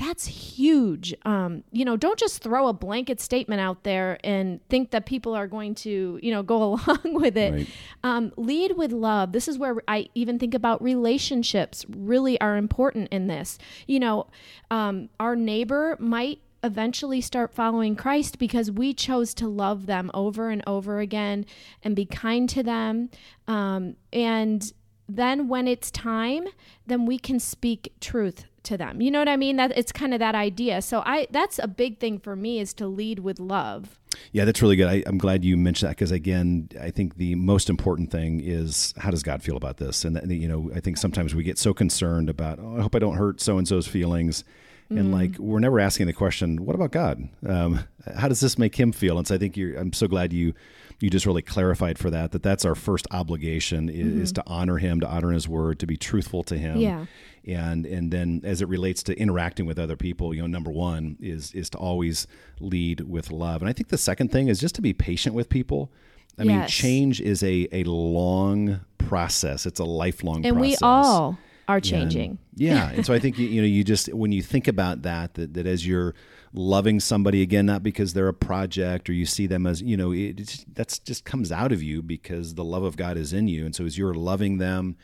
that's 0.00 0.26
huge. 0.26 1.14
Um, 1.24 1.62
you 1.70 1.84
know, 1.84 1.96
don't 1.96 2.18
just 2.18 2.42
throw 2.42 2.68
a 2.68 2.72
blanket 2.72 3.20
statement 3.20 3.60
out 3.60 3.84
there 3.84 4.18
and 4.24 4.66
think 4.68 4.92
that 4.92 5.04
people 5.04 5.34
are 5.34 5.46
going 5.46 5.74
to, 5.76 6.18
you 6.22 6.30
know, 6.30 6.42
go 6.42 6.62
along 6.74 7.14
with 7.14 7.36
it. 7.36 7.52
Right. 7.52 7.68
Um, 8.02 8.32
lead 8.36 8.76
with 8.76 8.92
love. 8.92 9.32
This 9.32 9.46
is 9.46 9.58
where 9.58 9.76
I 9.86 10.08
even 10.14 10.38
think 10.38 10.54
about 10.54 10.82
relationships 10.82 11.84
really 11.88 12.40
are 12.40 12.56
important 12.56 13.08
in 13.10 13.26
this. 13.26 13.58
You 13.86 14.00
know, 14.00 14.26
um, 14.70 15.10
our 15.20 15.36
neighbor 15.36 15.96
might 16.00 16.40
eventually 16.62 17.20
start 17.20 17.54
following 17.54 17.96
Christ 17.96 18.38
because 18.38 18.70
we 18.70 18.92
chose 18.94 19.34
to 19.34 19.48
love 19.48 19.86
them 19.86 20.10
over 20.14 20.50
and 20.50 20.62
over 20.66 21.00
again 21.00 21.46
and 21.82 21.96
be 21.96 22.04
kind 22.04 22.48
to 22.50 22.62
them. 22.62 23.10
Um, 23.46 23.96
and 24.12 24.72
then 25.08 25.48
when 25.48 25.66
it's 25.66 25.90
time, 25.90 26.46
then 26.86 27.06
we 27.06 27.18
can 27.18 27.40
speak 27.40 27.92
truth 28.00 28.44
to 28.62 28.76
them. 28.76 29.00
You 29.00 29.10
know 29.10 29.18
what 29.18 29.28
I 29.28 29.36
mean? 29.36 29.56
That 29.56 29.72
it's 29.76 29.90
kind 29.90 30.12
of 30.12 30.20
that 30.20 30.34
idea. 30.34 30.82
So 30.82 31.02
I 31.04 31.26
that's 31.30 31.58
a 31.58 31.68
big 31.68 31.98
thing 31.98 32.18
for 32.18 32.36
me 32.36 32.60
is 32.60 32.74
to 32.74 32.86
lead 32.86 33.20
with 33.20 33.40
love. 33.40 33.98
Yeah, 34.32 34.44
that's 34.44 34.60
really 34.60 34.76
good. 34.76 34.88
I, 34.88 34.96
am 35.06 35.18
glad 35.18 35.44
you 35.44 35.56
mentioned 35.56 35.88
that 35.88 35.96
because 35.96 36.10
again, 36.10 36.68
I 36.80 36.90
think 36.90 37.16
the 37.16 37.34
most 37.36 37.70
important 37.70 38.10
thing 38.10 38.40
is 38.40 38.92
how 38.98 39.10
does 39.10 39.22
God 39.22 39.42
feel 39.42 39.56
about 39.56 39.78
this? 39.78 40.04
And 40.04 40.30
you 40.30 40.48
know, 40.48 40.70
I 40.74 40.80
think 40.80 40.98
sometimes 40.98 41.34
we 41.34 41.42
get 41.42 41.58
so 41.58 41.72
concerned 41.72 42.28
about, 42.28 42.58
oh, 42.60 42.76
I 42.76 42.82
hope 42.82 42.94
I 42.94 42.98
don't 42.98 43.16
hurt 43.16 43.40
so 43.40 43.56
and 43.56 43.66
so's 43.66 43.86
feelings 43.86 44.44
and 44.90 45.06
mm. 45.06 45.12
like 45.12 45.38
we're 45.38 45.60
never 45.60 45.80
asking 45.80 46.06
the 46.06 46.12
question 46.12 46.64
what 46.64 46.74
about 46.74 46.90
god 46.90 47.28
um, 47.46 47.80
how 48.16 48.28
does 48.28 48.40
this 48.40 48.58
make 48.58 48.74
him 48.74 48.92
feel 48.92 49.18
and 49.18 49.26
so 49.26 49.34
i 49.34 49.38
think 49.38 49.56
you're 49.56 49.78
i'm 49.78 49.92
so 49.92 50.06
glad 50.06 50.32
you 50.32 50.52
you 51.00 51.08
just 51.08 51.24
really 51.24 51.42
clarified 51.42 51.98
for 51.98 52.10
that 52.10 52.32
that 52.32 52.42
that's 52.42 52.64
our 52.64 52.74
first 52.74 53.06
obligation 53.10 53.88
is, 53.88 54.06
mm-hmm. 54.06 54.22
is 54.22 54.32
to 54.32 54.42
honor 54.46 54.78
him 54.78 55.00
to 55.00 55.08
honor 55.08 55.32
his 55.32 55.48
word 55.48 55.78
to 55.78 55.86
be 55.86 55.96
truthful 55.96 56.42
to 56.42 56.58
him 56.58 56.78
yeah 56.78 57.06
and 57.46 57.86
and 57.86 58.10
then 58.10 58.40
as 58.44 58.60
it 58.60 58.68
relates 58.68 59.02
to 59.02 59.16
interacting 59.18 59.64
with 59.64 59.78
other 59.78 59.96
people 59.96 60.34
you 60.34 60.40
know 60.40 60.46
number 60.46 60.70
one 60.70 61.16
is 61.20 61.52
is 61.54 61.70
to 61.70 61.78
always 61.78 62.26
lead 62.60 63.00
with 63.00 63.30
love 63.30 63.62
and 63.62 63.68
i 63.68 63.72
think 63.72 63.88
the 63.88 63.98
second 63.98 64.30
thing 64.30 64.48
is 64.48 64.60
just 64.60 64.74
to 64.74 64.82
be 64.82 64.92
patient 64.92 65.34
with 65.34 65.48
people 65.48 65.90
i 66.38 66.42
yes. 66.42 66.46
mean 66.46 66.66
change 66.66 67.20
is 67.20 67.42
a 67.42 67.66
a 67.72 67.84
long 67.84 68.80
process 68.98 69.64
it's 69.64 69.80
a 69.80 69.84
lifelong 69.84 70.44
and 70.44 70.56
process. 70.56 70.80
we 70.80 70.86
all 70.86 71.38
are 71.70 71.80
changing. 71.80 72.30
And, 72.30 72.38
yeah, 72.54 72.90
and 72.94 73.04
so 73.04 73.14
I 73.14 73.18
think 73.18 73.38
you, 73.38 73.46
you 73.46 73.60
know 73.60 73.66
you 73.66 73.84
just 73.84 74.12
when 74.12 74.32
you 74.32 74.42
think 74.42 74.68
about 74.68 75.02
that, 75.02 75.34
that 75.34 75.54
that 75.54 75.66
as 75.66 75.86
you're 75.86 76.14
loving 76.52 77.00
somebody 77.00 77.42
again, 77.42 77.66
not 77.66 77.82
because 77.82 78.12
they're 78.12 78.28
a 78.28 78.34
project 78.34 79.08
or 79.08 79.12
you 79.12 79.26
see 79.26 79.46
them 79.46 79.66
as 79.66 79.80
you 79.82 79.96
know 79.96 80.12
it, 80.12 80.64
that's 80.72 80.98
just 80.98 81.24
comes 81.24 81.52
out 81.52 81.72
of 81.72 81.82
you 81.82 82.02
because 82.02 82.54
the 82.54 82.64
love 82.64 82.82
of 82.82 82.96
God 82.96 83.16
is 83.16 83.32
in 83.32 83.48
you, 83.48 83.64
and 83.64 83.74
so 83.74 83.84
as 83.84 83.96
you're 83.96 84.14
loving 84.14 84.58
them. 84.58 84.96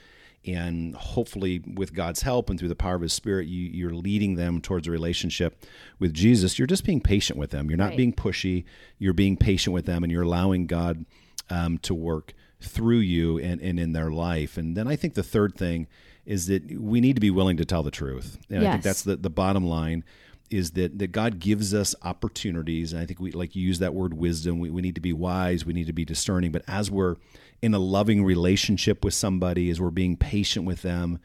And 0.48 0.94
hopefully, 0.94 1.60
with 1.74 1.92
God's 1.92 2.22
help 2.22 2.50
and 2.50 2.56
through 2.56 2.68
the 2.68 2.76
power 2.76 2.94
of 2.94 3.02
His 3.02 3.12
Spirit, 3.12 3.48
you, 3.48 3.68
you're 3.68 3.92
leading 3.92 4.36
them 4.36 4.60
towards 4.60 4.86
a 4.86 4.92
relationship 4.92 5.66
with 5.98 6.14
Jesus. 6.14 6.56
You're 6.56 6.68
just 6.68 6.84
being 6.84 7.00
patient 7.00 7.36
with 7.36 7.50
them. 7.50 7.68
You're 7.68 7.76
not 7.76 7.88
right. 7.88 7.96
being 7.96 8.12
pushy. 8.12 8.64
You're 8.96 9.12
being 9.12 9.36
patient 9.36 9.74
with 9.74 9.86
them, 9.86 10.04
and 10.04 10.12
you're 10.12 10.22
allowing 10.22 10.68
God 10.68 11.04
um, 11.50 11.78
to 11.78 11.94
work 11.94 12.32
through 12.60 12.98
you 12.98 13.38
and, 13.38 13.60
and 13.60 13.78
in 13.78 13.92
their 13.92 14.10
life. 14.10 14.56
And 14.56 14.76
then 14.76 14.88
I 14.88 14.96
think 14.96 15.14
the 15.14 15.22
third 15.22 15.54
thing 15.54 15.86
is 16.26 16.46
that 16.46 16.80
we 16.80 17.00
need 17.00 17.14
to 17.14 17.20
be 17.20 17.30
willing 17.30 17.56
to 17.56 17.64
tell 17.64 17.82
the 17.82 17.90
truth. 17.90 18.38
And 18.50 18.62
yes. 18.62 18.68
I 18.68 18.72
think 18.72 18.84
that's 18.84 19.02
the, 19.02 19.16
the 19.16 19.30
bottom 19.30 19.64
line 19.64 20.04
is 20.50 20.72
that 20.72 20.98
that 20.98 21.08
God 21.08 21.40
gives 21.40 21.74
us 21.74 21.94
opportunities, 22.02 22.92
and 22.92 23.02
I 23.02 23.06
think 23.06 23.20
we 23.20 23.32
like 23.32 23.56
use 23.56 23.78
that 23.80 23.94
word 23.94 24.14
wisdom. 24.14 24.58
We, 24.58 24.70
we 24.70 24.82
need 24.82 24.94
to 24.94 25.00
be 25.00 25.12
wise, 25.12 25.64
we 25.64 25.72
need 25.72 25.86
to 25.86 25.92
be 25.92 26.04
discerning. 26.04 26.52
But 26.52 26.62
as 26.68 26.90
we're 26.90 27.16
in 27.62 27.74
a 27.74 27.78
loving 27.78 28.24
relationship 28.24 29.04
with 29.04 29.14
somebody, 29.14 29.70
as 29.70 29.80
we're 29.80 29.90
being 29.90 30.16
patient 30.16 30.66
with 30.66 30.82
them, 30.82 31.18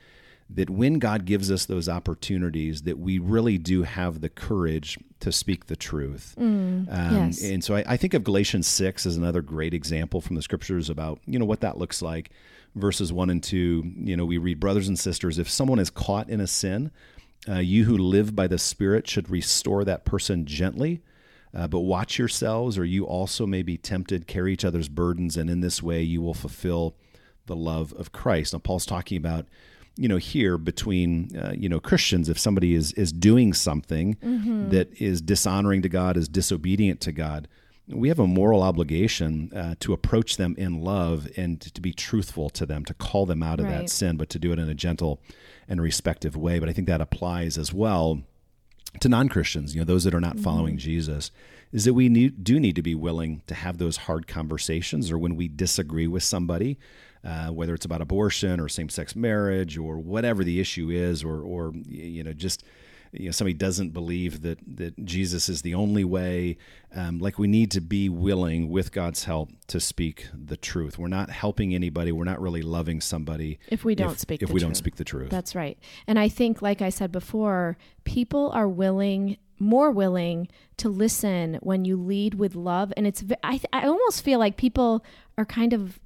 that 0.54 0.70
when 0.70 1.00
God 1.00 1.26
gives 1.26 1.50
us 1.50 1.66
those 1.66 1.88
opportunities, 1.88 2.84
that 2.84 3.00
we 3.00 3.20
really 3.20 3.58
do 3.58 3.84
have 3.84 4.22
the 4.22 4.30
courage 4.30 4.98
to 5.22 5.32
speak 5.32 5.68
the 5.68 5.76
truth. 5.76 6.36
Mm, 6.38 6.92
um, 6.92 7.16
yes. 7.28 7.42
And 7.42 7.64
so 7.64 7.76
I, 7.76 7.84
I, 7.88 7.98
think 7.98 8.14
of 8.14 8.24
Galatians 8.24 8.68
6 8.68 9.06
as 9.06 9.16
another 9.16 9.42
great 9.42 9.74
example 9.74 10.20
from 10.20 10.36
the 10.36 10.42
scriptures 10.42 10.90
about, 10.90 11.20
you 11.26 11.40
know, 11.40 11.46
what 11.46 11.62
that 11.62 11.78
looks 11.78 12.02
like. 12.02 12.32
Verses 12.76 13.14
1 13.14 13.30
and 13.30 13.44
2, 13.44 13.94
you 13.98 14.18
know, 14.18 14.26
we 14.26 14.38
read, 14.38 14.60
Brothers 14.60 14.88
and 14.88 14.98
sisters, 14.98 15.40
if 15.40 15.50
someone 15.50 15.80
is 15.80 15.90
caught 15.90 16.30
in 16.30 16.42
a 16.42 16.48
sin, 16.48 16.92
uh, 17.48 17.60
you 17.60 17.86
who 17.86 17.98
live 17.98 18.36
by 18.36 18.48
the 18.48 18.58
Spirit 18.58 19.08
should 19.08 19.30
restore 19.30 19.84
that 19.84 20.06
person 20.06 20.46
gently. 20.46 21.02
Uh, 21.54 21.68
but 21.68 21.80
watch 21.82 22.18
yourselves, 22.18 22.78
or 22.78 22.86
you 22.86 23.06
also 23.06 23.46
may 23.46 23.62
be 23.62 23.78
tempted. 23.78 24.26
Carry 24.26 24.54
each 24.54 24.64
other's 24.64 24.88
burdens, 24.88 25.36
and 25.36 25.50
in 25.50 25.60
this 25.60 25.84
way 25.84 26.02
you 26.02 26.22
will 26.22 26.34
fulfill 26.34 26.96
the 27.46 27.56
love 27.56 27.94
of 27.94 28.14
Christ. 28.14 28.54
Now, 28.54 28.60
Paul's 28.60 28.86
talking 28.86 29.18
about, 29.18 29.48
you 29.98 30.08
know, 30.08 30.18
here 30.18 30.58
between, 30.58 31.36
uh, 31.38 31.54
you 31.56 31.68
know, 31.68 31.80
Christians, 31.80 32.30
if 32.30 32.40
somebody 32.40 32.74
is 32.74 32.94
is 32.94 33.12
doing 33.12 33.54
something 33.54 34.16
mm-hmm. 34.16 34.70
that 34.70 34.94
is 35.02 35.22
dishonoring 35.22 35.82
to 35.82 35.90
God, 35.90 36.18
is 36.18 36.28
disobedient 36.28 37.02
to 37.02 37.12
God, 37.12 37.48
we 37.88 38.08
have 38.08 38.20
a 38.20 38.28
moral 38.28 38.64
obligation 38.64 39.52
uh, 39.56 39.76
to 39.80 39.94
approach 39.94 40.38
them 40.38 40.56
in 40.58 40.82
love 40.82 41.28
and 41.36 41.60
to 41.62 41.82
be 41.82 41.94
truthful 41.94 42.50
to 42.52 42.66
them, 42.66 42.86
to 42.86 42.94
call 42.94 43.26
them 43.26 43.44
out 43.44 43.60
of 43.60 43.66
right. 43.66 43.82
that 43.82 43.90
sin, 43.90 44.18
but 44.18 44.30
to 44.30 44.40
do 44.40 44.52
it 44.52 44.60
in 44.60 44.70
a 44.70 44.74
gentle 44.74 45.22
and 45.68 45.82
respective 45.82 46.36
way. 46.36 46.60
But 46.60 46.70
I 46.70 46.74
think 46.74 46.88
that 46.88 47.02
applies 47.02 47.58
as 47.58 47.74
well 47.74 48.22
to 49.00 49.10
non 49.10 49.30
Christians, 49.30 49.74
you 49.74 49.82
know, 49.82 49.86
those 49.86 50.04
that 50.04 50.14
are 50.14 50.22
not 50.22 50.36
mm-hmm. 50.36 50.44
following 50.44 50.78
Jesus, 50.78 51.32
is 51.72 51.86
that 51.86 51.94
we 51.94 52.10
need, 52.10 52.44
do 52.44 52.60
need 52.60 52.76
to 52.76 52.82
be 52.82 52.96
willing 52.96 53.42
to 53.48 53.56
have 53.56 53.78
those 53.78 53.98
hard 53.98 54.28
conversations 54.28 55.12
or 55.12 55.18
when 55.18 55.36
we 55.36 55.48
disagree 55.48 56.08
with 56.08 56.24
somebody. 56.24 56.78
Uh, 57.24 57.50
whether 57.50 57.76
it's 57.76 57.86
about 57.86 58.02
abortion 58.02 58.60
or 58.60 58.68
same-sex 58.68 59.16
marriage 59.16 59.78
or 59.78 60.00
whatever 60.00 60.44
the 60.44 60.60
issue 60.60 60.90
is, 60.90 61.24
or, 61.24 61.42
or 61.44 61.72
you 61.88 62.24
know, 62.24 62.34
just 62.34 62.64
you 63.12 63.26
know 63.26 63.32
somebody 63.32 63.54
doesn't 63.54 63.90
believe 63.90 64.42
that 64.42 64.60
that 64.78 65.06
Jesus 65.06 65.50
is 65.50 65.62
the 65.62 65.76
only 65.76 66.04
way. 66.04 66.58
Um, 66.96 67.20
like 67.20 67.38
we 67.38 67.48
need 67.48 67.72
to 67.72 67.82
be 67.82 68.10
willing, 68.10 68.70
with 68.70 68.92
God's 68.92 69.26
help, 69.26 69.50
to 69.68 69.80
speak 69.80 70.28
the 70.34 70.58
truth. 70.58 70.98
We're 70.98 71.08
not 71.08 71.30
helping 71.30 71.76
anybody. 71.76 72.12
We're 72.12 72.24
not 72.24 72.42
really 72.42 72.62
loving 72.62 73.02
somebody 73.02 73.60
if 73.68 73.84
we 73.84 73.96
don't 73.96 74.14
if, 74.14 74.20
speak. 74.20 74.42
If 74.42 74.50
we 74.50 74.54
truth. 74.54 74.64
don't 74.64 74.76
speak 74.76 74.96
the 74.96 75.04
truth, 75.04 75.30
that's 75.30 75.56
right. 75.56 75.78
And 76.08 76.18
I 76.18 76.30
think, 76.30 76.62
like 76.62 76.82
I 76.82 76.90
said 76.90 77.12
before, 77.12 77.78
people 78.04 78.50
are 78.52 78.68
willing 78.68 79.38
more 79.60 79.92
willing 79.92 80.48
to 80.78 80.90
listen 80.90 81.60
when 81.62 81.86
you 81.86 81.96
lead 81.96 82.34
with 82.34 82.56
love 82.56 82.92
and 82.98 83.06
it's 83.06 83.24
I, 83.44 83.62
I 83.72 83.86
almost 83.86 84.24
feel 84.24 84.40
like 84.40 84.58
people 84.58 85.06
are 85.38 85.46
kind 85.46 85.72
of 85.72 86.00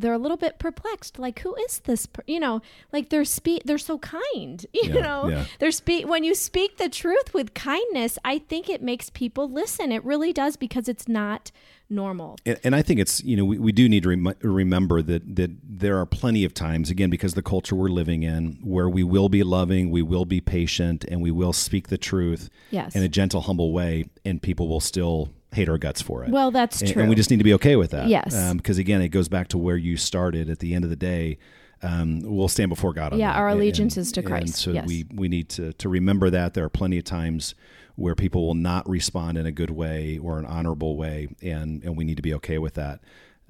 they're 0.00 0.12
a 0.12 0.18
little 0.18 0.36
bit 0.36 0.58
perplexed 0.58 1.18
like 1.18 1.40
who 1.40 1.54
is 1.66 1.80
this 1.80 2.06
per-? 2.06 2.22
you 2.26 2.40
know 2.40 2.60
like 2.92 3.08
they're 3.08 3.24
speak 3.24 3.62
they're 3.64 3.78
so 3.78 3.98
kind 3.98 4.66
you 4.72 4.82
yeah, 4.84 5.00
know 5.00 5.28
yeah. 5.28 5.44
they're 5.58 5.70
speak 5.70 6.08
when 6.08 6.24
you 6.24 6.34
speak 6.34 6.78
the 6.78 6.88
truth 6.88 7.32
with 7.34 7.54
kindness 7.54 8.18
i 8.24 8.38
think 8.38 8.68
it 8.68 8.82
makes 8.82 9.10
people 9.10 9.50
listen 9.50 9.92
it 9.92 10.04
really 10.04 10.32
does 10.32 10.56
because 10.56 10.88
it's 10.88 11.08
not 11.08 11.50
normal 11.92 12.36
and, 12.46 12.58
and 12.62 12.76
i 12.76 12.82
think 12.82 13.00
it's 13.00 13.22
you 13.24 13.36
know 13.36 13.44
we, 13.44 13.58
we 13.58 13.72
do 13.72 13.88
need 13.88 14.04
to 14.04 14.10
rem- 14.10 14.34
remember 14.42 15.02
that 15.02 15.34
that 15.34 15.50
there 15.62 15.98
are 15.98 16.06
plenty 16.06 16.44
of 16.44 16.54
times 16.54 16.88
again 16.88 17.10
because 17.10 17.34
the 17.34 17.42
culture 17.42 17.74
we're 17.74 17.88
living 17.88 18.22
in 18.22 18.58
where 18.62 18.88
we 18.88 19.02
will 19.02 19.28
be 19.28 19.42
loving 19.42 19.90
we 19.90 20.02
will 20.02 20.24
be 20.24 20.40
patient 20.40 21.04
and 21.08 21.20
we 21.20 21.30
will 21.30 21.52
speak 21.52 21.88
the 21.88 21.98
truth 21.98 22.48
yes. 22.70 22.94
in 22.94 23.02
a 23.02 23.08
gentle 23.08 23.42
humble 23.42 23.72
way 23.72 24.04
and 24.24 24.40
people 24.40 24.68
will 24.68 24.80
still 24.80 25.30
hate 25.52 25.68
our 25.68 25.78
guts 25.78 26.00
for 26.00 26.24
it. 26.24 26.30
Well, 26.30 26.50
that's 26.50 26.80
and, 26.80 26.92
true. 26.92 27.02
And 27.02 27.08
we 27.10 27.16
just 27.16 27.30
need 27.30 27.38
to 27.38 27.44
be 27.44 27.54
okay 27.54 27.76
with 27.76 27.90
that. 27.90 28.08
Yes. 28.08 28.52
Because 28.52 28.78
um, 28.78 28.80
again, 28.80 29.02
it 29.02 29.08
goes 29.08 29.28
back 29.28 29.48
to 29.48 29.58
where 29.58 29.76
you 29.76 29.96
started. 29.96 30.48
At 30.48 30.60
the 30.60 30.74
end 30.74 30.84
of 30.84 30.90
the 30.90 30.96
day, 30.96 31.38
um, 31.82 32.20
we'll 32.22 32.48
stand 32.48 32.68
before 32.68 32.92
God. 32.92 33.16
yeah, 33.16 33.32
that. 33.32 33.38
our 33.38 33.48
allegiance 33.48 33.96
and, 33.96 34.02
is 34.02 34.12
to 34.12 34.22
Christ. 34.22 34.44
And 34.44 34.54
so 34.54 34.70
yes. 34.72 34.86
we 34.86 35.06
we 35.12 35.28
need 35.28 35.48
to 35.50 35.72
to 35.74 35.88
remember 35.88 36.30
that 36.30 36.54
there 36.54 36.64
are 36.64 36.70
plenty 36.70 36.98
of 36.98 37.04
times 37.04 37.54
where 37.96 38.14
people 38.14 38.46
will 38.46 38.54
not 38.54 38.88
respond 38.88 39.36
in 39.36 39.46
a 39.46 39.52
good 39.52 39.70
way 39.70 40.18
or 40.18 40.38
an 40.38 40.46
honorable 40.46 40.96
way, 40.96 41.28
and 41.42 41.82
and 41.82 41.96
we 41.96 42.04
need 42.04 42.16
to 42.16 42.22
be 42.22 42.34
okay 42.34 42.58
with 42.58 42.74
that 42.74 43.00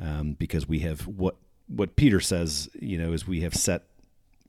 um, 0.00 0.34
because 0.34 0.68
we 0.68 0.80
have 0.80 1.06
what 1.06 1.36
what 1.66 1.96
Peter 1.96 2.20
says. 2.20 2.68
You 2.80 2.98
know, 2.98 3.12
is 3.12 3.26
we 3.26 3.40
have 3.40 3.54
set 3.54 3.84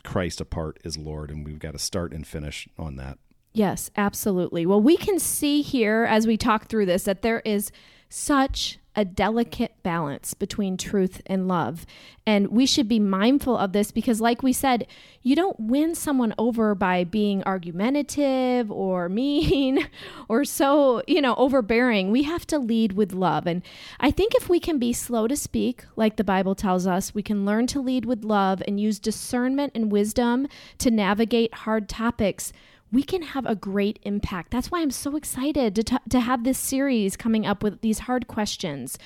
Christ 0.03 0.39
apart 0.39 0.79
as 0.85 0.97
Lord, 0.97 1.31
and 1.31 1.45
we've 1.45 1.59
got 1.59 1.71
to 1.71 1.79
start 1.79 2.13
and 2.13 2.25
finish 2.25 2.67
on 2.77 2.95
that. 2.97 3.17
Yes, 3.53 3.91
absolutely. 3.97 4.65
Well, 4.65 4.81
we 4.81 4.97
can 4.97 5.19
see 5.19 5.61
here 5.61 6.05
as 6.09 6.25
we 6.25 6.37
talk 6.37 6.67
through 6.67 6.85
this 6.85 7.03
that 7.03 7.21
there 7.21 7.41
is 7.41 7.71
such 8.07 8.79
a 8.95 9.05
delicate 9.05 9.71
balance 9.83 10.33
between 10.33 10.75
truth 10.75 11.21
and 11.25 11.47
love. 11.47 11.85
And 12.25 12.49
we 12.49 12.65
should 12.65 12.89
be 12.89 12.99
mindful 12.99 13.57
of 13.57 13.71
this 13.71 13.89
because, 13.91 14.19
like 14.19 14.43
we 14.43 14.51
said, 14.51 14.85
you 15.21 15.33
don't 15.33 15.57
win 15.59 15.95
someone 15.95 16.33
over 16.37 16.75
by 16.75 17.05
being 17.05 17.41
argumentative 17.43 18.69
or 18.69 19.07
mean 19.21 19.87
or 20.27 20.43
so, 20.43 21.03
you 21.07 21.21
know, 21.21 21.35
overbearing. 21.35 22.11
We 22.11 22.23
have 22.23 22.45
to 22.47 22.59
lead 22.59 22.93
with 22.93 23.13
love. 23.13 23.47
And 23.47 23.61
I 23.99 24.11
think 24.11 24.35
if 24.35 24.49
we 24.49 24.59
can 24.59 24.77
be 24.77 24.91
slow 24.91 25.27
to 25.27 25.37
speak, 25.37 25.85
like 25.95 26.17
the 26.17 26.23
Bible 26.25 26.55
tells 26.55 26.85
us, 26.85 27.15
we 27.15 27.23
can 27.23 27.45
learn 27.45 27.67
to 27.67 27.79
lead 27.79 28.03
with 28.03 28.25
love 28.25 28.61
and 28.67 28.79
use 28.79 28.99
discernment 28.99 29.71
and 29.73 29.91
wisdom 29.91 30.47
to 30.79 30.91
navigate 30.91 31.53
hard 31.53 31.87
topics 31.87 32.51
we 32.91 33.03
can 33.03 33.21
have 33.21 33.45
a 33.45 33.55
great 33.55 33.99
impact. 34.03 34.51
That's 34.51 34.69
why 34.69 34.81
I'm 34.81 34.91
so 34.91 35.15
excited 35.15 35.75
to, 35.75 35.83
t- 35.83 35.97
to 36.09 36.19
have 36.19 36.43
this 36.43 36.57
series 36.57 37.15
coming 37.15 37.45
up 37.45 37.63
with 37.63 37.81
these 37.81 37.99
hard 37.99 38.27
questions. 38.27 38.97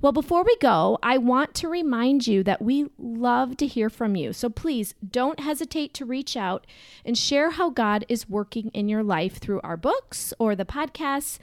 Well, 0.00 0.12
before 0.12 0.44
we 0.44 0.56
go, 0.58 0.98
I 1.02 1.18
want 1.18 1.54
to 1.56 1.68
remind 1.68 2.26
you 2.26 2.42
that 2.44 2.62
we 2.62 2.90
love 2.98 3.56
to 3.58 3.66
hear 3.66 3.88
from 3.88 4.16
you. 4.16 4.32
So 4.32 4.48
please 4.48 4.94
don't 5.08 5.40
hesitate 5.40 5.94
to 5.94 6.04
reach 6.04 6.36
out 6.36 6.66
and 7.04 7.16
share 7.16 7.50
how 7.50 7.70
God 7.70 8.04
is 8.08 8.28
working 8.28 8.70
in 8.74 8.88
your 8.88 9.02
life 9.02 9.38
through 9.38 9.60
our 9.62 9.76
books 9.76 10.34
or 10.38 10.54
the 10.54 10.64
podcasts 10.64 11.38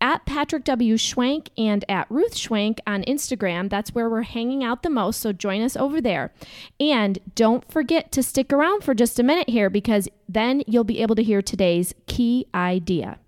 at 0.00 0.24
Patrick 0.26 0.64
W. 0.64 0.96
Schwenk 0.96 1.48
and 1.56 1.84
at 1.88 2.06
Ruth 2.10 2.34
Schwenk 2.34 2.78
on 2.86 3.02
Instagram. 3.04 3.68
That's 3.70 3.94
where 3.94 4.08
we're 4.08 4.22
hanging 4.22 4.64
out 4.64 4.82
the 4.82 4.90
most, 4.90 5.20
so 5.20 5.32
join 5.32 5.62
us 5.62 5.76
over 5.76 6.00
there. 6.00 6.32
And 6.78 7.18
don't 7.34 7.70
forget 7.70 8.12
to 8.12 8.22
stick 8.22 8.52
around 8.52 8.84
for 8.84 8.94
just 8.94 9.18
a 9.18 9.22
minute 9.22 9.48
here 9.48 9.70
because 9.70 10.08
then 10.28 10.62
you'll 10.66 10.84
be 10.84 11.00
able 11.02 11.14
to 11.16 11.22
hear 11.22 11.42
today's 11.42 11.94
key 12.06 12.46
idea. 12.54 13.18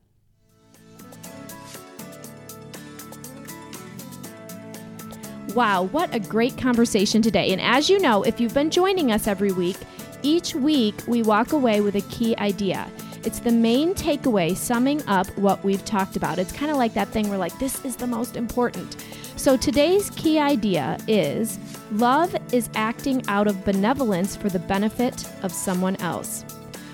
Wow, 5.55 5.85
what 5.85 6.15
a 6.15 6.21
great 6.21 6.57
conversation 6.57 7.23
today. 7.23 7.51
And 7.51 7.61
as 7.61 7.91
you 7.91 7.99
know, 7.99 8.23
if 8.23 8.41
you've 8.41 8.55
been 8.55 8.71
joining 8.71 9.11
us 9.11 9.27
every 9.27 9.51
week, 9.51 9.77
each 10.23 10.55
week 10.55 10.95
we 11.09 11.23
walk 11.23 11.53
away 11.53 11.81
with 11.81 11.97
a 11.97 12.03
key 12.03 12.37
idea. 12.37 12.89
It's 13.25 13.41
the 13.41 13.53
main 13.53 13.95
takeaway 13.95 14.57
summing 14.57 15.03
up 15.07 15.27
what 15.37 15.63
we've 15.63 15.85
talked 15.85 16.17
about. 16.17 16.39
It's 16.39 16.53
kind 16.53 16.71
of 16.71 16.79
like 16.79 16.95
that 16.95 17.09
thing 17.09 17.29
where, 17.29 17.39
like, 17.39 17.59
this 17.59 17.85
is 17.85 17.97
the 17.97 18.07
most 18.07 18.37
important. 18.37 18.97
So 19.37 19.57
today's 19.57 20.11
key 20.11 20.39
idea 20.39 20.99
is 21.09 21.59
love 21.93 22.35
is 22.53 22.69
acting 22.75 23.23
out 23.29 23.47
of 23.47 23.65
benevolence 23.65 24.37
for 24.37 24.49
the 24.49 24.59
benefit 24.59 25.27
of 25.43 25.53
someone 25.53 25.97
else. 25.97 26.45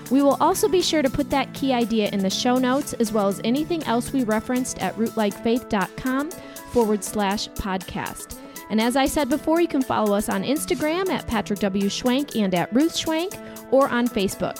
We 0.09 0.21
will 0.21 0.37
also 0.39 0.69
be 0.69 0.81
sure 0.81 1.01
to 1.01 1.09
put 1.09 1.29
that 1.31 1.53
key 1.53 1.73
idea 1.73 2.09
in 2.09 2.19
the 2.19 2.29
show 2.29 2.57
notes 2.57 2.93
as 2.93 3.11
well 3.11 3.27
as 3.27 3.41
anything 3.43 3.83
else 3.83 4.13
we 4.13 4.23
referenced 4.23 4.79
at 4.79 4.95
rootlikefaith.com 4.95 6.31
forward 6.71 7.03
slash 7.03 7.49
podcast. 7.49 8.37
And 8.69 8.81
as 8.81 8.95
I 8.95 9.05
said 9.05 9.29
before, 9.29 9.61
you 9.61 9.67
can 9.67 9.81
follow 9.81 10.15
us 10.15 10.29
on 10.29 10.43
Instagram 10.43 11.09
at 11.09 11.27
Patrick 11.27 11.59
W. 11.59 11.87
Schwenk 11.89 12.41
and 12.41 12.53
at 12.53 12.73
Ruth 12.73 12.95
Schwenk 12.95 13.37
or 13.71 13.89
on 13.89 14.07
Facebook. 14.07 14.57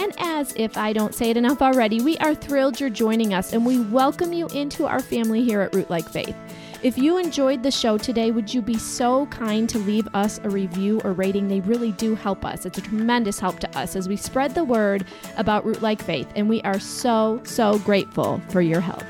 And 0.00 0.14
as 0.16 0.54
if 0.56 0.78
I 0.78 0.94
don't 0.94 1.14
say 1.14 1.28
it 1.28 1.36
enough 1.36 1.60
already, 1.60 2.00
we 2.00 2.16
are 2.18 2.34
thrilled 2.34 2.80
you're 2.80 2.88
joining 2.88 3.34
us 3.34 3.52
and 3.52 3.66
we 3.66 3.80
welcome 3.80 4.32
you 4.32 4.46
into 4.48 4.86
our 4.86 5.00
family 5.00 5.44
here 5.44 5.60
at 5.60 5.72
Rootlike 5.72 6.08
Faith. 6.08 6.34
If 6.82 6.96
you 6.96 7.18
enjoyed 7.18 7.62
the 7.62 7.70
show 7.70 7.98
today, 7.98 8.30
would 8.30 8.54
you 8.54 8.62
be 8.62 8.78
so 8.78 9.26
kind 9.26 9.68
to 9.68 9.78
leave 9.78 10.08
us 10.14 10.40
a 10.42 10.48
review 10.48 11.02
or 11.04 11.12
rating? 11.12 11.48
They 11.48 11.60
really 11.60 11.92
do 11.92 12.14
help 12.14 12.46
us. 12.46 12.64
It's 12.64 12.78
a 12.78 12.80
tremendous 12.80 13.38
help 13.38 13.60
to 13.60 13.78
us 13.78 13.94
as 13.94 14.08
we 14.08 14.16
spread 14.16 14.54
the 14.54 14.64
word 14.64 15.04
about 15.36 15.66
Rootlike 15.66 16.00
Faith, 16.00 16.32
and 16.34 16.48
we 16.48 16.62
are 16.62 16.80
so, 16.80 17.42
so 17.44 17.78
grateful 17.80 18.40
for 18.48 18.62
your 18.62 18.80
help. 18.80 19.04